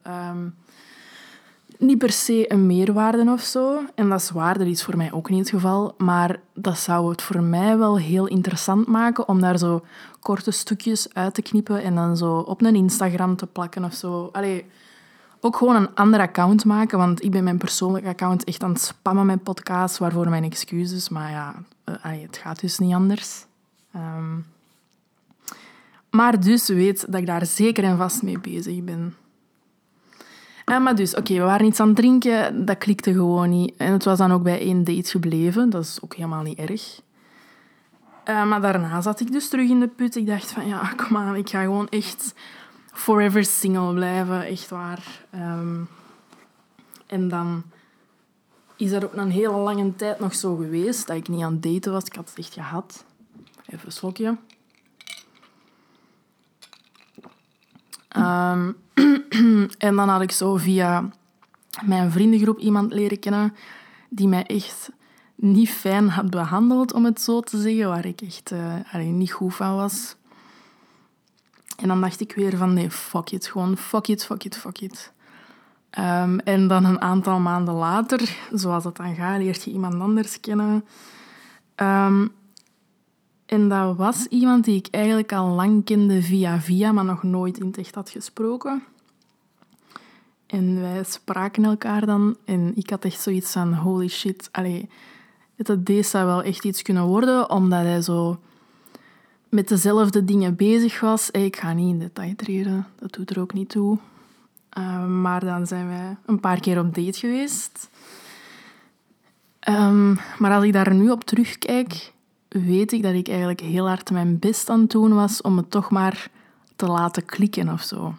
niet 1.81 1.97
per 1.97 2.11
se 2.11 2.51
een 2.51 2.65
meerwaarde 2.65 3.31
of 3.31 3.41
zo. 3.41 3.79
En 3.95 4.09
dat 4.09 4.21
is 4.21 4.29
waar, 4.29 4.57
dat 4.57 4.67
is 4.67 4.83
voor 4.83 4.97
mij 4.97 5.11
ook 5.11 5.29
niet 5.29 5.39
het 5.39 5.49
geval. 5.49 5.93
Maar 5.97 6.39
dat 6.53 6.77
zou 6.77 7.09
het 7.09 7.21
voor 7.21 7.41
mij 7.41 7.77
wel 7.77 7.97
heel 7.97 8.27
interessant 8.27 8.87
maken 8.87 9.27
om 9.27 9.41
daar 9.41 9.57
zo 9.57 9.85
korte 10.19 10.51
stukjes 10.51 11.13
uit 11.13 11.33
te 11.33 11.41
knippen 11.41 11.83
en 11.83 11.95
dan 11.95 12.17
zo 12.17 12.37
op 12.37 12.61
een 12.61 12.75
Instagram 12.75 13.35
te 13.35 13.47
plakken 13.47 13.83
of 13.83 13.93
zo. 13.93 14.29
Allee, 14.31 14.65
ook 15.39 15.55
gewoon 15.55 15.75
een 15.75 15.95
ander 15.95 16.19
account 16.19 16.65
maken, 16.65 16.97
want 16.97 17.23
ik 17.23 17.31
ben 17.31 17.43
mijn 17.43 17.57
persoonlijke 17.57 18.07
account 18.09 18.43
echt 18.43 18.63
aan 18.63 18.71
het 18.71 18.81
spammen 18.81 19.25
met 19.25 19.43
podcasts, 19.43 19.97
waarvoor 19.97 20.29
mijn 20.29 20.43
excuses. 20.43 21.09
Maar 21.09 21.31
ja, 21.31 21.55
uh, 21.85 21.95
het 22.21 22.37
gaat 22.37 22.59
dus 22.59 22.79
niet 22.79 22.93
anders. 22.93 23.45
Um, 23.95 24.45
maar 26.09 26.39
dus 26.39 26.67
weet 26.67 27.11
dat 27.11 27.19
ik 27.19 27.25
daar 27.25 27.45
zeker 27.45 27.83
en 27.83 27.97
vast 27.97 28.21
mee 28.21 28.39
bezig 28.39 28.83
ben. 28.83 29.15
Maar 30.65 30.95
dus, 30.95 31.15
oké, 31.15 31.33
we 31.33 31.39
waren 31.39 31.65
iets 31.65 31.79
aan 31.79 31.87
het 31.87 31.95
drinken, 31.95 32.65
dat 32.65 32.77
klikte 32.77 33.13
gewoon 33.13 33.49
niet. 33.49 33.73
En 33.77 33.91
het 33.91 34.03
was 34.03 34.17
dan 34.17 34.31
ook 34.31 34.43
bij 34.43 34.59
één 34.59 34.83
date 34.83 35.09
gebleven, 35.09 35.69
dat 35.69 35.83
is 35.83 35.99
ook 36.01 36.15
helemaal 36.15 36.43
niet 36.43 36.57
erg. 36.57 37.01
Uh, 38.29 38.45
maar 38.45 38.61
daarna 38.61 39.01
zat 39.01 39.19
ik 39.19 39.31
dus 39.31 39.49
terug 39.49 39.69
in 39.69 39.79
de 39.79 39.87
put. 39.87 40.15
Ik 40.15 40.27
dacht 40.27 40.51
van, 40.51 40.67
ja, 40.67 40.93
kom 40.95 41.17
aan, 41.17 41.35
ik 41.35 41.49
ga 41.49 41.61
gewoon 41.61 41.89
echt 41.89 42.33
forever 42.93 43.45
single 43.45 43.93
blijven, 43.93 44.45
echt 44.45 44.69
waar. 44.69 45.25
Um, 45.35 45.87
en 47.07 47.27
dan 47.27 47.63
is 48.75 48.91
dat 48.91 49.03
ook 49.03 49.13
een 49.13 49.31
hele 49.31 49.57
lange 49.57 49.95
tijd 49.95 50.19
nog 50.19 50.35
zo 50.35 50.55
geweest, 50.55 51.07
dat 51.07 51.15
ik 51.15 51.27
niet 51.27 51.43
aan 51.43 51.53
het 51.53 51.63
daten 51.63 51.91
was. 51.91 52.03
Ik 52.03 52.15
had 52.15 52.29
het 52.29 52.37
echt 52.37 52.53
gehad. 52.53 53.05
Even 53.65 53.85
een 53.85 53.91
slokje. 53.91 54.37
Um, 58.17 58.75
en 59.77 59.95
dan 59.95 60.09
had 60.09 60.21
ik 60.21 60.31
zo 60.31 60.55
via 60.55 61.09
mijn 61.81 62.11
vriendengroep 62.11 62.59
iemand 62.59 62.93
leren 62.93 63.19
kennen 63.19 63.53
die 64.09 64.27
mij 64.27 64.45
echt 64.45 64.89
niet 65.35 65.69
fijn 65.69 66.09
had 66.09 66.29
behandeld, 66.29 66.93
om 66.93 67.05
het 67.05 67.21
zo 67.21 67.39
te 67.39 67.61
zeggen, 67.61 67.87
waar 67.87 68.05
ik 68.05 68.21
echt 68.21 68.51
uh, 68.51 69.05
niet 69.05 69.31
goed 69.31 69.55
van 69.55 69.75
was. 69.75 70.15
En 71.77 71.87
dan 71.87 72.01
dacht 72.01 72.19
ik 72.19 72.33
weer 72.35 72.57
van 72.57 72.73
nee, 72.73 72.91
fuck 72.91 73.31
it, 73.31 73.47
gewoon 73.47 73.77
fuck 73.77 74.07
it, 74.07 74.25
fuck 74.25 74.43
it, 74.43 74.57
fuck 74.57 74.79
it. 74.79 75.11
Um, 75.99 76.39
en 76.39 76.67
dan 76.67 76.85
een 76.85 77.01
aantal 77.01 77.39
maanden 77.39 77.73
later, 77.73 78.37
zoals 78.53 78.83
dat 78.83 78.97
dan 78.97 79.15
gaat, 79.15 79.37
leert 79.37 79.63
je 79.63 79.71
iemand 79.71 80.01
anders 80.01 80.39
kennen. 80.39 80.85
Um, 81.75 82.31
en 83.51 83.69
dat 83.69 83.95
was 83.95 84.25
iemand 84.25 84.65
die 84.65 84.75
ik 84.75 84.87
eigenlijk 84.91 85.33
al 85.33 85.47
lang 85.47 85.85
kende 85.85 86.21
via 86.21 86.59
via, 86.59 86.91
maar 86.91 87.05
nog 87.05 87.23
nooit 87.23 87.59
in 87.59 87.65
het 87.65 87.77
echt 87.77 87.95
had 87.95 88.09
gesproken. 88.09 88.83
En 90.47 90.81
wij 90.81 91.03
spraken 91.03 91.65
elkaar 91.65 92.05
dan 92.05 92.37
en 92.45 92.71
ik 92.75 92.89
had 92.89 93.05
echt 93.05 93.21
zoiets 93.21 93.51
van 93.51 93.73
holy 93.73 94.07
shit. 94.07 94.49
Allee, 94.51 94.89
het 95.55 95.85
deze 95.85 96.09
zou 96.09 96.25
wel 96.25 96.43
echt 96.43 96.65
iets 96.65 96.81
kunnen 96.81 97.05
worden, 97.05 97.49
omdat 97.49 97.81
hij 97.81 98.01
zo 98.01 98.39
met 99.49 99.67
dezelfde 99.67 100.25
dingen 100.25 100.55
bezig 100.55 100.99
was. 100.99 101.31
Ik 101.31 101.55
ga 101.55 101.73
niet 101.73 101.89
in 101.89 101.99
detail 101.99 102.35
treden, 102.35 102.87
dat 102.99 103.13
doet 103.13 103.29
er 103.29 103.39
ook 103.39 103.53
niet 103.53 103.69
toe. 103.69 103.97
Uh, 104.77 105.05
maar 105.05 105.45
dan 105.45 105.67
zijn 105.67 105.87
wij 105.87 106.17
een 106.25 106.39
paar 106.39 106.59
keer 106.59 106.79
op 106.79 106.95
date 106.95 107.19
geweest. 107.19 107.89
Um, 109.69 110.19
maar 110.37 110.51
als 110.51 110.63
ik 110.63 110.73
daar 110.73 110.93
nu 110.93 111.09
op 111.09 111.23
terugkijk, 111.23 112.11
weet 112.51 112.91
ik 112.91 113.03
dat 113.03 113.13
ik 113.13 113.27
eigenlijk 113.27 113.59
heel 113.59 113.87
hard 113.87 114.11
mijn 114.11 114.39
best 114.39 114.69
aan 114.69 114.79
het 114.79 114.89
doen 114.89 115.13
was 115.13 115.41
om 115.41 115.57
het 115.57 115.71
toch 115.71 115.89
maar 115.89 116.29
te 116.75 116.85
laten 116.85 117.25
klikken 117.25 117.69
of 117.69 117.81
zo. 117.81 118.13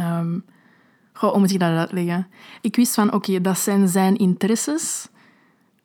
Um, 0.00 0.44
goh, 1.12 1.30
hoe 1.30 1.40
moet 1.40 1.50
ik 1.50 1.60
dat 1.60 1.76
uitleggen? 1.76 2.26
Ik 2.60 2.76
wist 2.76 2.94
van, 2.94 3.12
oké, 3.12 3.40
dat 3.40 3.58
zijn 3.58 3.88
zijn 3.88 4.16
interesses. 4.16 5.08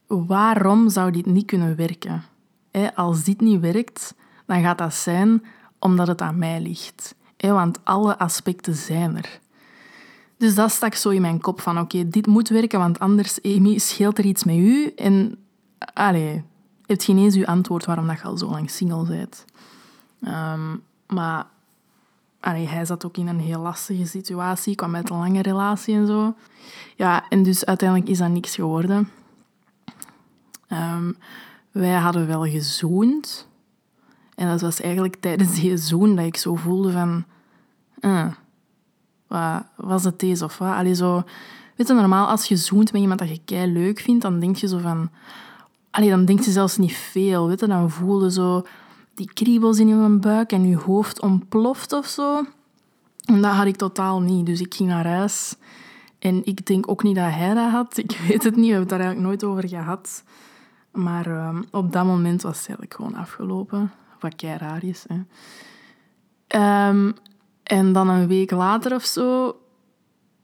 Waarom 0.08 0.90
zou 0.90 1.12
dit 1.12 1.26
niet 1.26 1.46
kunnen 1.46 1.76
werken? 1.76 2.24
als 2.96 3.24
dit 3.24 3.42
niet 3.42 3.60
werkt, 3.60 4.16
dan 4.46 4.62
gaat 4.62 4.78
dat 4.78 4.94
zijn 4.94 5.44
omdat 5.80 6.08
het 6.08 6.22
aan 6.22 6.38
mij 6.38 6.62
ligt. 6.62 7.16
want 7.38 7.80
alle 7.84 8.18
aspecten 8.18 8.76
zijn 8.76 9.18
er. 9.18 9.40
Dus 10.38 10.56
dat 10.56 10.72
stak 10.72 10.94
zo 10.94 11.10
in 11.10 11.22
mijn 11.22 11.42
kop 11.42 11.62
van, 11.62 11.80
oké, 11.80 12.10
dit 12.10 12.28
moet 12.28 12.50
werken, 12.50 12.80
want 12.80 13.00
anders, 13.00 13.42
Amy, 13.42 13.78
scheelt 13.78 14.18
er 14.18 14.26
iets 14.26 14.44
met 14.44 14.56
u. 14.56 14.92
En, 14.96 15.38
allee, 15.94 16.44
heeft 16.86 17.04
geen 17.04 17.18
eens 17.18 17.36
uw 17.36 17.46
antwoord 17.46 17.86
waarom 17.86 18.08
dat 18.08 18.18
je 18.18 18.24
al 18.24 18.38
zo 18.38 18.50
lang 18.50 18.70
single 18.70 19.06
bent. 19.06 19.46
Um, 20.22 20.84
maar 21.08 21.46
hij 22.40 22.86
zat 22.86 23.06
ook 23.06 23.18
in 23.18 23.28
een 23.28 23.40
heel 23.40 23.62
lastige 23.62 24.06
situatie, 24.06 24.76
kwam 24.76 24.96
uit 24.96 25.10
een 25.10 25.18
lange 25.18 25.42
relatie 25.42 25.96
en 25.96 26.08
zo. 26.08 26.36
Ja, 26.96 27.30
en 27.30 27.44
dus 27.44 27.66
uiteindelijk 27.66 28.10
is 28.10 28.18
dat 28.18 28.30
niks 28.30 28.56
geworden. 28.56 29.10
Um, 30.70 31.18
wij 31.72 31.94
hadden 31.94 32.28
wel 32.28 32.46
gezoend. 32.46 33.48
En 34.36 34.48
dat 34.48 34.62
was 34.62 34.82
eigenlijk 34.82 35.16
tijdens 35.16 35.60
die 35.60 35.78
zoen 35.78 36.16
dat 36.16 36.26
ik 36.26 36.38
zo 36.38 36.56
voelde 36.56 36.92
van... 36.92 37.26
Uh, 38.00 38.28
wat, 39.28 39.64
was 39.76 40.04
het 40.04 40.20
deze 40.20 40.44
of 40.44 40.58
wat? 40.58 40.74
Allee, 40.74 40.96
zo, 40.96 41.24
weet 41.76 41.88
je, 41.88 41.94
normaal 41.94 42.28
als 42.28 42.46
je 42.46 42.56
zoent 42.56 42.92
met 42.92 43.02
iemand 43.02 43.20
dat 43.20 43.30
je 43.30 43.42
kei 43.46 43.72
leuk 43.72 44.00
vindt, 44.00 44.22
dan 44.22 44.40
denk 44.40 44.56
je 44.56 44.68
zo 44.68 44.78
van... 44.78 45.10
Allee, 45.96 46.10
dan 46.10 46.26
denk 46.26 46.40
je 46.40 46.52
zelfs 46.52 46.78
niet 46.78 46.94
veel, 46.94 47.48
weet 47.48 47.60
je. 47.60 47.68
Dan 47.68 47.92
voelde 47.92 48.32
zo 48.32 48.66
die 49.14 49.34
kriebels 49.34 49.80
in 49.80 49.88
je 49.88 50.18
buik 50.20 50.52
en 50.52 50.68
je 50.68 50.78
hoofd 50.78 51.22
ontploft 51.22 51.94
of 51.94 52.06
zo. 52.06 52.46
En 53.26 53.42
dat 53.42 53.52
had 53.52 53.66
ik 53.66 53.76
totaal 53.76 54.22
niet. 54.22 54.46
Dus 54.46 54.60
ik 54.60 54.74
ging 54.74 54.90
naar 54.90 55.08
huis. 55.08 55.56
En 56.20 56.46
ik 56.46 56.66
denk 56.66 56.90
ook 56.90 57.04
niet 57.04 57.16
dat 57.16 57.32
hij 57.32 57.54
dat 57.54 57.72
had. 57.72 57.98
Ik 57.98 58.12
weet 58.28 58.44
het 58.44 58.56
niet. 58.56 58.66
We 58.66 58.72
hebben 58.72 58.80
het 58.80 58.90
daar 58.90 59.00
eigenlijk 59.00 59.28
nooit 59.28 59.44
over 59.44 59.70
gehad. 59.70 60.24
Maar 60.92 61.26
ehm, 61.26 61.64
op 61.72 61.92
dat 61.92 62.06
moment 62.06 62.42
was 62.42 62.58
het 62.58 62.68
eigenlijk 62.68 62.94
gewoon 62.94 63.16
afgelopen. 63.16 63.92
Wat 64.20 64.36
kei 64.36 64.58
raar 64.58 64.84
is. 64.84 65.06
Hè. 65.08 65.22
Ehm, 66.48 67.12
en 67.64 67.94
dan 67.94 68.10
een 68.10 68.28
week 68.28 68.52
later 68.52 68.96
of 68.96 69.04
zo 69.04 69.58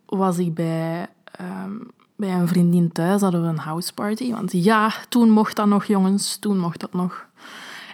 was 0.05 0.37
ik 0.37 0.53
bij, 0.53 1.07
ehm, 1.23 1.77
bij 2.21 2.33
een 2.33 2.47
vriendin 2.47 2.91
thuis. 2.91 3.21
Hadden 3.21 3.41
we 3.41 3.47
een 3.47 3.57
houseparty. 3.57 4.31
Want 4.31 4.51
ja, 4.51 4.93
toen 5.09 5.29
mocht 5.29 5.55
dat 5.55 5.67
nog, 5.67 5.85
jongens. 5.85 6.37
Toen 6.37 6.57
mocht 6.57 6.79
dat 6.79 6.93
nog. 6.93 7.25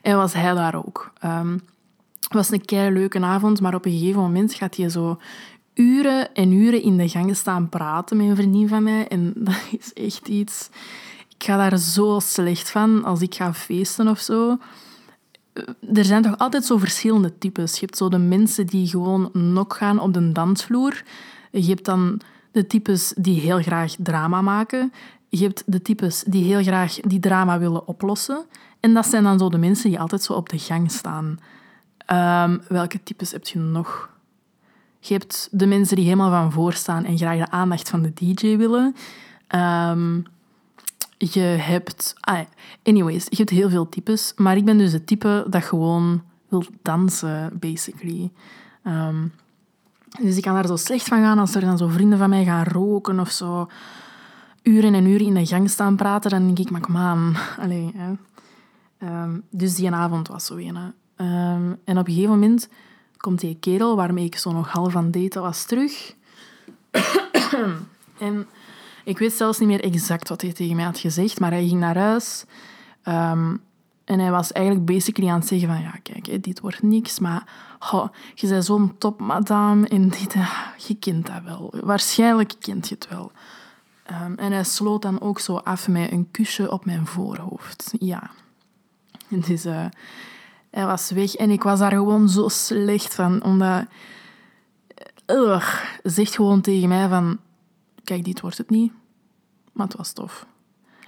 En 0.02 0.18
was 0.18 0.34
hij 0.34 0.54
daar 0.54 0.76
ook. 0.76 1.12
het 1.20 2.34
was 2.34 2.52
een 2.52 2.66
kei 2.66 2.92
leuke 2.92 3.20
avond, 3.20 3.62
maar 3.62 3.76
op 3.76 3.86
een 3.86 3.92
gegeven 3.92 4.22
moment 4.22 4.54
gaat 4.54 4.76
hij 4.76 4.90
zo 4.90 5.20
uren 5.74 6.34
en 6.34 6.52
uren 6.52 6.82
in 6.82 6.98
de 6.98 7.10
gang 7.10 7.36
staan 7.36 7.70
praten 7.70 8.18
met 8.18 8.28
een 8.28 8.36
vriendin 8.36 8.68
van 8.68 8.84
mij. 8.84 9.08
En 9.08 9.34
dat 9.48 9.62
is 9.80 9.94
echt 9.94 10.28
iets... 10.28 10.70
Ik 11.38 11.44
ga 11.44 11.58
daar 11.58 11.78
zo 11.78 12.20
slecht 12.20 12.70
van 12.72 13.04
als 13.04 13.22
ik 13.22 13.36
ga 13.36 13.54
feesten 13.54 14.08
of 14.08 14.20
zo. 14.20 14.58
Er 15.94 16.06
zijn 16.06 16.22
toch 16.22 16.38
altijd 16.38 16.66
zo 16.66 16.78
verschillende 16.78 17.38
types. 17.38 17.74
Je 17.74 17.86
hebt 17.86 17.98
zo 17.98 18.10
de 18.10 18.18
mensen 18.18 18.68
die 18.68 18.88
gewoon 18.88 19.30
nok 19.34 19.76
gaan 19.76 20.00
op 20.00 20.14
de 20.14 20.32
dansvloer. 20.32 21.04
Je 21.52 21.68
hebt 21.68 21.86
dan 21.86 22.22
de 22.52 22.68
types 22.68 23.14
die 23.18 23.40
heel 23.40 23.62
graag 23.62 23.96
drama 23.98 24.42
maken. 24.42 24.94
Je 25.30 25.44
hebt 25.44 25.64
de 25.66 25.82
types 25.82 26.24
die 26.28 26.44
heel 26.44 26.64
graag 26.64 26.96
die 26.96 27.20
drama 27.20 27.60
willen 27.60 27.88
oplossen. 27.88 28.46
En 28.80 28.94
dat 28.94 29.06
zijn 29.06 29.24
dan 29.24 29.40
zo 29.40 29.50
de 29.50 29.58
mensen 29.58 29.90
die 29.90 30.00
altijd 30.00 30.24
zo 30.24 30.34
op 30.34 30.50
de 30.50 30.60
gang 30.60 30.92
staan. 30.92 31.40
Um, 32.12 32.62
welke 32.68 33.04
types 33.04 33.32
heb 33.32 33.48
je 33.48 33.60
nog? 33.60 34.10
Je 35.00 35.14
hebt 35.14 35.50
de 35.52 35.66
mensen 35.66 35.96
die 35.96 36.06
helemaal 36.06 36.30
van 36.30 36.52
voor 36.52 36.74
staan 36.74 37.06
en 37.06 37.18
graag 37.18 37.38
de 37.38 37.50
aandacht 37.50 37.90
van 37.90 38.02
de 38.02 38.14
DJ 38.14 38.58
willen. 38.58 38.96
Um, 39.56 40.26
je 41.18 41.40
hebt... 41.40 42.14
Ah, 42.20 42.40
anyways, 42.84 43.26
je 43.30 43.36
hebt 43.36 43.50
heel 43.50 43.70
veel 43.70 43.90
types. 43.90 44.34
Maar 44.36 44.58
ik 44.58 44.66
ben 44.66 44.78
dus 44.78 44.92
het 44.92 45.08
type 45.08 45.46
dat 45.50 45.64
gewoon 45.64 46.24
wil 46.48 46.66
dansen, 46.82 47.60
basically. 47.60 48.32
Um, 48.84 49.32
dus 50.22 50.38
ik 50.38 50.44
kan 50.44 50.54
daar 50.54 50.68
zo 50.68 50.76
slecht 50.76 51.08
van 51.08 51.22
gaan 51.22 51.40
als 51.40 51.56
er 51.56 51.62
dan 51.62 51.78
zo 51.78 51.88
vrienden 51.88 52.18
van 52.18 52.30
mij 52.30 52.44
gaan 52.44 52.64
roken 52.64 53.20
of 53.20 53.32
zo. 53.32 53.70
Uren 54.64 54.94
en 54.94 55.06
uren 55.06 55.26
in 55.26 55.34
de 55.34 55.46
gang 55.46 55.70
staan 55.70 55.96
praten. 55.96 56.30
Dan 56.30 56.46
denk 56.46 56.60
ik, 56.60 56.70
maar 56.70 56.82
kom 56.82 56.98
aan. 56.98 57.34
Hè. 57.98 58.14
Um, 59.04 59.44
dus 59.50 59.76
die 59.76 59.92
avond 59.92 60.28
was 60.28 60.46
zo 60.46 60.56
een. 60.56 60.76
Um, 60.76 61.80
en 61.84 61.98
op 61.98 62.08
een 62.08 62.14
gegeven 62.14 62.30
moment 62.30 62.70
komt 63.18 63.40
die 63.40 63.58
kerel 63.60 63.96
waarmee 63.96 64.26
ik 64.26 64.36
zo 64.36 64.52
nog 64.52 64.70
half 64.70 64.96
aan 64.96 65.12
daten 65.12 65.42
was 65.42 65.66
terug. 65.66 66.16
en 68.20 68.48
ik 69.04 69.18
weet 69.18 69.34
zelfs 69.34 69.60
niet 69.60 69.68
meer 69.68 69.84
exact 69.84 70.30
wat 70.30 70.42
hij 70.42 70.54
tegen 70.54 70.76
mij 70.76 70.86
had 70.86 71.00
gezegd, 71.00 71.40
maar 71.40 71.52
hij 71.52 71.68
ging 71.68 71.80
naar 71.80 71.98
huis. 71.98 72.46
Ehm, 73.04 73.56
en 74.08 74.20
hij 74.20 74.32
was 74.32 74.52
eigenlijk 74.52 74.86
basically 74.86 75.30
aan 75.30 75.40
het 75.40 75.48
zeggen 75.48 75.68
van, 75.68 75.82
ja, 75.82 75.96
kijk, 76.04 76.44
dit 76.44 76.60
wordt 76.60 76.82
niks, 76.82 77.20
maar 77.20 77.48
oh, 77.92 78.08
je 78.34 78.48
bent 78.48 78.66
zo'n 78.66 78.98
top, 78.98 79.20
madame, 79.20 79.88
en 79.88 80.10
dit, 80.10 80.36
uh, 80.36 80.58
je 80.78 80.96
kent 80.96 81.26
dat 81.26 81.44
wel. 81.44 81.74
Waarschijnlijk 81.82 82.54
kent 82.60 82.88
je 82.88 82.96
het 82.96 83.08
wel. 83.10 83.32
Ehm, 84.04 84.34
en 84.34 84.52
hij 84.52 84.64
sloot 84.64 85.02
dan 85.02 85.22
ook 85.22 85.40
zo 85.40 85.56
af 85.56 85.88
met 85.88 86.12
een 86.12 86.32
kusje 86.32 86.72
op 86.72 86.86
mijn 86.86 87.06
voorhoofd. 87.06 87.94
Ja. 88.00 88.32
Dus 89.28 89.66
uh, 89.66 89.86
hij 90.70 90.86
was 90.86 91.12
weg 91.12 91.36
en 91.36 91.50
ik 91.50 91.64
was 91.64 91.80
daar 91.80 91.92
gewoon 91.92 92.30
zo 92.30 92.48
slecht 92.48 93.16
van, 93.16 93.44
omdat... 93.44 93.86
Uh, 95.26 95.74
zegt 96.04 96.36
gewoon 96.36 96.62
tegen 96.62 96.88
mij 96.88 97.08
van... 97.08 97.40
Kijk, 98.04 98.26
dit 98.26 98.42
wordt 98.42 98.58
het 98.58 98.70
niet. 98.70 98.92
Maar 99.72 99.88
het 99.88 99.98
was 99.98 100.12
tof. 100.12 100.46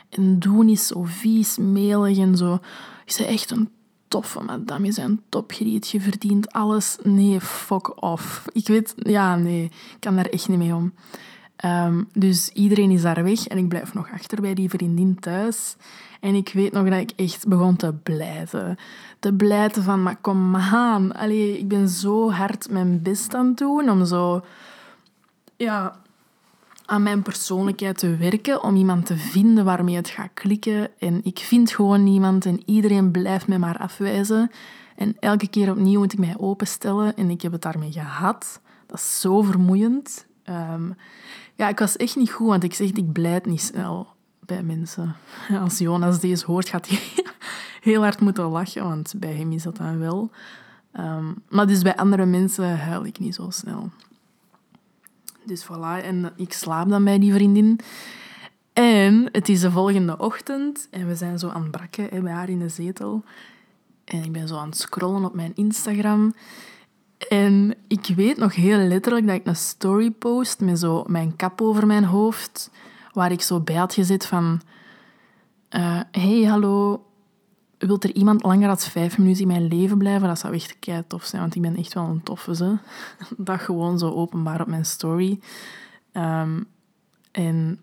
En 0.09 0.39
doen 0.39 0.69
is 0.69 0.87
zo 0.87 1.03
vies, 1.03 1.57
melig 1.57 2.17
en 2.17 2.37
zo. 2.37 2.59
Je 3.05 3.15
bent 3.17 3.29
echt 3.29 3.51
een 3.51 3.69
toffe 4.07 4.43
madame. 4.43 4.85
Je 4.85 4.93
bent 4.93 5.07
een 5.09 5.21
topgeriet. 5.29 5.89
Je 5.89 6.01
verdient 6.01 6.51
alles. 6.51 6.97
Nee, 7.03 7.41
fuck 7.41 8.03
off. 8.03 8.45
Ik 8.53 8.67
weet... 8.67 8.93
Ja, 8.97 9.35
nee. 9.35 9.63
Ik 9.63 9.97
kan 9.99 10.15
daar 10.15 10.25
echt 10.25 10.47
niet 10.47 10.57
mee 10.57 10.75
om. 10.75 10.93
Um, 11.65 12.07
dus 12.13 12.49
iedereen 12.49 12.91
is 12.91 13.01
daar 13.01 13.23
weg 13.23 13.47
en 13.47 13.57
ik 13.57 13.67
blijf 13.67 13.93
nog 13.93 14.11
achter 14.11 14.41
bij 14.41 14.53
die 14.53 14.69
vriendin 14.69 15.19
thuis. 15.19 15.75
En 16.19 16.35
ik 16.35 16.49
weet 16.53 16.71
nog 16.71 16.89
dat 16.89 16.99
ik 16.99 17.11
echt 17.15 17.47
begon 17.47 17.75
te 17.75 17.93
blijven. 17.93 18.77
Te 19.19 19.33
blijven 19.33 19.83
van, 19.83 20.03
maar 20.03 20.17
kom 20.21 20.55
aan. 20.55 21.15
Allee, 21.15 21.59
ik 21.59 21.67
ben 21.67 21.89
zo 21.89 22.31
hard 22.31 22.69
mijn 22.69 23.01
best 23.01 23.33
aan 23.33 23.47
het 23.47 23.57
doen 23.57 23.89
om 23.89 24.05
zo... 24.05 24.41
Ja, 25.57 25.99
aan 26.89 27.03
mijn 27.03 27.21
persoonlijkheid 27.21 27.97
te 27.97 28.17
werken, 28.17 28.63
om 28.63 28.75
iemand 28.75 29.05
te 29.05 29.17
vinden 29.17 29.65
waarmee 29.65 29.95
het 29.95 30.09
gaat 30.09 30.29
klikken. 30.33 30.89
En 30.99 31.19
ik 31.23 31.39
vind 31.39 31.71
gewoon 31.71 32.03
niemand 32.03 32.45
en 32.45 32.61
iedereen 32.65 33.11
blijft 33.11 33.47
mij 33.47 33.59
maar 33.59 33.77
afwijzen. 33.77 34.51
En 34.95 35.15
elke 35.19 35.47
keer 35.47 35.71
opnieuw 35.71 35.99
moet 35.99 36.13
ik 36.13 36.19
mij 36.19 36.35
openstellen 36.37 37.15
en 37.15 37.29
ik 37.29 37.41
heb 37.41 37.51
het 37.51 37.61
daarmee 37.61 37.91
gehad. 37.91 38.61
Dat 38.85 38.99
is 38.99 39.19
zo 39.19 39.41
vermoeiend. 39.41 40.25
Um, 40.45 40.95
ja, 41.55 41.67
ik 41.67 41.79
was 41.79 41.97
echt 41.97 42.15
niet 42.15 42.31
goed, 42.31 42.47
want 42.47 42.63
ik 42.63 42.73
zeg, 42.73 42.89
ik 42.89 43.11
blijf 43.11 43.45
niet 43.45 43.61
snel 43.61 44.07
bij 44.39 44.63
mensen. 44.63 45.15
Als 45.63 45.77
Jonas 45.77 46.19
deze 46.19 46.45
hoort, 46.45 46.69
gaat 46.69 46.87
hij 46.87 46.99
heel 47.91 48.01
hard 48.01 48.19
moeten 48.19 48.45
lachen, 48.45 48.83
want 48.83 49.13
bij 49.17 49.33
hem 49.33 49.51
is 49.51 49.63
dat 49.63 49.77
dan 49.77 49.99
wel. 49.99 50.31
Um, 50.99 51.43
maar 51.49 51.67
dus 51.67 51.81
bij 51.81 51.95
andere 51.95 52.25
mensen 52.25 52.79
huil 52.79 53.05
ik 53.05 53.19
niet 53.19 53.35
zo 53.35 53.49
snel. 53.49 53.89
Dus 55.49 55.65
voilà, 55.65 56.03
en 56.03 56.33
ik 56.35 56.53
slaap 56.53 56.89
dan 56.89 57.03
bij 57.03 57.19
die 57.19 57.33
vriendin. 57.33 57.79
En 58.73 59.29
het 59.31 59.49
is 59.49 59.59
de 59.59 59.71
volgende 59.71 60.17
ochtend 60.17 60.87
en 60.91 61.07
we 61.07 61.15
zijn 61.15 61.39
zo 61.39 61.49
aan 61.49 61.61
het 61.61 61.71
brakken 61.71 62.07
hè, 62.09 62.21
bij 62.21 62.31
haar 62.31 62.49
in 62.49 62.59
de 62.59 62.69
zetel. 62.69 63.23
En 64.05 64.23
ik 64.23 64.31
ben 64.31 64.47
zo 64.47 64.57
aan 64.57 64.69
het 64.69 64.77
scrollen 64.77 65.25
op 65.25 65.33
mijn 65.33 65.51
Instagram. 65.55 66.33
En 67.29 67.75
ik 67.87 68.05
weet 68.15 68.37
nog 68.37 68.55
heel 68.55 68.77
letterlijk 68.77 69.27
dat 69.27 69.35
ik 69.35 69.45
een 69.45 69.55
story 69.55 70.11
post 70.11 70.59
met 70.59 70.79
zo 70.79 71.03
mijn 71.07 71.35
kap 71.35 71.61
over 71.61 71.87
mijn 71.87 72.03
hoofd, 72.03 72.71
waar 73.13 73.31
ik 73.31 73.41
zo 73.41 73.59
bij 73.59 73.75
had 73.75 73.93
gezet 73.93 74.25
van... 74.25 74.61
Uh, 75.75 75.99
hey, 76.11 76.43
hallo, 76.43 77.03
wilt 77.87 78.03
er 78.03 78.13
iemand 78.15 78.43
langer 78.43 78.67
dan 78.67 78.77
vijf 78.77 79.17
minuten 79.17 79.41
in 79.41 79.47
mijn 79.47 79.67
leven 79.67 79.97
blijven? 79.97 80.27
Dat 80.27 80.39
zou 80.39 80.53
echt 80.53 80.79
kei 80.79 81.03
tof 81.07 81.23
zijn, 81.23 81.41
want 81.41 81.55
ik 81.55 81.61
ben 81.61 81.75
echt 81.75 81.93
wel 81.93 82.05
een 82.05 82.23
toffe. 82.23 82.55
Ze. 82.55 82.77
Dat 83.37 83.61
gewoon 83.61 83.99
zo 83.99 84.09
openbaar 84.11 84.61
op 84.61 84.67
mijn 84.67 84.85
story. 84.85 85.39
Um, 86.13 86.67
en 87.31 87.81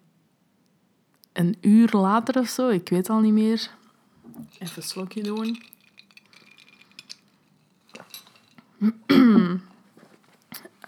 een 1.32 1.56
uur 1.60 1.88
later 1.92 2.38
of 2.38 2.48
zo, 2.48 2.68
ik 2.68 2.88
weet 2.88 3.10
al 3.10 3.20
niet 3.20 3.32
meer. 3.32 3.70
Even 4.58 4.76
een 4.76 4.82
slokje 4.82 5.22
doen. 5.22 5.62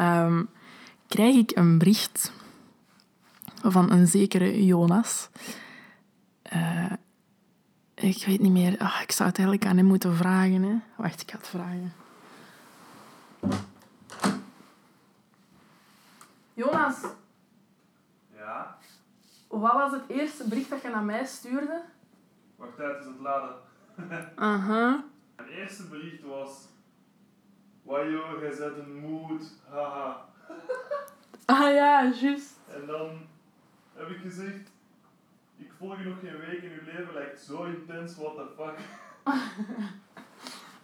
um, 0.00 0.48
krijg 1.08 1.36
ik 1.36 1.56
een 1.56 1.78
bericht 1.78 2.32
van 3.62 3.90
een 3.90 4.06
zekere 4.06 4.64
Jonas. 4.64 5.28
Uh, 6.52 6.92
ik 8.00 8.24
weet 8.26 8.40
niet 8.40 8.52
meer. 8.52 8.72
Oh, 8.80 9.00
ik 9.02 9.12
zou 9.12 9.28
het 9.28 9.38
eigenlijk 9.38 9.66
aan 9.70 9.76
hem 9.76 9.86
moeten 9.86 10.14
vragen. 10.14 10.62
Hè. 10.62 10.76
Wacht, 10.96 11.20
ik 11.22 11.30
ga 11.30 11.36
het 11.36 11.48
vragen. 11.48 11.92
Jonas. 16.54 16.96
Ja? 18.36 18.78
Wat 19.48 19.72
was 19.72 19.92
het 19.92 20.08
eerste 20.08 20.48
bericht 20.48 20.70
dat 20.70 20.82
je 20.82 20.88
naar 20.88 21.02
mij 21.02 21.24
stuurde? 21.24 21.82
Wacht 22.56 22.80
uit, 22.80 23.00
is 23.00 23.04
het 23.06 23.20
laden. 23.20 23.54
Aha. 24.36 24.88
Uh 24.88 25.00
Mijn 25.36 25.48
eerste 25.48 25.82
bericht 25.86 26.22
was... 26.22 26.66
Wajo, 27.82 28.40
jij 28.40 28.52
zet 28.52 28.78
een 28.78 28.96
moed, 28.96 29.42
haha. 29.70 30.24
ah 31.44 31.74
ja, 31.74 32.12
juist. 32.20 32.52
En 32.74 32.86
dan 32.86 33.26
heb 33.94 34.08
ik 34.08 34.20
gezegd... 34.20 34.70
Ik 35.78 35.86
volg 35.86 35.98
je 35.98 36.04
nog 36.04 36.18
geen 36.20 36.38
week 36.38 36.62
en 36.62 36.68
je 36.68 36.80
leven 36.84 37.14
lijkt 37.14 37.40
zo 37.40 37.64
intens, 37.64 38.16
what 38.16 38.36
the 38.36 38.46
fuck. 38.56 38.78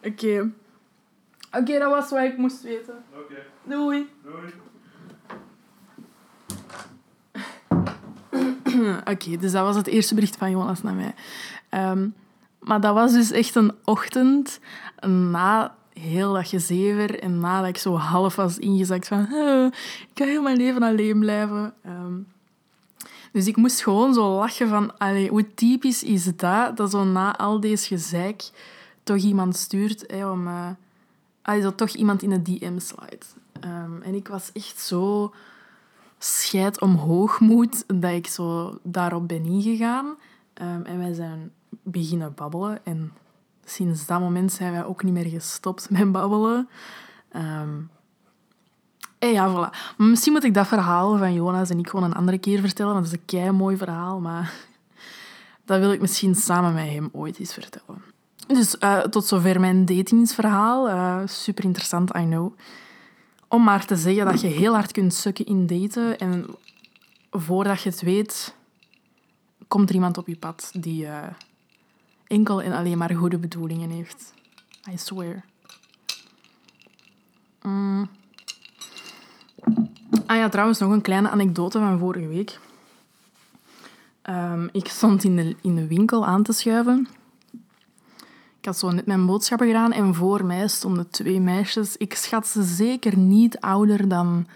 Oké. 0.13 0.51
Oké, 1.53 1.79
dat 1.79 1.91
was 1.91 2.11
wat 2.11 2.23
ik 2.23 2.37
moest 2.37 2.63
weten. 2.63 3.05
Oké. 3.15 3.35
Doei. 3.63 4.11
Doei. 4.23 4.53
Oké, 9.13 9.37
dus 9.37 9.53
dat 9.53 9.65
was 9.65 9.77
het 9.77 9.87
eerste 9.87 10.15
bericht 10.15 10.37
van 10.37 10.51
Jonas 10.51 10.83
naar 10.83 10.95
mij. 10.95 11.15
Um, 11.71 12.15
maar 12.59 12.81
dat 12.81 12.95
was 12.95 13.13
dus 13.13 13.31
echt 13.31 13.55
een 13.55 13.73
ochtend 13.85 14.61
na 15.07 15.77
heel 15.93 16.33
dat 16.33 16.49
gezever 16.49 17.21
en 17.21 17.41
nadat 17.41 17.69
ik 17.69 17.79
zo 17.79 17.95
half 17.95 18.37
was 18.37 18.59
ingezakt 18.59 19.09
van 19.09 19.21
ik 20.09 20.15
kan 20.15 20.27
heel 20.27 20.43
mijn 20.43 20.57
leven 20.57 20.83
alleen 20.83 21.19
blijven. 21.19 21.75
Um, 21.87 22.33
dus 23.35 23.47
ik 23.47 23.57
moest 23.57 23.82
gewoon 23.82 24.14
zo 24.14 24.37
lachen 24.37 24.68
van, 24.68 24.99
allee, 24.99 25.28
hoe 25.28 25.55
typisch 25.55 26.03
is 26.03 26.37
dat, 26.37 26.76
dat 26.76 26.91
zo 26.91 27.05
na 27.05 27.37
al 27.37 27.61
deze 27.61 27.87
gezeik 27.87 28.51
toch 29.03 29.16
iemand 29.16 29.57
stuurt 29.57 30.05
hè, 30.07 30.30
om... 30.30 30.47
Uh, 30.47 31.62
dat 31.62 31.76
toch 31.76 31.89
iemand 31.89 32.22
in 32.22 32.30
de 32.30 32.43
DM 32.43 32.78
slide. 32.78 33.26
Ehm, 33.61 34.03
en 34.03 34.14
ik 34.14 34.28
was 34.28 34.53
echt 34.53 34.78
zo 34.78 35.35
scheid 36.18 36.80
omhoog 36.80 37.41
moet 37.41 37.85
dat 37.87 38.12
ik 38.12 38.26
zo 38.26 38.78
daarop 38.82 39.28
ben 39.28 39.45
ingegaan. 39.45 40.14
Ehm, 40.55 40.82
en 40.82 40.99
wij 40.99 41.12
zijn 41.12 41.53
beginnen 41.82 42.35
babbelen. 42.35 42.85
En 42.85 43.12
sinds 43.64 44.07
dat 44.07 44.20
moment 44.20 44.53
zijn 44.53 44.72
wij 44.72 44.85
ook 44.85 45.03
niet 45.03 45.12
meer 45.12 45.28
gestopt 45.28 45.91
met 45.91 46.12
babbelen. 46.12 46.68
Ehm, 47.28 47.80
en 49.25 49.33
ja, 49.33 49.51
voilà. 49.51 49.97
Misschien 49.97 50.33
moet 50.33 50.45
ik 50.45 50.55
dat 50.55 50.66
verhaal 50.66 51.18
van 51.18 51.35
Jonas 51.35 51.70
en 51.70 51.79
ik 51.79 51.89
gewoon 51.89 52.05
een 52.05 52.14
andere 52.14 52.39
keer 52.39 52.61
vertellen, 52.61 52.93
want 52.93 53.05
dat 53.05 53.14
is 53.14 53.20
een 53.20 53.39
kei 53.39 53.51
mooi 53.51 53.77
verhaal. 53.77 54.20
Maar 54.20 54.55
dat 55.64 55.79
wil 55.79 55.93
ik 55.93 56.01
misschien 56.01 56.35
samen 56.35 56.75
met 56.75 56.89
hem 56.89 57.09
ooit 57.12 57.39
eens 57.39 57.53
vertellen. 57.53 58.03
Dus 58.47 58.77
uh, 58.81 58.99
tot 58.99 59.27
zover 59.27 59.61
mijn 59.61 59.85
datingsverhaal. 59.85 60.89
Uh, 60.89 61.20
super 61.25 61.64
interessant, 61.64 62.16
I 62.16 62.22
know. 62.22 62.53
Om 63.49 63.62
maar 63.62 63.87
te 63.87 63.97
zeggen 63.97 64.25
dat 64.25 64.41
je 64.41 64.47
heel 64.47 64.72
hard 64.72 64.93
kunt 64.93 65.14
sukken 65.14 65.47
in 65.47 65.66
daten. 65.66 66.18
En 66.18 66.47
voordat 67.31 67.83
je 67.83 67.91
het 67.91 68.01
weet, 68.01 68.55
komt 69.68 69.89
er 69.89 69.95
iemand 69.95 70.18
op 70.18 70.27
je 70.27 70.37
pad 70.37 70.70
die 70.72 71.09
enkel 72.27 72.62
en 72.62 72.72
alleen 72.72 72.99
maar 72.99 73.14
goede 73.14 73.39
bedoelingen 73.39 73.91
heeft. 73.91 74.33
I 74.91 74.99
swear. 74.99 75.45
Mm. 77.62 78.09
Ah 80.35 80.41
ja, 80.41 80.49
trouwens, 80.49 80.78
nog 80.78 80.93
een 80.93 81.01
kleine 81.01 81.30
anekdote 81.30 81.78
van 81.78 81.99
vorige 81.99 82.28
week. 82.28 82.59
Um, 84.30 84.68
ik 84.72 84.89
stond 84.89 85.24
in 85.24 85.37
de, 85.37 85.57
in 85.62 85.74
de 85.74 85.87
winkel 85.87 86.26
aan 86.26 86.43
te 86.43 86.53
schuiven. 86.53 87.09
Ik 88.59 88.64
had 88.64 88.78
zo 88.78 88.91
net 88.91 89.07
mijn 89.07 89.26
boodschappen 89.26 89.66
gedaan 89.66 89.93
en 89.93 90.14
voor 90.14 90.45
mij 90.45 90.68
stonden 90.68 91.11
twee 91.11 91.41
meisjes. 91.41 91.97
Ik 91.97 92.14
schat 92.14 92.47
ze 92.47 92.62
zeker 92.62 93.18
niet 93.18 93.61
ouder 93.61 94.09
dan 94.09 94.47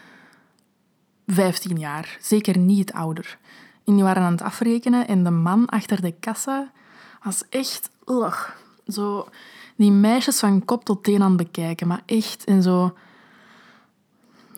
15 1.27 1.79
jaar. 1.79 2.19
Zeker 2.21 2.59
niet 2.59 2.93
ouder. 2.93 3.39
En 3.85 3.95
die 3.95 4.05
waren 4.05 4.23
aan 4.23 4.33
het 4.33 4.43
afrekenen 4.43 5.09
en 5.09 5.25
de 5.25 5.31
man 5.31 5.67
achter 5.67 6.01
de 6.01 6.15
kassa 6.21 6.71
was 7.23 7.45
echt... 7.49 7.91
Ugh, 8.07 8.49
zo 8.87 9.29
die 9.77 9.91
meisjes 9.91 10.39
van 10.39 10.65
kop 10.65 10.85
tot 10.85 11.05
teen 11.05 11.23
aan 11.23 11.29
het 11.29 11.37
bekijken. 11.37 11.87
Maar 11.87 12.03
echt, 12.07 12.45
en 12.45 12.63
zo 12.63 12.95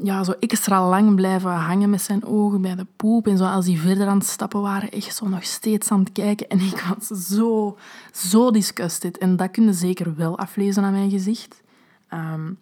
ja, 0.02 0.24
zo 0.24 0.32
extra 0.32 0.88
lang 0.88 1.14
blijven 1.14 1.50
hangen 1.50 1.90
met 1.90 2.02
zijn 2.02 2.24
ogen 2.24 2.60
bij 2.60 2.74
de 2.74 2.86
poep. 2.96 3.26
En 3.26 3.36
zo 3.36 3.44
als 3.44 3.64
die 3.64 3.80
verder 3.80 4.06
aan 4.06 4.18
het 4.18 4.26
stappen 4.26 4.60
waren, 4.60 4.90
echt 4.90 5.16
zo 5.16 5.28
nog 5.28 5.44
steeds 5.44 5.90
aan 5.90 6.00
het 6.00 6.12
kijken. 6.12 6.48
En 6.48 6.60
ik 6.60 6.80
was 6.80 7.06
zo, 7.06 7.76
zo 8.12 8.50
disgusted. 8.50 9.18
En 9.18 9.36
dat 9.36 9.50
kun 9.50 9.64
je 9.64 9.72
zeker 9.72 10.14
wel 10.16 10.38
aflezen 10.38 10.84
aan 10.84 10.92
mijn 10.92 11.10
gezicht. 11.10 11.62
Um, 12.12 12.58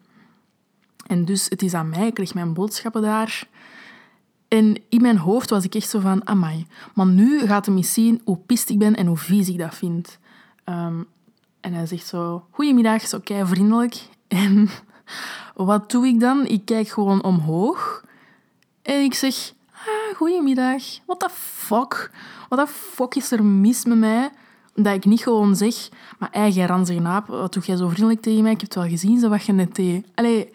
en 1.06 1.24
dus 1.24 1.46
het 1.48 1.62
is 1.62 1.74
aan 1.74 1.88
mij, 1.88 2.06
ik 2.06 2.18
leg 2.18 2.34
mijn 2.34 2.52
boodschappen 2.52 3.02
daar. 3.02 3.48
En 4.48 4.82
in 4.88 5.02
mijn 5.02 5.18
hoofd 5.18 5.50
was 5.50 5.64
ik 5.64 5.74
echt 5.74 5.88
zo 5.88 6.00
van, 6.00 6.26
amai. 6.26 6.66
Maar 6.94 7.06
nu 7.06 7.46
gaat 7.46 7.66
hij 7.66 7.74
eens 7.74 7.92
zien 7.92 8.20
hoe 8.24 8.38
pist 8.46 8.70
ik 8.70 8.78
ben 8.78 8.94
en 8.94 9.06
hoe 9.06 9.16
vies 9.16 9.48
ik 9.48 9.58
dat 9.58 9.74
vind. 9.74 10.18
Um, 10.64 11.06
en 11.60 11.72
hij 11.72 11.86
zegt 11.86 12.06
zo, 12.06 12.46
goedemiddag, 12.50 13.06
zo 13.06 13.18
kei 13.18 13.46
vriendelijk. 13.46 14.02
En 14.28 14.68
wat 15.54 15.90
doe 15.90 16.06
ik 16.06 16.20
dan? 16.20 16.46
Ik 16.46 16.64
kijk 16.64 16.88
gewoon 16.88 17.22
omhoog 17.22 18.04
en 18.82 19.02
ik 19.02 19.14
zeg: 19.14 19.52
ah, 19.72 20.16
Goedemiddag. 20.16 20.82
What 21.06 21.20
the 21.20 21.28
fuck? 21.32 22.10
What 22.48 22.66
the 22.66 22.72
fuck 22.72 23.14
is 23.14 23.30
er 23.30 23.44
mis 23.44 23.84
met 23.84 23.98
mij? 23.98 24.30
Dat 24.74 24.94
ik 24.94 25.04
niet 25.04 25.22
gewoon 25.22 25.56
zeg: 25.56 25.88
Maar 26.18 26.30
eigen 26.30 26.66
ranzige 26.66 27.00
naap, 27.00 27.26
wat 27.26 27.52
doe 27.52 27.62
jij 27.62 27.76
zo 27.76 27.88
vriendelijk 27.88 28.20
tegen 28.22 28.42
mij? 28.42 28.52
Ik 28.52 28.60
heb 28.60 28.70
het 28.70 28.78
wel 28.78 28.88
gezien, 28.88 29.18
zo 29.18 29.28
wat 29.28 29.44
je 29.44 29.52
net 29.52 29.74
deed. 29.74 30.06
Allee, 30.14 30.52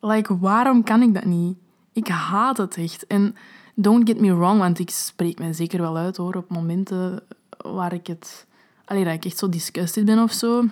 like, 0.00 0.38
waarom 0.38 0.82
kan 0.82 1.02
ik 1.02 1.14
dat 1.14 1.24
niet? 1.24 1.58
Ik 1.92 2.08
haat 2.08 2.56
het 2.56 2.76
echt. 2.76 3.06
En 3.06 3.36
don't 3.74 4.08
get 4.08 4.20
me 4.20 4.34
wrong, 4.34 4.58
want 4.58 4.78
ik 4.78 4.90
spreek 4.90 5.38
mij 5.38 5.52
zeker 5.52 5.80
wel 5.80 5.96
uit 5.96 6.16
hoor, 6.16 6.34
op 6.34 6.50
momenten 6.50 7.22
waar 7.56 7.92
ik 7.92 8.06
het. 8.06 8.46
Allee, 8.84 9.04
dat 9.04 9.12
ik 9.12 9.24
echt 9.24 9.38
zo 9.38 9.48
disgusted 9.48 10.04
ben 10.04 10.22
of 10.22 10.32
zo. 10.32 10.64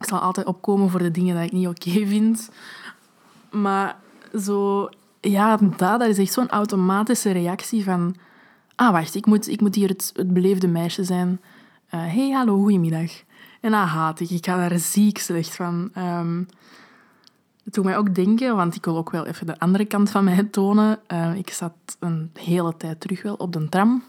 Ik 0.00 0.08
zal 0.08 0.18
altijd 0.18 0.46
opkomen 0.46 0.90
voor 0.90 1.00
de 1.00 1.10
dingen 1.10 1.36
die 1.36 1.44
ik 1.44 1.52
niet 1.52 1.66
oké 1.66 2.06
vind. 2.06 2.50
Maar 3.50 3.96
zo, 4.38 4.88
ja, 5.20 5.56
dat, 5.56 5.78
dat 5.78 6.08
is 6.08 6.18
echt 6.18 6.32
zo'n 6.32 6.48
automatische 6.48 7.30
reactie 7.30 7.84
van... 7.84 8.14
Ah, 8.74 8.92
wacht, 8.92 9.14
ik 9.14 9.26
moet, 9.26 9.48
ik 9.48 9.60
moet 9.60 9.74
hier 9.74 9.88
het, 9.88 10.10
het 10.14 10.32
beleefde 10.32 10.68
meisje 10.68 11.04
zijn. 11.04 11.40
Uh, 11.94 12.00
hey, 12.06 12.30
hallo, 12.30 12.60
goedemiddag. 12.60 13.10
En 13.60 13.70
dat 13.70 13.86
haat 13.86 14.20
ik. 14.20 14.30
Ik 14.30 14.44
ga 14.44 14.68
daar 14.68 14.78
ziek 14.78 15.18
slecht 15.18 15.56
van. 15.56 15.90
Um, 15.96 16.48
het 17.64 17.74
doet 17.74 17.84
mij 17.84 17.96
ook 17.96 18.14
denken, 18.14 18.56
want 18.56 18.74
ik 18.74 18.84
wil 18.84 18.96
ook 18.96 19.10
wel 19.10 19.26
even 19.26 19.46
de 19.46 19.58
andere 19.58 19.84
kant 19.84 20.10
van 20.10 20.24
mij 20.24 20.42
tonen. 20.42 20.98
Uh, 21.08 21.34
ik 21.34 21.50
zat 21.50 21.72
een 21.98 22.30
hele 22.34 22.76
tijd 22.76 23.00
terug 23.00 23.22
wel 23.22 23.34
op 23.34 23.52
de 23.52 23.68
tram. 23.68 24.02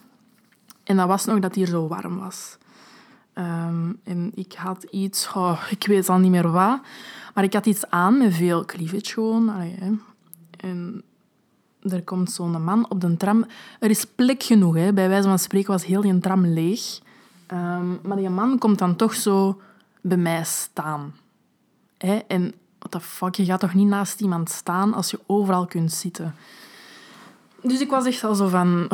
En 0.83 0.97
dat 0.97 1.07
was 1.07 1.25
nog 1.25 1.39
dat 1.39 1.55
hier 1.55 1.67
zo 1.67 1.87
warm 1.87 2.19
was. 2.19 2.57
Um, 3.33 3.99
en 4.03 4.31
ik 4.35 4.53
had 4.53 4.83
iets, 4.83 5.29
oh, 5.33 5.63
ik 5.69 5.87
weet 5.87 6.09
al 6.09 6.17
niet 6.17 6.31
meer 6.31 6.51
wat, 6.51 6.79
maar 7.33 7.43
ik 7.43 7.53
had 7.53 7.65
iets 7.65 7.89
aan 7.89 8.17
met 8.17 8.33
veel 8.33 8.65
cleavage 8.65 9.13
gewoon. 9.13 9.49
Hè. 9.49 9.91
En 10.57 11.03
er 11.81 12.03
komt 12.03 12.31
zo'n 12.31 12.63
man 12.63 12.89
op 12.89 13.01
de 13.01 13.17
tram. 13.17 13.45
Er 13.79 13.89
is 13.89 14.05
plek 14.05 14.43
genoeg, 14.43 14.75
hè. 14.75 14.93
bij 14.93 15.09
wijze 15.09 15.27
van 15.27 15.39
spreken 15.39 15.71
was 15.71 15.85
heel 15.85 16.01
die 16.01 16.19
tram 16.19 16.45
leeg. 16.45 16.99
Um, 17.53 17.99
maar 18.03 18.17
die 18.17 18.29
man 18.29 18.57
komt 18.57 18.79
dan 18.79 18.95
toch 18.95 19.15
zo 19.15 19.61
bij 20.01 20.17
mij 20.17 20.43
staan. 20.43 21.15
Hè? 21.97 22.15
En 22.27 22.53
what 22.79 22.91
the 22.91 22.99
fuck, 22.99 23.35
je 23.35 23.45
gaat 23.45 23.59
toch 23.59 23.73
niet 23.73 23.87
naast 23.87 24.21
iemand 24.21 24.49
staan 24.49 24.93
als 24.93 25.11
je 25.11 25.19
overal 25.25 25.65
kunt 25.65 25.91
zitten. 25.91 26.35
Dus 27.61 27.79
ik 27.79 27.89
was 27.89 28.05
echt 28.05 28.23
al 28.23 28.35
zo 28.35 28.47
van, 28.47 28.89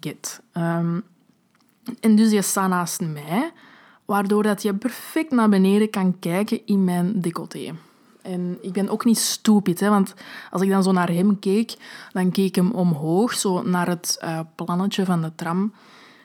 get. 0.00 0.40
Um, 0.52 1.04
en 2.00 2.16
dus 2.16 2.30
je 2.30 2.42
staat 2.42 2.68
naast 2.68 3.00
mij, 3.00 3.52
waardoor 4.04 4.42
dat 4.42 4.62
je 4.62 4.74
perfect 4.74 5.30
naar 5.30 5.48
beneden 5.48 5.90
kan 5.90 6.18
kijken 6.18 6.60
in 6.66 6.84
mijn 6.84 7.20
decolleté. 7.20 7.74
En 8.22 8.58
ik 8.60 8.72
ben 8.72 8.88
ook 8.88 9.04
niet 9.04 9.18
stupid, 9.18 9.80
hè, 9.80 9.88
want 9.88 10.14
als 10.50 10.62
ik 10.62 10.68
dan 10.68 10.82
zo 10.82 10.92
naar 10.92 11.10
hem 11.10 11.38
keek, 11.38 11.76
dan 12.12 12.30
keek 12.30 12.46
ik 12.46 12.54
hem 12.54 12.70
omhoog, 12.70 13.34
zo 13.34 13.62
naar 13.62 13.88
het 13.88 14.18
uh, 14.24 14.40
plannetje 14.54 15.04
van 15.04 15.22
de 15.22 15.32
tram. 15.34 15.72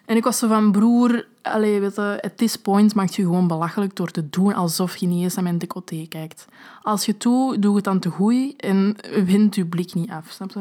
En 0.06 0.16
ik 0.16 0.24
was 0.24 0.38
zo 0.38 0.48
van, 0.48 0.72
broer, 0.72 1.28
allez, 1.42 1.98
at 1.98 2.38
this 2.38 2.56
point 2.56 2.96
maakt 2.96 3.16
je 3.16 3.22
gewoon 3.22 3.48
belachelijk 3.48 3.96
door 3.96 4.12
te 4.12 4.30
doen 4.30 4.54
alsof 4.54 4.96
je 4.96 5.08
niet 5.08 5.24
eens 5.24 5.36
naar 5.36 5.44
mijn 5.44 5.58
decolleté 5.58 6.06
kijkt. 6.10 6.46
Als 6.82 7.06
je 7.06 7.18
toe, 7.18 7.60
doe 7.60 7.76
het 7.76 7.84
dan 7.84 8.00
te 8.00 8.10
goed 8.10 8.56
en 8.58 8.96
wint 9.26 9.56
je 9.56 9.66
blik 9.66 9.94
niet 9.94 10.10
af, 10.10 10.30
snap 10.30 10.52
je? 10.52 10.60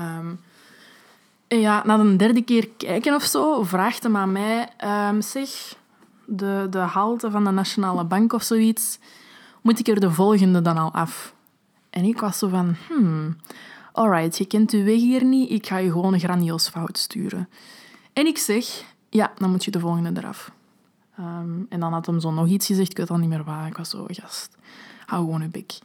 Um, 0.00 0.40
ja, 1.48 1.82
na 1.86 1.96
de 1.96 2.16
derde 2.16 2.42
keer 2.42 2.68
kijken 2.76 3.14
of 3.14 3.24
zo, 3.24 3.62
vraagt 3.62 4.02
hem 4.02 4.16
aan 4.16 4.32
mij... 4.32 4.68
Um, 5.10 5.22
zeg, 5.22 5.76
de, 6.26 6.66
de 6.70 6.78
halte 6.78 7.30
van 7.30 7.44
de 7.44 7.50
Nationale 7.50 8.04
Bank 8.04 8.32
of 8.32 8.42
zoiets... 8.42 8.98
Moet 9.62 9.78
ik 9.78 9.88
er 9.88 10.00
de 10.00 10.10
volgende 10.10 10.62
dan 10.62 10.76
al 10.76 10.92
af? 10.92 11.34
En 11.90 12.04
ik 12.04 12.20
was 12.20 12.38
zo 12.38 12.48
van... 12.48 12.74
Hmm, 12.88 13.36
alright, 13.92 14.38
je 14.38 14.46
kent 14.46 14.72
uw 14.72 14.84
weg 14.84 15.00
hier 15.00 15.24
niet. 15.24 15.50
Ik 15.50 15.66
ga 15.66 15.76
je 15.76 15.90
gewoon 15.90 16.12
een 16.12 16.20
grandioos 16.20 16.68
fout 16.68 16.98
sturen. 16.98 17.48
En 18.12 18.26
ik 18.26 18.38
zeg... 18.38 18.84
Ja, 19.08 19.32
dan 19.38 19.50
moet 19.50 19.64
je 19.64 19.70
de 19.70 19.80
volgende 19.80 20.20
eraf. 20.20 20.50
Um, 21.20 21.66
en 21.68 21.80
dan 21.80 21.92
had 21.92 22.06
hem 22.06 22.20
zo 22.20 22.30
nog 22.30 22.46
iets 22.46 22.66
gezegd. 22.66 22.90
Ik 22.90 22.96
weet 22.96 23.10
al 23.10 23.16
niet 23.16 23.28
meer 23.28 23.44
waar. 23.44 23.66
Ik 23.66 23.76
was 23.76 23.90
zo, 23.90 24.06
gast, 24.08 24.56
hou 25.06 25.24
gewoon 25.24 25.40
een 25.40 25.50
bek. 25.50 25.78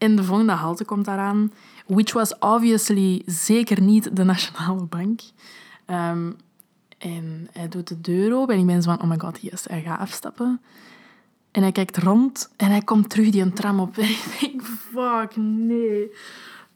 En 0.00 0.16
de 0.16 0.24
volgende 0.24 0.52
halte 0.52 0.84
komt 0.84 1.04
daaraan 1.04 1.52
which 1.86 2.12
was 2.12 2.38
obviously 2.38 3.22
zeker 3.26 3.80
niet 3.80 4.16
de 4.16 4.24
Nationale 4.24 4.84
Bank. 4.84 5.20
Um, 5.86 6.36
en 6.98 7.48
hij 7.52 7.68
doet 7.68 7.88
de 7.88 8.00
deur 8.00 8.34
open 8.36 8.54
en 8.54 8.60
ik 8.60 8.66
ben 8.66 8.82
zo 8.82 8.90
van, 8.90 9.02
oh 9.02 9.08
my 9.08 9.18
god, 9.18 9.38
yes, 9.40 9.64
hij 9.64 9.82
gaat 9.82 9.98
afstappen. 9.98 10.60
En 11.50 11.62
hij 11.62 11.72
kijkt 11.72 11.96
rond 11.96 12.50
en 12.56 12.70
hij 12.70 12.82
komt 12.82 13.10
terug 13.10 13.30
die 13.30 13.42
een 13.42 13.52
tram 13.52 13.80
op. 13.80 13.96
En 13.98 14.08
ik 14.08 14.36
denk, 14.40 14.62
fuck, 14.62 15.36
nee. 15.36 16.10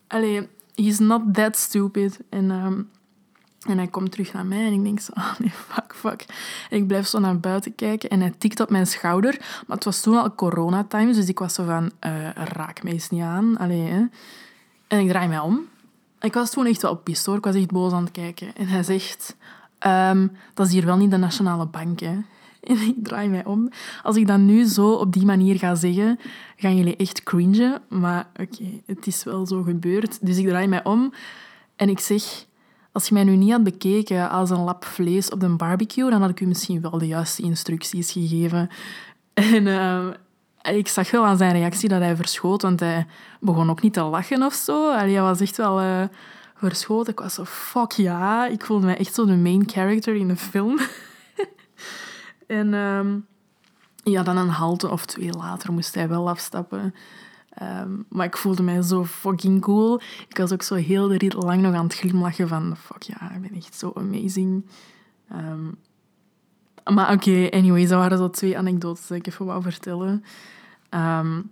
Allee, 0.06 0.48
he's 0.74 0.98
not 0.98 1.34
that 1.34 1.56
stupid. 1.56 2.20
En, 2.28 2.50
um, 2.50 2.90
en 3.64 3.76
hij 3.76 3.86
komt 3.86 4.10
terug 4.10 4.32
naar 4.32 4.46
mij 4.46 4.66
en 4.66 4.72
ik 4.72 4.84
denk 4.84 5.00
zo, 5.00 5.12
oh 5.14 5.38
nee, 5.40 5.50
fuck, 5.50 5.94
fuck. 5.94 6.24
En 6.70 6.76
ik 6.76 6.86
blijf 6.86 7.06
zo 7.06 7.18
naar 7.18 7.40
buiten 7.40 7.74
kijken 7.74 8.08
en 8.10 8.20
hij 8.20 8.34
tikt 8.38 8.60
op 8.60 8.70
mijn 8.70 8.86
schouder. 8.86 9.36
Maar 9.66 9.76
het 9.76 9.84
was 9.84 10.00
toen 10.00 10.16
al 10.16 10.34
coronatimes, 10.34 11.16
dus 11.16 11.28
ik 11.28 11.38
was 11.38 11.54
zo 11.54 11.64
van, 11.64 11.90
uh, 12.06 12.30
raak 12.30 12.82
mij 12.82 12.92
eens 12.92 13.10
niet 13.10 13.22
aan. 13.22 13.58
Allee, 13.58 13.80
hè. 13.80 14.04
En 14.88 14.98
ik 14.98 15.08
draai 15.08 15.28
mij 15.28 15.38
om. 15.38 15.60
Ik 16.20 16.34
was 16.34 16.50
toen 16.50 16.66
echt 16.66 16.82
wel 16.82 16.96
pist 16.96 17.26
hoor. 17.26 17.36
Ik 17.36 17.44
was 17.44 17.54
echt 17.54 17.70
boos 17.70 17.92
aan 17.92 18.02
het 18.04 18.12
kijken. 18.12 18.56
En 18.56 18.66
hij 18.66 18.82
zegt... 18.82 19.36
Um, 19.86 20.32
dat 20.54 20.66
is 20.66 20.72
hier 20.72 20.84
wel 20.84 20.96
niet 20.96 21.10
de 21.10 21.16
Nationale 21.16 21.66
Bank, 21.66 22.00
hè. 22.00 22.18
En 22.64 22.80
ik 22.80 22.94
draai 23.02 23.28
mij 23.28 23.44
om. 23.44 23.68
Als 24.02 24.16
ik 24.16 24.26
dat 24.26 24.38
nu 24.38 24.64
zo 24.64 24.92
op 24.92 25.12
die 25.12 25.24
manier 25.24 25.58
ga 25.58 25.74
zeggen, 25.74 26.18
gaan 26.56 26.76
jullie 26.76 26.96
echt 26.96 27.22
cringen. 27.22 27.82
Maar 27.88 28.26
oké, 28.40 28.64
het 28.86 29.06
is 29.06 29.24
wel 29.24 29.46
zo 29.46 29.62
gebeurd. 29.62 30.26
Dus 30.26 30.36
ik 30.36 30.46
draai 30.46 30.66
mij 30.66 30.84
om 30.84 31.12
en 31.76 31.88
ik 31.88 31.98
zeg... 31.98 32.46
Als 32.94 33.08
je 33.08 33.14
mij 33.14 33.24
nu 33.24 33.36
niet 33.36 33.50
had 33.50 33.62
bekeken 33.62 34.30
als 34.30 34.50
een 34.50 34.64
lap 34.64 34.84
vlees 34.84 35.30
op 35.30 35.42
een 35.42 35.56
barbecue, 35.56 36.10
dan 36.10 36.20
had 36.20 36.30
ik 36.30 36.40
u 36.40 36.46
misschien 36.46 36.80
wel 36.80 36.98
de 36.98 37.06
juiste 37.06 37.42
instructies 37.42 38.12
gegeven. 38.12 38.68
En, 39.34 39.66
En 40.62 40.76
ik 40.76 40.88
zag 40.88 41.10
wel 41.10 41.26
aan 41.26 41.36
zijn 41.36 41.52
reactie 41.52 41.88
dat 41.88 42.00
hij 42.00 42.16
verschoot, 42.16 42.62
want 42.62 42.80
hij 42.80 43.06
begon 43.40 43.70
ook 43.70 43.82
niet 43.82 43.92
te 43.92 44.02
lachen 44.02 44.42
of 44.42 44.54
zo. 44.54 44.92
Hij 44.92 45.20
was 45.20 45.40
echt 45.40 45.56
wel 45.56 45.82
uh, 45.82 46.02
verschoten. 46.54 47.12
Ik 47.12 47.18
was 47.18 47.34
zo, 47.34 47.44
fuck 47.44 47.92
ja. 47.92 48.46
Ik 48.46 48.64
voelde 48.64 48.86
mij 48.86 48.96
echt 48.96 49.14
zo 49.14 49.26
de 49.26 49.36
main 49.36 49.62
character 49.66 50.14
in 50.14 50.28
de 50.28 50.36
film. 50.36 50.78
en 52.46 52.74
um, 52.74 53.26
ja, 54.04 54.22
dan 54.22 54.36
een 54.36 54.48
halte 54.48 54.90
of 54.90 55.06
twee 55.06 55.32
later 55.32 55.72
moest 55.72 55.94
hij 55.94 56.08
wel 56.08 56.28
afstappen. 56.28 56.94
Um, 57.62 58.04
maar 58.08 58.26
ik 58.26 58.36
voelde 58.36 58.62
mij 58.62 58.82
zo 58.82 59.04
fucking 59.04 59.60
cool. 59.60 60.00
Ik 60.28 60.36
was 60.36 60.52
ook 60.52 60.62
zo 60.62 60.74
heel 60.74 61.08
de 61.08 61.18
rit 61.18 61.32
lang 61.32 61.62
nog 61.62 61.74
aan 61.74 61.84
het 61.84 61.94
glimlachen 61.94 62.48
van... 62.48 62.76
Fuck 62.76 63.02
ja, 63.02 63.32
ik 63.32 63.40
ben 63.40 63.54
echt 63.54 63.74
zo 63.74 63.92
amazing. 63.94 64.64
Um, 65.32 65.76
maar 66.94 67.12
oké, 67.12 67.30
okay, 67.30 67.48
anyways, 67.48 67.88
dat 67.88 67.98
waren 67.98 68.18
zo 68.18 68.30
twee 68.30 68.58
anekdotes 68.58 69.06
die 69.06 69.16
ik 69.16 69.26
even 69.26 69.46
wou 69.46 69.62
vertellen. 69.62 70.24
Um, 70.90 71.50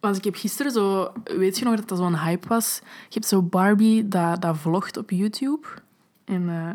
want 0.00 0.16
ik 0.16 0.24
heb 0.24 0.34
gisteren 0.34 0.72
zo... 0.72 1.12
Weet 1.24 1.58
je 1.58 1.64
nog 1.64 1.76
dat 1.76 1.88
dat 1.88 1.98
zo'n 1.98 2.18
hype 2.18 2.48
was? 2.48 2.80
Je 2.82 3.14
hebt 3.14 3.26
zo 3.26 3.42
Barbie 3.42 4.08
dat, 4.08 4.56
vlogt 4.56 4.96
op 4.96 5.10
YouTube. 5.10 5.66
En 6.24 6.42
uh, 6.42 6.68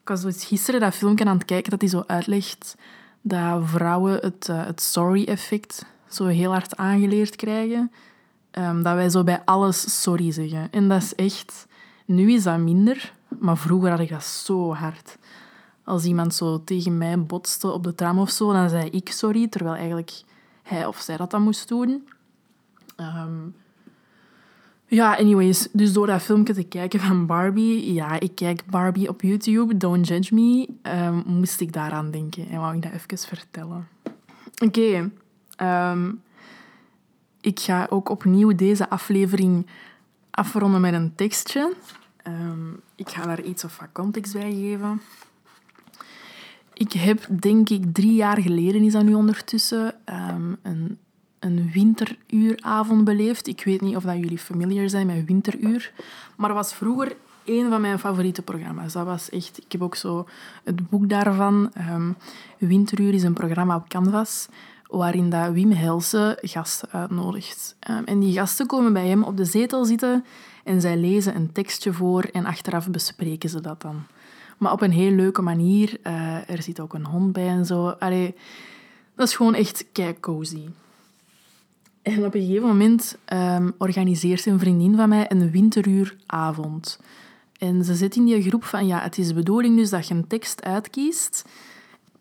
ik 0.00 0.08
was 0.08 0.20
dus 0.22 0.44
gisteren 0.44 0.80
dat 0.80 0.94
filmpje 0.94 1.24
aan 1.24 1.36
het 1.36 1.44
kijken 1.44 1.70
dat 1.70 1.80
hij 1.80 1.90
zo 1.90 2.02
uitlegt 2.06 2.76
dat 3.20 3.62
vrouwen 3.64 4.18
het, 4.20 4.48
uh, 4.50 4.66
het 4.66 4.80
sorry-effect 4.80 5.84
zo 6.14 6.26
heel 6.26 6.50
hard 6.50 6.76
aangeleerd 6.76 7.36
krijgen. 7.36 7.92
Um, 8.58 8.82
dat 8.82 8.94
wij 8.94 9.08
zo 9.08 9.24
bij 9.24 9.42
alles 9.44 10.02
sorry 10.02 10.32
zeggen. 10.32 10.68
En 10.70 10.88
dat 10.88 11.02
is 11.02 11.14
echt... 11.14 11.66
Nu 12.06 12.32
is 12.32 12.42
dat 12.42 12.58
minder, 12.58 13.12
maar 13.38 13.56
vroeger 13.56 13.90
had 13.90 14.00
ik 14.00 14.08
dat 14.08 14.24
zo 14.24 14.74
hard. 14.74 15.18
Als 15.84 16.04
iemand 16.04 16.34
zo 16.34 16.64
tegen 16.64 16.98
mij 16.98 17.22
botste 17.22 17.70
op 17.70 17.84
de 17.84 17.94
tram 17.94 18.18
of 18.18 18.30
zo, 18.30 18.52
dan 18.52 18.68
zei 18.68 18.88
ik 18.90 19.08
sorry, 19.08 19.48
terwijl 19.48 19.74
eigenlijk 19.76 20.22
hij 20.62 20.86
of 20.86 21.00
zij 21.00 21.16
dat 21.16 21.30
dan 21.30 21.42
moest 21.42 21.68
doen. 21.68 22.08
Um, 22.96 23.54
ja, 24.86 25.16
anyways, 25.16 25.68
dus 25.72 25.92
door 25.92 26.06
dat 26.06 26.22
filmpje 26.22 26.54
te 26.54 26.62
kijken 26.62 27.00
van 27.00 27.26
Barbie, 27.26 27.92
ja, 27.92 28.20
ik 28.20 28.34
kijk 28.34 28.66
Barbie 28.66 29.08
op 29.08 29.22
YouTube, 29.22 29.76
don't 29.76 30.08
judge 30.08 30.34
me, 30.34 30.68
um, 30.82 31.22
moest 31.26 31.60
ik 31.60 31.72
daaraan 31.72 32.10
denken 32.10 32.48
en 32.48 32.60
wou 32.60 32.76
ik 32.76 32.82
dat 32.82 32.92
even 32.92 33.36
vertellen. 33.36 33.88
Oké, 34.62 34.78
okay, 34.78 35.10
um, 35.60 36.22
ik 37.40 37.60
ga 37.60 37.86
ook 37.90 38.08
opnieuw 38.08 38.54
deze 38.54 38.88
aflevering 38.88 39.66
afronden 40.30 40.80
met 40.80 40.94
een 40.94 41.14
tekstje. 41.14 41.72
Um, 42.26 42.80
ik 42.94 43.08
ga 43.08 43.26
daar 43.26 43.42
iets 43.42 43.64
of 43.64 43.78
wat 43.78 43.88
context 43.92 44.32
bij 44.32 44.52
geven. 44.52 45.00
Ik 46.74 46.92
heb, 46.92 47.26
denk 47.40 47.68
ik, 47.68 47.94
drie 47.94 48.14
jaar 48.14 48.40
geleden 48.40 48.82
is 48.82 48.92
dat 48.92 49.04
nu 49.04 49.14
ondertussen, 49.14 49.94
um, 50.30 50.56
een, 50.62 50.98
een 51.38 51.70
winteruuravond 51.72 53.04
beleefd. 53.04 53.46
Ik 53.46 53.64
weet 53.64 53.80
niet 53.80 53.96
of 53.96 54.02
dat 54.02 54.16
jullie 54.16 54.38
familiar 54.38 54.88
zijn 54.88 55.06
met 55.06 55.24
winteruur, 55.24 55.92
maar 56.36 56.54
was 56.54 56.74
vroeger 56.74 57.16
een 57.44 57.68
van 57.68 57.80
mijn 57.80 57.98
favoriete 57.98 58.42
programma's. 58.42 58.92
Dat 58.92 59.04
was 59.04 59.30
echt, 59.30 59.58
ik 59.64 59.72
heb 59.72 59.82
ook 59.82 59.94
zo 59.94 60.28
het 60.64 60.88
boek 60.88 61.08
daarvan. 61.08 61.72
Winteruur 62.58 63.14
is 63.14 63.22
een 63.22 63.32
programma 63.32 63.76
op 63.76 63.88
Canvas 63.88 64.48
waarin 64.92 65.30
dat 65.30 65.52
Wim 65.52 65.70
Helsen 65.70 66.36
gasten 66.40 66.88
uitnodigt. 66.90 67.76
Um, 67.90 68.04
en 68.04 68.20
die 68.20 68.32
gasten 68.32 68.66
komen 68.66 68.92
bij 68.92 69.06
hem 69.06 69.22
op 69.22 69.36
de 69.36 69.44
zetel 69.44 69.84
zitten 69.84 70.24
en 70.64 70.80
zij 70.80 70.96
lezen 70.96 71.36
een 71.36 71.52
tekstje 71.52 71.92
voor 71.92 72.22
en 72.22 72.46
achteraf 72.46 72.88
bespreken 72.90 73.48
ze 73.48 73.60
dat 73.60 73.80
dan. 73.80 74.02
Maar 74.58 74.72
op 74.72 74.82
een 74.82 74.92
heel 74.92 75.10
leuke 75.10 75.42
manier. 75.42 75.98
Uh, 76.06 76.50
er 76.50 76.62
zit 76.62 76.80
ook 76.80 76.94
een 76.94 77.06
hond 77.06 77.32
bij 77.32 77.48
en 77.48 77.66
zo. 77.66 77.88
Allee, 77.88 78.34
dat 79.14 79.28
is 79.28 79.36
gewoon 79.36 79.54
echt 79.54 79.84
kijk 79.92 80.20
cozy. 80.20 80.68
En 82.02 82.24
op 82.24 82.34
een 82.34 82.40
gegeven 82.40 82.68
moment 82.68 83.18
um, 83.32 83.74
organiseert 83.78 84.46
een 84.46 84.58
vriendin 84.58 84.96
van 84.96 85.08
mij 85.08 85.30
een 85.30 85.50
winteruuravond. 85.50 87.00
En 87.58 87.84
ze 87.84 87.94
zit 87.94 88.16
in 88.16 88.24
die 88.24 88.42
groep 88.42 88.64
van, 88.64 88.86
ja, 88.86 89.00
het 89.00 89.18
is 89.18 89.28
de 89.28 89.34
bedoeling 89.34 89.76
dus 89.76 89.90
dat 89.90 90.08
je 90.08 90.14
een 90.14 90.26
tekst 90.26 90.62
uitkiest. 90.62 91.44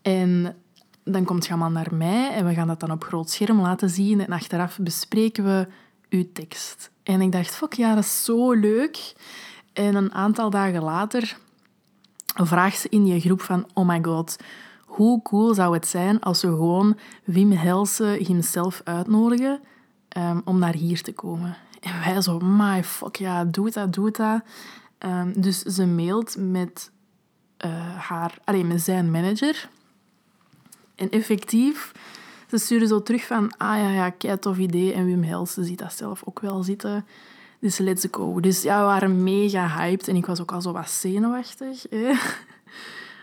En 0.01 0.55
dan 1.03 1.23
komt 1.23 1.45
je 1.45 1.55
naar 1.55 1.95
mij 1.95 2.31
en 2.31 2.45
we 2.45 2.53
gaan 2.53 2.67
dat 2.67 2.79
dan 2.79 2.91
op 2.91 3.03
groot 3.03 3.29
scherm 3.29 3.61
laten 3.61 3.89
zien. 3.89 4.25
En 4.25 4.31
achteraf 4.31 4.77
bespreken 4.81 5.43
we 5.43 5.67
uw 6.09 6.25
tekst. 6.33 6.91
En 7.03 7.21
ik 7.21 7.31
dacht, 7.31 7.55
fuck 7.55 7.73
ja, 7.73 7.95
dat 7.95 8.03
is 8.03 8.23
zo 8.23 8.51
leuk. 8.51 9.13
En 9.73 9.95
een 9.95 10.13
aantal 10.13 10.49
dagen 10.49 10.83
later 10.83 11.37
vraagt 12.33 12.79
ze 12.79 12.89
in 12.89 13.03
die 13.03 13.19
groep 13.19 13.41
van, 13.41 13.67
oh 13.73 13.87
my 13.87 14.03
god, 14.03 14.37
hoe 14.85 15.21
cool 15.21 15.53
zou 15.53 15.73
het 15.73 15.87
zijn 15.87 16.19
als 16.19 16.41
we 16.41 16.47
gewoon 16.47 16.97
Wim 17.23 17.51
Helsen 17.51 18.25
hemzelf 18.25 18.81
uitnodigen 18.83 19.59
um, 20.17 20.41
om 20.45 20.59
naar 20.59 20.73
hier 20.73 21.01
te 21.01 21.13
komen. 21.13 21.57
En 21.79 21.99
wij 21.99 22.21
zo, 22.21 22.39
my 22.39 22.83
fuck 22.83 23.15
ja, 23.15 23.45
doe 23.45 23.71
dat, 23.71 23.93
doe 23.93 24.11
dat. 24.11 24.41
Um, 24.99 25.41
dus 25.41 25.61
ze 25.61 25.85
mailt 25.85 26.35
met, 26.39 26.91
uh, 27.65 27.95
haar, 27.97 28.37
allee, 28.43 28.65
met 28.65 28.81
zijn 28.81 29.11
manager. 29.11 29.69
En 31.01 31.09
effectief, 31.09 31.91
ze 32.47 32.57
sturen 32.57 32.87
zo 32.87 33.03
terug 33.03 33.25
van, 33.25 33.57
ah 33.57 33.77
ja, 33.77 33.89
ja, 33.89 34.09
kei 34.09 34.39
tof 34.39 34.57
idee. 34.57 34.93
En 34.93 35.05
Wim 35.05 35.23
Helsen 35.23 35.65
ziet 35.65 35.79
dat 35.79 35.93
zelf 35.93 36.21
ook 36.25 36.39
wel 36.39 36.63
zitten. 36.63 37.05
Dus 37.59 37.77
let's 37.77 38.07
go. 38.11 38.39
Dus 38.39 38.61
ja, 38.61 38.79
we 38.79 38.85
waren 38.85 39.23
mega 39.23 39.67
hyped. 39.67 40.07
En 40.07 40.15
ik 40.15 40.25
was 40.25 40.41
ook 40.41 40.51
al 40.51 40.61
zo 40.61 40.71
wat 40.71 40.89
zenuwachtig. 40.89 41.85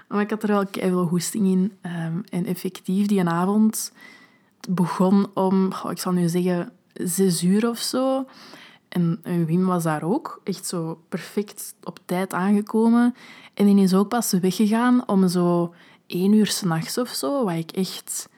Maar 0.08 0.20
ik 0.20 0.30
had 0.30 0.42
er 0.42 0.48
wel 0.48 0.64
veel 0.70 1.06
goesting 1.06 1.46
in. 1.46 1.72
Um, 1.82 2.24
en 2.30 2.46
effectief, 2.46 3.06
die 3.06 3.24
avond 3.24 3.92
begon 4.68 5.26
om, 5.34 5.72
ik 5.90 5.98
zal 5.98 6.12
nu 6.12 6.28
zeggen, 6.28 6.72
zes 6.92 7.42
uur 7.42 7.68
of 7.68 7.78
zo. 7.78 8.26
En, 8.88 9.20
en 9.22 9.44
Wim 9.46 9.64
was 9.66 9.82
daar 9.82 10.02
ook, 10.02 10.40
echt 10.44 10.66
zo 10.66 11.00
perfect 11.08 11.74
op 11.84 11.98
tijd 12.04 12.32
aangekomen. 12.32 13.14
En 13.54 13.66
die 13.66 13.84
is 13.84 13.94
ook 13.94 14.08
pas 14.08 14.32
weggegaan 14.32 15.08
om 15.08 15.28
zo 15.28 15.74
één 16.08 16.32
uur 16.32 16.46
s'nachts 16.46 16.98
of 16.98 17.08
zo, 17.08 17.44
wat 17.44 17.54
ik 17.54 17.70
echt 17.70 18.28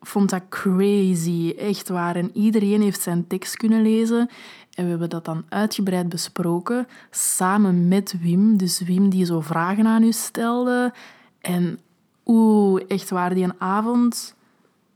vond 0.00 0.30
dat 0.30 0.42
crazy, 0.48 1.54
echt 1.58 1.88
waar. 1.88 2.16
En 2.16 2.30
iedereen 2.32 2.82
heeft 2.82 3.00
zijn 3.00 3.26
tekst 3.26 3.56
kunnen 3.56 3.82
lezen. 3.82 4.28
En 4.74 4.84
we 4.84 4.90
hebben 4.90 5.10
dat 5.10 5.24
dan 5.24 5.44
uitgebreid 5.48 6.08
besproken, 6.08 6.86
samen 7.10 7.88
met 7.88 8.14
Wim. 8.20 8.56
Dus 8.56 8.80
Wim 8.80 9.08
die 9.08 9.24
zo 9.24 9.40
vragen 9.40 9.86
aan 9.86 10.02
u 10.02 10.12
stelde. 10.12 10.92
En 11.40 11.78
oeh, 12.26 12.82
echt 12.88 13.10
waar, 13.10 13.34
die 13.34 13.46
avond 13.58 14.34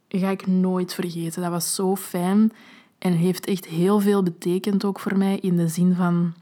ga 0.09 0.29
ik 0.29 0.47
nooit 0.47 0.95
vergeten. 0.95 1.43
Dat 1.43 1.51
was 1.51 1.75
zo 1.75 1.97
fijn 1.97 2.53
en 2.99 3.13
heeft 3.13 3.47
echt 3.47 3.67
heel 3.67 4.01
veel 4.01 4.23
betekend 4.23 4.85
ook 4.85 5.01
voor 5.01 5.19
mij 5.19 5.39
in 5.39 5.57
de 5.57 5.69
zin 5.69 5.95
van... 5.95 6.35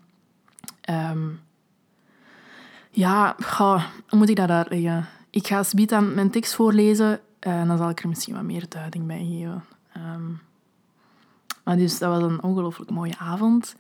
Um, 0.91 1.41
ja, 2.91 3.37
hoe 3.57 4.19
moet 4.19 4.29
ik 4.29 4.37
dat 4.37 4.51
uitleggen? 4.51 5.09
Ik 5.31 5.47
ga 5.47 5.63
Sbiet 5.63 5.93
aan 5.93 6.15
mijn 6.15 6.31
tekst 6.31 6.55
voorlezen 6.55 7.21
en 7.39 7.69
dan 7.69 7.77
zal 7.77 7.89
ik 7.89 8.03
er 8.03 8.09
misschien 8.09 8.35
wat 8.35 8.43
meer 8.43 8.69
duiding 8.69 9.07
bij 9.07 9.25
geven. 9.25 9.65
Um, 9.97 10.41
maar 11.65 11.77
dus 11.77 11.99
dat 11.99 12.21
was 12.21 12.31
een 12.31 12.43
ongelooflijk 12.43 12.91
mooie 12.91 13.19
avond. 13.19 13.75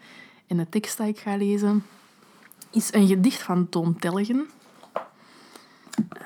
En 0.47 0.57
de 0.57 0.69
tekst 0.69 0.97
die 0.97 1.07
ik 1.07 1.19
ga 1.19 1.37
lezen 1.37 1.85
is 2.71 2.93
een 2.93 3.07
gedicht 3.07 3.43
van 3.43 3.69
Toon 3.69 3.97
Telgen. 3.97 4.49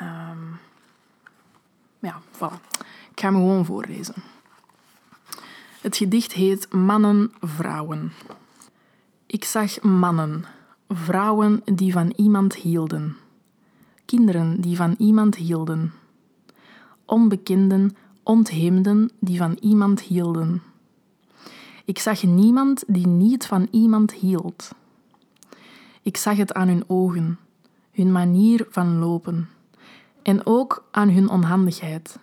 Um, 0.03 0.59
ja. 1.99 2.20
Ik 3.11 3.20
ga 3.20 3.27
hem 3.27 3.35
gewoon 3.35 3.64
voorlezen. 3.64 4.14
Het 5.81 5.97
gedicht 5.97 6.33
heet 6.33 6.72
Mannen, 6.72 7.33
Vrouwen. 7.41 8.12
Ik 9.27 9.45
zag 9.45 9.81
mannen, 9.81 10.45
vrouwen 10.89 11.62
die 11.64 11.93
van 11.93 12.12
iemand 12.16 12.55
hielden, 12.55 13.16
kinderen 14.05 14.61
die 14.61 14.76
van 14.76 14.94
iemand 14.98 15.36
hielden, 15.36 15.92
onbekenden, 17.05 17.96
ontheemden 18.22 19.11
die 19.18 19.38
van 19.38 19.57
iemand 19.61 20.00
hielden. 20.00 20.62
Ik 21.84 21.98
zag 21.98 22.22
niemand 22.22 22.84
die 22.86 23.07
niet 23.07 23.46
van 23.46 23.68
iemand 23.70 24.12
hield. 24.12 24.70
Ik 26.02 26.16
zag 26.16 26.36
het 26.36 26.55
aan 26.55 26.68
hun 26.68 26.84
ogen, 26.86 27.38
hun 27.92 28.12
manier 28.12 28.66
van 28.70 28.98
lopen 28.98 29.48
en 30.22 30.46
ook 30.46 30.88
aan 30.90 31.09
hun 31.09 31.28
onhandigheid 31.28 32.18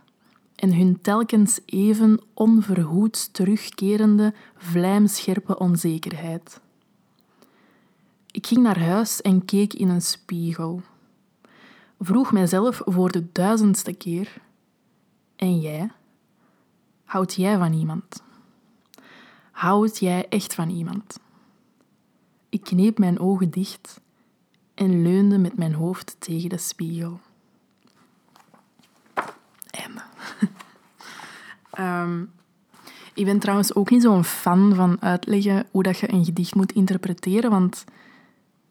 en 0.55 0.75
hun 0.75 1.01
telkens 1.01 1.59
even 1.65 2.19
onverhoeds 2.33 3.31
terugkerende 3.31 4.33
vlijmscherpe 4.57 5.59
onzekerheid. 5.59 6.59
Ik 8.31 8.47
ging 8.47 8.61
naar 8.61 8.79
huis 8.79 9.21
en 9.21 9.45
keek 9.45 9.73
in 9.73 9.89
een 9.89 10.01
spiegel. 10.01 10.81
Vroeg 12.03 12.31
mijzelf 12.31 12.81
voor 12.85 13.11
de 13.11 13.31
duizendste 13.31 13.93
keer: 13.93 14.41
En 15.35 15.59
jij? 15.59 15.91
Houd 17.05 17.33
jij 17.33 17.57
van 17.57 17.73
iemand? 17.73 18.23
Houd 19.51 19.99
jij 19.99 20.27
echt 20.29 20.53
van 20.53 20.69
iemand? 20.69 21.19
Ik 22.49 22.63
kneep 22.63 22.97
mijn 22.97 23.19
ogen 23.19 23.49
dicht 23.49 24.01
en 24.73 25.01
leunde 25.01 25.37
met 25.37 25.57
mijn 25.57 25.73
hoofd 25.73 26.15
tegen 26.19 26.49
de 26.49 26.57
spiegel. 26.57 27.19
Einde. 29.69 30.01
Ehm, 31.71 32.23
ik 33.13 33.25
ben 33.25 33.39
trouwens 33.39 33.75
ook 33.75 33.89
niet 33.89 34.01
zo'n 34.01 34.23
fan 34.23 34.75
van 34.75 35.01
uitleggen 35.01 35.67
hoe 35.71 35.83
dat 35.83 35.97
je 35.97 36.11
een 36.13 36.25
gedicht 36.25 36.55
moet 36.55 36.71
interpreteren, 36.71 37.49
want 37.49 37.83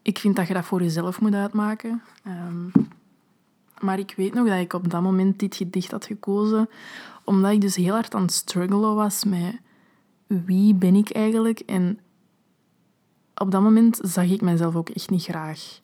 ik 0.01 0.19
vind 0.19 0.35
dat 0.35 0.47
je 0.47 0.53
dat 0.53 0.65
voor 0.65 0.81
jezelf 0.81 1.21
moet 1.21 1.33
uitmaken. 1.33 2.01
Ehm, 2.23 2.67
maar 3.81 3.99
ik 3.99 4.13
weet 4.17 4.33
nog 4.33 4.47
dat 4.47 4.59
ik 4.59 4.73
op 4.73 4.89
dat 4.89 5.01
moment 5.01 5.39
dit 5.39 5.55
gedicht 5.55 5.91
had 5.91 6.05
gekozen, 6.05 6.69
omdat 7.23 7.51
ik 7.51 7.61
dus 7.61 7.75
heel 7.75 7.93
hard 7.93 8.15
aan 8.15 8.21
het 8.21 8.33
struggelen 8.33 8.95
was 8.95 9.23
met 9.23 9.59
wie 10.27 10.73
ben 10.73 10.95
ik 10.95 11.09
eigenlijk. 11.09 11.59
En 11.59 11.99
op 13.35 13.51
dat 13.51 13.61
moment 13.61 13.99
zag 14.03 14.25
ik 14.25 14.41
mezelf 14.41 14.75
ook 14.75 14.89
echt 14.89 15.09
niet 15.09 15.23
graag. 15.23 15.79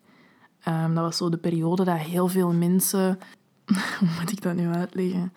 Ehm, 0.63 0.93
dat 0.93 1.03
was 1.03 1.17
zo 1.17 1.29
de 1.29 1.37
periode 1.37 1.83
dat 1.83 1.97
heel 1.97 2.27
veel 2.27 2.53
mensen... 2.53 3.19
Hoe 3.99 4.07
moet 4.19 4.31
ik 4.31 4.41
dat 4.41 4.55
nu 4.55 4.67
uitleggen? 4.67 5.33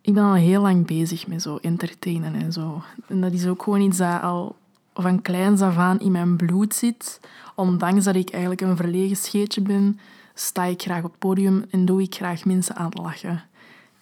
Ik 0.00 0.14
ben 0.14 0.24
al 0.24 0.34
heel 0.34 0.62
lang 0.62 0.86
bezig 0.86 1.26
met 1.26 1.42
zo 1.42 1.56
entertainen 1.56 2.34
en 2.34 2.52
zo. 2.52 2.82
En 3.06 3.20
dat 3.20 3.32
is 3.32 3.46
ook 3.46 3.62
gewoon 3.62 3.80
iets 3.80 3.98
dat 3.98 4.22
al 4.22 4.56
van 4.94 5.22
kleins 5.22 5.60
af 5.60 5.76
aan 5.76 6.00
in 6.00 6.12
mijn 6.12 6.36
bloed 6.36 6.74
zit. 6.74 7.20
Ondanks 7.54 8.04
dat 8.04 8.14
ik 8.14 8.30
eigenlijk 8.30 8.60
een 8.60 8.76
verlegen 8.76 9.16
scheetje 9.16 9.60
ben, 9.60 9.98
sta 10.38 10.64
ik 10.64 10.82
graag 10.82 11.04
op 11.04 11.10
het 11.10 11.18
podium 11.18 11.64
en 11.70 11.84
doe 11.84 12.02
ik 12.02 12.14
graag 12.14 12.44
mensen 12.44 12.76
aan 12.76 12.84
het 12.84 12.98
lachen. 12.98 13.44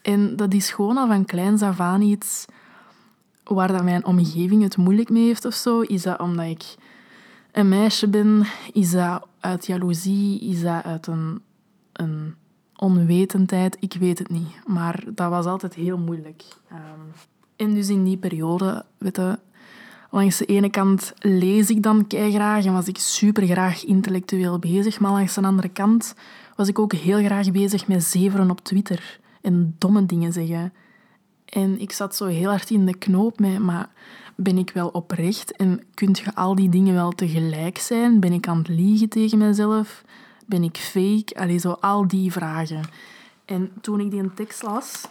En 0.03 0.37
dat 0.37 0.55
is 0.55 0.71
gewoon 0.71 0.97
al 0.97 1.07
van 1.07 1.25
kleins 1.25 1.63
af 1.63 1.81
aan 1.81 2.03
iets 2.03 2.45
waar 3.45 3.73
dat 3.73 3.85
mijn 3.85 4.05
omgeving 4.05 4.63
het 4.63 4.77
moeilijk 4.77 5.09
mee 5.11 5.25
heeft 5.25 5.45
of 5.45 5.55
zo. 5.55 5.81
Is 5.81 6.03
dat 6.03 6.21
omdat 6.21 6.47
ik 6.47 6.75
een 7.53 7.69
meisje 7.69 8.09
ben? 8.09 8.47
Is 8.73 8.91
dat 8.91 9.27
uit 9.41 9.67
jaloezie? 9.67 10.41
Is 10.41 10.63
dat 10.63 10.85
uit 10.85 11.07
een, 11.07 11.43
een 11.93 12.35
onwetendheid? 12.77 13.77
Ik 13.81 13.93
weet 13.93 14.19
het 14.19 14.29
niet. 14.29 14.67
Maar 14.67 15.05
dat 15.07 15.31
was 15.31 15.45
altijd 15.47 15.75
heel 15.75 15.99
moeilijk. 15.99 16.45
Um, 16.73 17.13
en 17.57 17.75
dus 17.75 17.89
in 17.89 18.05
die 18.05 18.17
periode, 18.17 18.85
weet 18.99 19.21
langs 20.15 20.39
de 20.39 20.45
ene 20.45 20.71
kant 20.71 21.13
lees 21.19 21.71
ik 21.71 21.83
dan 21.83 22.05
graag 22.09 22.65
en 22.65 22.73
was 22.73 22.89
ik 22.89 22.99
super 22.99 23.47
graag 23.47 23.85
intellectueel 23.85 24.59
bezig. 24.59 25.01
Maar 25.01 25.11
langs 25.11 25.35
de 25.35 25.43
andere 25.43 25.69
kant 25.69 26.15
was 26.57 26.69
ik 26.69 26.79
ook 26.79 26.93
heel 26.93 27.25
graag 27.25 27.51
bezig 27.51 27.87
met 27.87 28.05
zeveren 28.05 28.51
op 28.51 28.61
Twitter 28.61 29.21
en 29.41 29.75
domme 29.79 30.07
dingen 30.07 30.33
zeggen. 30.33 30.73
En 31.45 31.81
ik 31.81 31.93
zat 31.93 32.17
zo 32.17 32.27
heel 32.27 32.49
hard 32.49 32.71
in 32.71 32.87
de 32.87 32.99
knoop 32.99 33.39
met, 33.39 33.59
maar 33.59 33.89
ben 34.35 34.59
ik 34.59 34.71
wel 34.71 34.89
oprecht 34.89 35.57
en 35.57 35.83
kunt 35.95 36.19
je 36.19 36.35
al 36.35 36.55
die 36.55 36.69
dingen 36.69 36.95
wel 36.95 37.13
tegelijk 37.13 37.79
zijn? 37.79 38.21
Ben 38.21 38.33
ik 38.33 38.49
aan 38.49 38.59
het 38.59 38.69
liegen 38.69 39.09
tegen 39.09 39.39
mezelf? 39.39 40.05
Ben 40.47 40.63
ik 40.63 40.77
fake? 40.77 41.35
Allee, 41.35 41.59
zo 41.59 41.71
al 41.71 42.09
die 42.09 42.33
vragen. 42.33 42.83
En 43.45 43.73
toen 43.81 44.01
ik 44.01 44.11
die 44.11 44.35
tekst 44.35 44.63
las, 44.63 45.09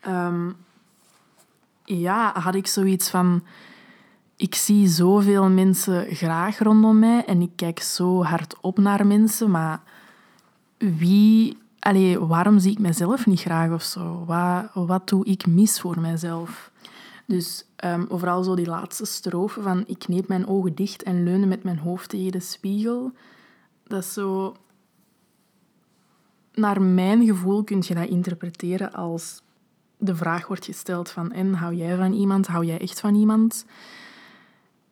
ehm, 0.00 0.50
ja, 1.84 2.40
had 2.40 2.54
ik 2.54 2.66
zoiets 2.66 3.10
van... 3.10 3.42
Ik 4.42 4.54
zie 4.54 4.88
zoveel 4.88 5.48
mensen 5.48 6.14
graag 6.14 6.58
rondom 6.58 6.98
mij 6.98 7.24
en 7.24 7.40
ik 7.40 7.50
kijk 7.56 7.80
zo 7.80 8.22
hard 8.22 8.56
op 8.60 8.78
naar 8.78 9.06
mensen, 9.06 9.50
maar 9.50 9.82
wie 10.78 11.58
allee, 11.78 12.18
waarom 12.18 12.58
zie 12.58 12.70
ik 12.70 12.78
mezelf 12.78 13.26
niet 13.26 13.40
graag 13.40 13.70
of 13.70 13.82
zo? 13.82 14.24
Wat, 14.24 14.70
wat 14.72 15.08
doe 15.08 15.24
ik 15.24 15.46
mis 15.46 15.80
voor 15.80 16.00
mezelf? 16.00 16.70
Dus 17.26 17.64
um, 17.84 18.06
overal 18.08 18.42
zo 18.42 18.54
die 18.54 18.66
laatste 18.66 19.04
strofe 19.04 19.62
van 19.62 19.84
ik 19.86 19.98
kneep 19.98 20.28
mijn 20.28 20.46
ogen 20.46 20.74
dicht 20.74 21.02
en 21.02 21.24
leunde 21.24 21.46
met 21.46 21.62
mijn 21.62 21.78
hoofd 21.78 22.08
tegen 22.08 22.32
de 22.32 22.40
spiegel. 22.40 23.12
Dat 23.86 24.02
is 24.02 24.12
zo... 24.12 24.56
Naar 26.54 26.82
mijn 26.82 27.24
gevoel 27.24 27.64
kun 27.64 27.82
je 27.86 27.94
dat 27.94 28.08
interpreteren 28.08 28.92
als 28.92 29.42
de 29.98 30.14
vraag 30.14 30.46
wordt 30.46 30.64
gesteld 30.64 31.10
van 31.10 31.32
en 31.32 31.54
hou 31.54 31.74
jij 31.74 31.96
van 31.96 32.12
iemand, 32.12 32.46
hou 32.46 32.64
jij 32.64 32.80
echt 32.80 33.00
van 33.00 33.14
iemand? 33.14 33.64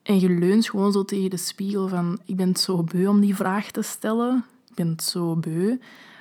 En 0.03 0.20
je 0.20 0.28
leunt 0.28 0.68
gewoon 0.68 0.92
zo 0.92 1.05
tegen 1.05 1.30
de 1.30 1.36
spiegel 1.36 1.88
van 1.88 2.18
ik 2.24 2.36
ben 2.36 2.57
zo 2.57 2.82
beu 2.82 3.07
om 3.07 3.20
die 3.20 3.36
vraag 3.36 3.70
te 3.70 3.82
stellen. 3.82 4.44
Ik 4.68 4.74
ben 4.74 4.88
het 4.88 5.03
zo 5.03 5.36
beu. 5.36 5.76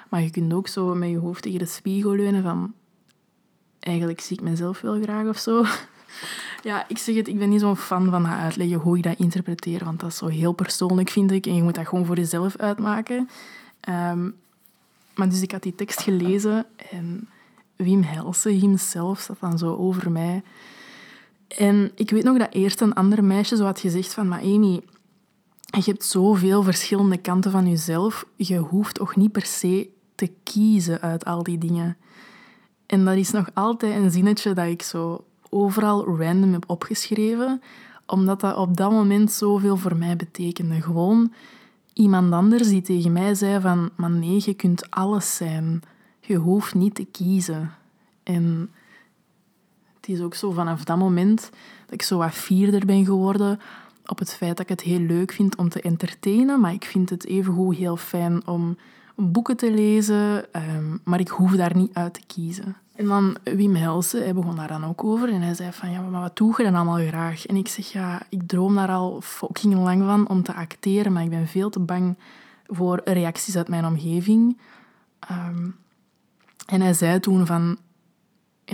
Maar 0.10 0.22
je 0.22 0.30
kunt 0.30 0.54
ook 0.54 0.68
zo 0.68 0.96
met 0.96 1.10
je 1.10 1.18
hoofd 1.18 1.42
tegen 1.42 1.60
de 1.60 1.66
spiegel 1.66 2.16
leunen 2.16 2.44
van... 2.44 2.74
Eigenlijk 3.80 4.20
zie 4.20 4.38
ik 4.38 4.44
mezelf 4.44 4.82
wel 4.82 5.02
graag 5.02 5.28
of 5.28 5.38
zo. 5.38 5.64
Ja, 6.64 6.86
ik 6.88 6.98
zeg 6.98 7.16
het, 7.16 7.28
ik 7.28 7.38
ben 7.38 7.50
niet 7.50 7.60
zo'n 7.60 7.76
fan 7.76 8.10
van 8.10 8.28
uitleggen 8.28 8.78
hoe 8.78 8.98
ik 8.98 9.04
dat 9.04 9.20
interpreteer, 9.20 9.84
want 9.84 10.00
dat 10.00 10.10
is 10.10 10.18
zo 10.18 10.28
heel 10.28 10.52
persoonlijk, 10.52 11.10
vind 11.10 11.32
ik. 11.32 11.46
En 11.46 11.56
je 11.56 11.64
moet 11.64 11.76
dat 11.76 11.88
gewoon 11.88 12.06
voor 12.06 12.16
jezelf 12.16 12.56
uitmaken. 12.58 13.30
Um, 13.90 14.36
maar 15.16 15.30
dus 15.30 15.42
ik 15.42 15.52
had 15.52 15.64
die 15.64 15.76
tekst 15.76 16.02
gelezen 16.02 16.66
en 16.92 17.28
Wim 17.76 18.02
Helsen 18.02 18.52
himself 18.52 19.20
zat 19.20 19.40
dan 19.40 19.58
zo 19.58 19.76
over 19.76 20.12
mij. 20.12 20.44
En 21.58 21.92
ik 21.96 22.10
weet 22.10 22.24
nog 22.24 22.38
dat 22.38 22.54
eerst 22.54 22.82
een 22.82 22.94
ander 22.94 23.24
meisje 23.24 23.56
zo 23.56 23.64
had 23.64 23.80
gezegd 23.80 24.14
van... 24.14 24.28
Maar 24.28 24.42
Amy, 24.42 24.82
je 25.66 25.84
hebt 25.84 26.06
zoveel 26.06 26.64
verschillende 26.64 27.18
kanten 27.18 27.52
van 27.52 27.68
jezelf. 27.70 28.26
Je 28.36 28.58
hoeft 28.58 28.96
toch 28.96 29.16
niet 29.16 29.32
per 29.32 29.46
se 29.46 29.90
te 30.16 30.32
kiezen 30.44 31.02
uit 31.02 31.26
al 31.26 31.44
die 31.44 31.58
dingen. 31.58 31.98
En 32.86 33.06
dat 33.06 33.16
is 33.16 33.32
nog 33.32 33.50
altijd 33.54 33.96
een 33.96 34.12
zinnetje 34.12 34.54
dat 34.54 34.66
ik 34.66 34.82
zo 34.82 35.24
overal 35.50 36.18
random 36.18 36.54
heb 36.54 36.64
opgeschreven, 36.68 37.62
omdat 38.06 38.40
dat 38.40 38.56
op 38.56 38.78
dat 38.78 38.92
moment 38.92 39.32
zoveel 39.32 39.78
voor 39.78 39.96
mij 39.96 40.16
betekende. 40.16 40.82
Gewoon 40.82 41.34
iemand 41.94 42.34
anders 42.34 42.68
die 42.68 42.82
tegen 42.82 43.12
mij 43.12 43.36
zei 43.36 43.62
van, 43.62 43.90
maar 43.96 44.10
nee, 44.10 44.42
je 44.46 44.54
kunt 44.54 44.92
alles 44.92 45.36
zijn. 45.36 45.82
Je 46.20 46.36
hoeft 46.36 46.74
niet 46.74 46.96
te 46.96 47.06
kiezen. 47.06 47.72
En 48.24 48.70
het 50.10 50.20
is 50.20 50.26
ook 50.26 50.36
zo 50.36 50.52
vanaf 50.52 50.84
dat 50.84 50.98
moment 50.98 51.40
dat 51.86 51.94
ik 51.94 52.02
zo 52.02 52.18
wat 52.18 52.34
vierder 52.34 52.86
ben 52.86 53.06
geworden 53.06 53.60
op 54.06 54.20
het 54.20 54.34
feit 54.34 54.58
dat 54.58 54.60
ik 54.60 54.70
het 54.70 54.82
heel 54.82 55.00
leuk 55.00 55.32
vind 55.32 55.56
om 55.56 55.70
te 55.70 55.82
entertainen, 55.82 56.60
maar 56.60 56.74
ik 56.74 56.86
vind 56.86 57.10
het 57.10 57.26
evengoed 57.26 57.76
heel 57.76 57.98
fijn 57.98 58.48
om 58.48 58.78
boeken 59.16 59.58
te 59.58 59.72
lezen, 59.72 60.54
ehm, 60.54 60.98
maar 61.04 61.20
ik 61.20 61.28
hoef 61.28 61.52
daar 61.52 61.76
niet 61.76 61.94
uit 61.94 62.14
te 62.14 62.22
kiezen. 62.28 62.76
En 62.96 63.06
dan 63.06 63.38
Wim 63.44 63.76
Helsen, 63.76 64.24
hij 64.24 64.34
begon 64.34 64.56
daar 64.56 64.68
dan 64.68 64.86
ook 64.86 65.04
over 65.04 65.30
en 65.30 65.42
hij 65.42 65.54
zei 65.54 65.72
van, 65.72 65.92
ja, 65.92 66.02
maar 66.02 66.22
wat 66.22 66.38
doe 66.38 66.54
je 66.58 66.64
dan 66.64 66.76
allemaal 66.76 67.08
graag? 67.08 67.46
En 67.46 67.56
ik 67.56 67.68
zeg, 67.68 67.92
ja, 67.92 68.22
ik 68.30 68.42
droom 68.48 68.76
daar 68.76 68.90
al 68.90 69.22
fucking 69.22 69.74
lang 69.74 70.04
van 70.04 70.28
om 70.28 70.44
te 70.44 70.54
acteren, 70.54 71.14
maar 71.14 71.24
ik 71.24 71.30
ben 71.30 71.48
veel 71.48 71.70
te 71.70 71.80
bang 71.80 72.18
voor 72.68 73.02
reacties 73.04 73.58
uit 73.58 73.68
mijn 73.68 73.86
omgeving. 73.86 74.58
Ehm, 75.20 75.68
en 76.66 76.82
hij 76.82 76.94
zei 76.94 77.20
toen 77.20 77.46
van, 77.46 77.78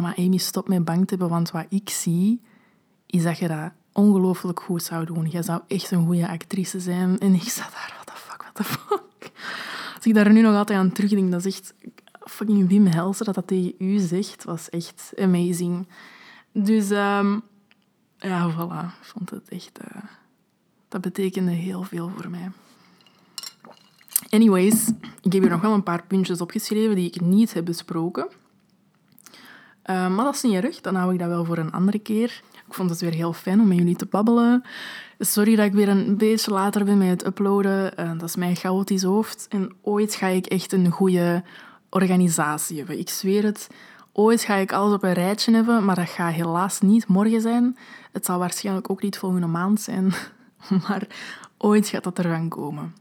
maar 0.02 0.16
Amy, 0.18 0.38
stop 0.38 0.68
met 0.68 0.86
bang 0.86 1.00
te 1.00 1.06
hebben, 1.10 1.30
want 1.30 1.52
wat 1.52 1.66
ik 1.70 1.90
zie, 1.90 2.42
is 3.06 3.24
dat 3.24 3.38
je 3.38 3.48
dat 3.48 3.72
ongelooflijk 3.92 4.60
goed 4.60 4.84
zou 4.84 5.06
doen. 5.06 5.28
Jij 5.28 5.44
zou 5.44 5.62
echt 5.68 5.92
een 5.92 6.06
goede 6.06 6.28
actrice 6.28 6.80
zijn. 6.80 7.20
En 7.20 7.34
ik 7.34 7.42
zat 7.42 7.72
daar, 7.72 7.94
what 7.96 8.06
the 8.06 8.22
fuck, 8.22 8.42
what 8.42 8.56
the 8.56 8.64
fuck. 8.64 9.32
Als 9.96 10.06
ik 10.06 10.14
daar 10.14 10.32
nu 10.32 10.42
nog 10.42 10.56
altijd 10.56 10.80
aan 10.80 10.92
terugdenk, 10.92 11.32
dat 11.32 11.46
is 11.46 11.56
echt 11.56 11.74
fucking 12.20 12.68
Wim 12.68 12.86
Helser 12.86 13.26
dat 13.26 13.36
dat 13.36 13.48
tegen 13.48 13.74
u 13.78 13.98
zegt, 13.98 14.44
was 14.44 14.70
echt 14.70 15.14
amazing. 15.20 15.88
Dus 16.52 16.90
um, 16.90 17.42
ja, 18.18 18.52
voilà. 18.52 19.00
Ik 19.00 19.06
vond 19.06 19.30
het 19.30 19.50
echt... 19.50 19.80
Uh, 19.82 20.02
dat 20.88 21.02
betekende 21.02 21.52
heel 21.52 21.84
veel 21.84 22.12
voor 22.18 22.30
mij. 22.30 22.52
Anyways, 24.30 24.88
ik 25.22 25.34
heb 25.34 25.42
hier 25.42 25.50
nog 25.50 25.62
wel 25.62 25.74
een 25.74 25.84
paar 25.84 26.04
puntjes 26.04 26.42
opgeschreven 26.42 26.96
die 26.96 27.08
ik 27.08 27.22
niet 27.22 27.54
heb 27.54 27.66
besproken. 27.66 28.28
Uh, 29.90 30.08
maar 30.08 30.26
dat 30.26 30.36
is 30.36 30.42
niet 30.42 30.64
erg, 30.64 30.82
dan 30.82 30.96
hou 30.96 31.14
ik 31.14 31.20
dat 31.20 31.28
wel 31.28 31.46
voor 31.46 31.58
een 31.58 31.72
andere 31.72 32.00
keer. 32.00 32.42
Ik 32.68 32.74
vond 32.74 32.90
het 32.90 33.02
weer 33.02 33.14
heel 33.14 33.34
fijn 33.34 33.60
om 33.60 33.68
met 33.68 33.78
jullie 33.78 33.96
te 33.96 34.06
babbelen. 34.06 34.64
Sorry 35.20 35.56
dat 35.56 35.66
ik 35.66 35.74
weer 35.74 35.90
een 35.90 36.18
beetje 36.18 36.52
later 36.52 36.86
ben 36.86 36.98
met 36.98 37.10
het 37.10 37.26
uploaden. 37.26 37.94
Uh, 38.00 38.12
dat 38.12 38.30
is 38.30 38.36
mijn 38.36 38.56
chaotisch 38.56 39.04
hoofd. 39.04 39.46
En 39.50 39.76
ooit 39.82 40.16
ga 40.16 40.28
ik 40.28 40.46
echt 40.46 40.72
een 40.72 40.92
goede 40.92 41.44
organisatie 41.90 42.78
hebben. 42.78 43.00
Ik 43.00 43.10
zweer 43.10 43.44
het. 43.44 43.68
Ooit 44.12 44.42
ga 44.42 44.56
ik 44.56 44.72
alles 44.72 44.94
op 44.94 45.04
een 45.04 45.14
rijtje 45.14 45.54
hebben, 45.54 45.86
maar 45.86 45.96
dat 45.96 46.10
gaat 46.10 46.34
helaas 46.34 46.82
niet 46.82 47.08
morgen 47.08 47.42
zijn. 47.42 47.78
Het 48.12 48.26
zal 48.26 48.40
waarschijnlijk 48.40 48.90
ook 48.90 49.02
niet 49.02 49.18
volgende 49.18 49.48
maand 49.48 49.82
zijn, 49.82 50.14
maar 50.88 51.08
ooit 51.58 51.88
gaat 51.88 52.04
dat 52.04 52.20
ervan 52.20 52.50
komen. 52.50 52.94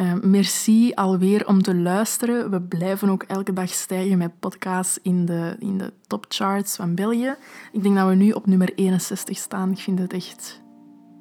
Uh, 0.00 0.12
merci 0.22 0.92
alweer 0.94 1.46
om 1.46 1.62
te 1.62 1.74
luisteren. 1.74 2.50
We 2.50 2.60
blijven 2.60 3.08
ook 3.08 3.22
elke 3.22 3.52
dag 3.52 3.68
stijgen 3.68 4.18
met 4.18 4.38
podcasts 4.38 4.98
in 5.02 5.24
de, 5.24 5.56
in 5.58 5.78
de 5.78 5.92
topcharts 6.06 6.76
van 6.76 6.94
België. 6.94 7.34
Ik 7.72 7.82
denk 7.82 7.96
dat 7.96 8.08
we 8.08 8.14
nu 8.14 8.30
op 8.30 8.46
nummer 8.46 8.72
61 8.74 9.36
staan. 9.36 9.70
Ik 9.70 9.78
vind 9.78 9.98
het 9.98 10.12
echt 10.12 10.62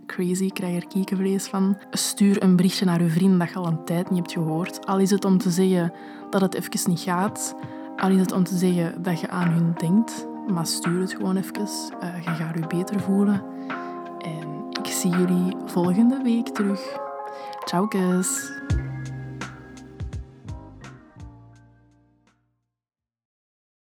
crazy. 0.05 0.43
Ik 0.43 0.53
krijg 0.53 0.75
er 0.75 0.87
kiekenvlees 0.87 1.47
van. 1.47 1.77
Stuur 1.91 2.43
een 2.43 2.55
berichtje 2.55 2.85
naar 2.85 2.99
uw 2.99 3.09
vrienden 3.09 3.39
dat 3.39 3.49
je 3.49 3.55
al 3.55 3.67
een 3.67 3.85
tijd 3.85 4.09
niet 4.09 4.19
hebt 4.19 4.31
gehoord. 4.31 4.85
Al 4.85 4.99
is 4.99 5.09
het 5.09 5.25
om 5.25 5.37
te 5.37 5.51
zeggen 5.51 5.93
dat 6.29 6.41
het 6.41 6.53
even 6.53 6.89
niet 6.89 6.99
gaat. 6.99 7.55
Al 7.97 8.09
is 8.09 8.19
het 8.19 8.31
om 8.31 8.43
te 8.43 8.57
zeggen 8.57 9.03
dat 9.03 9.19
je 9.19 9.29
aan 9.29 9.49
hun 9.49 9.73
denkt. 9.77 10.27
Maar 10.47 10.65
stuur 10.65 11.01
het 11.01 11.13
gewoon 11.13 11.37
even. 11.37 11.61
Uh, 11.61 12.23
je 12.23 12.29
gaat 12.29 12.55
je 12.55 12.67
beter 12.67 12.99
voelen. 12.99 13.43
En 14.17 14.67
ik 14.83 14.91
zie 14.91 15.11
jullie 15.11 15.55
volgende 15.65 16.21
week 16.23 16.47
terug. 16.47 17.07
Ciao, 17.69 17.85
kus. 17.87 18.49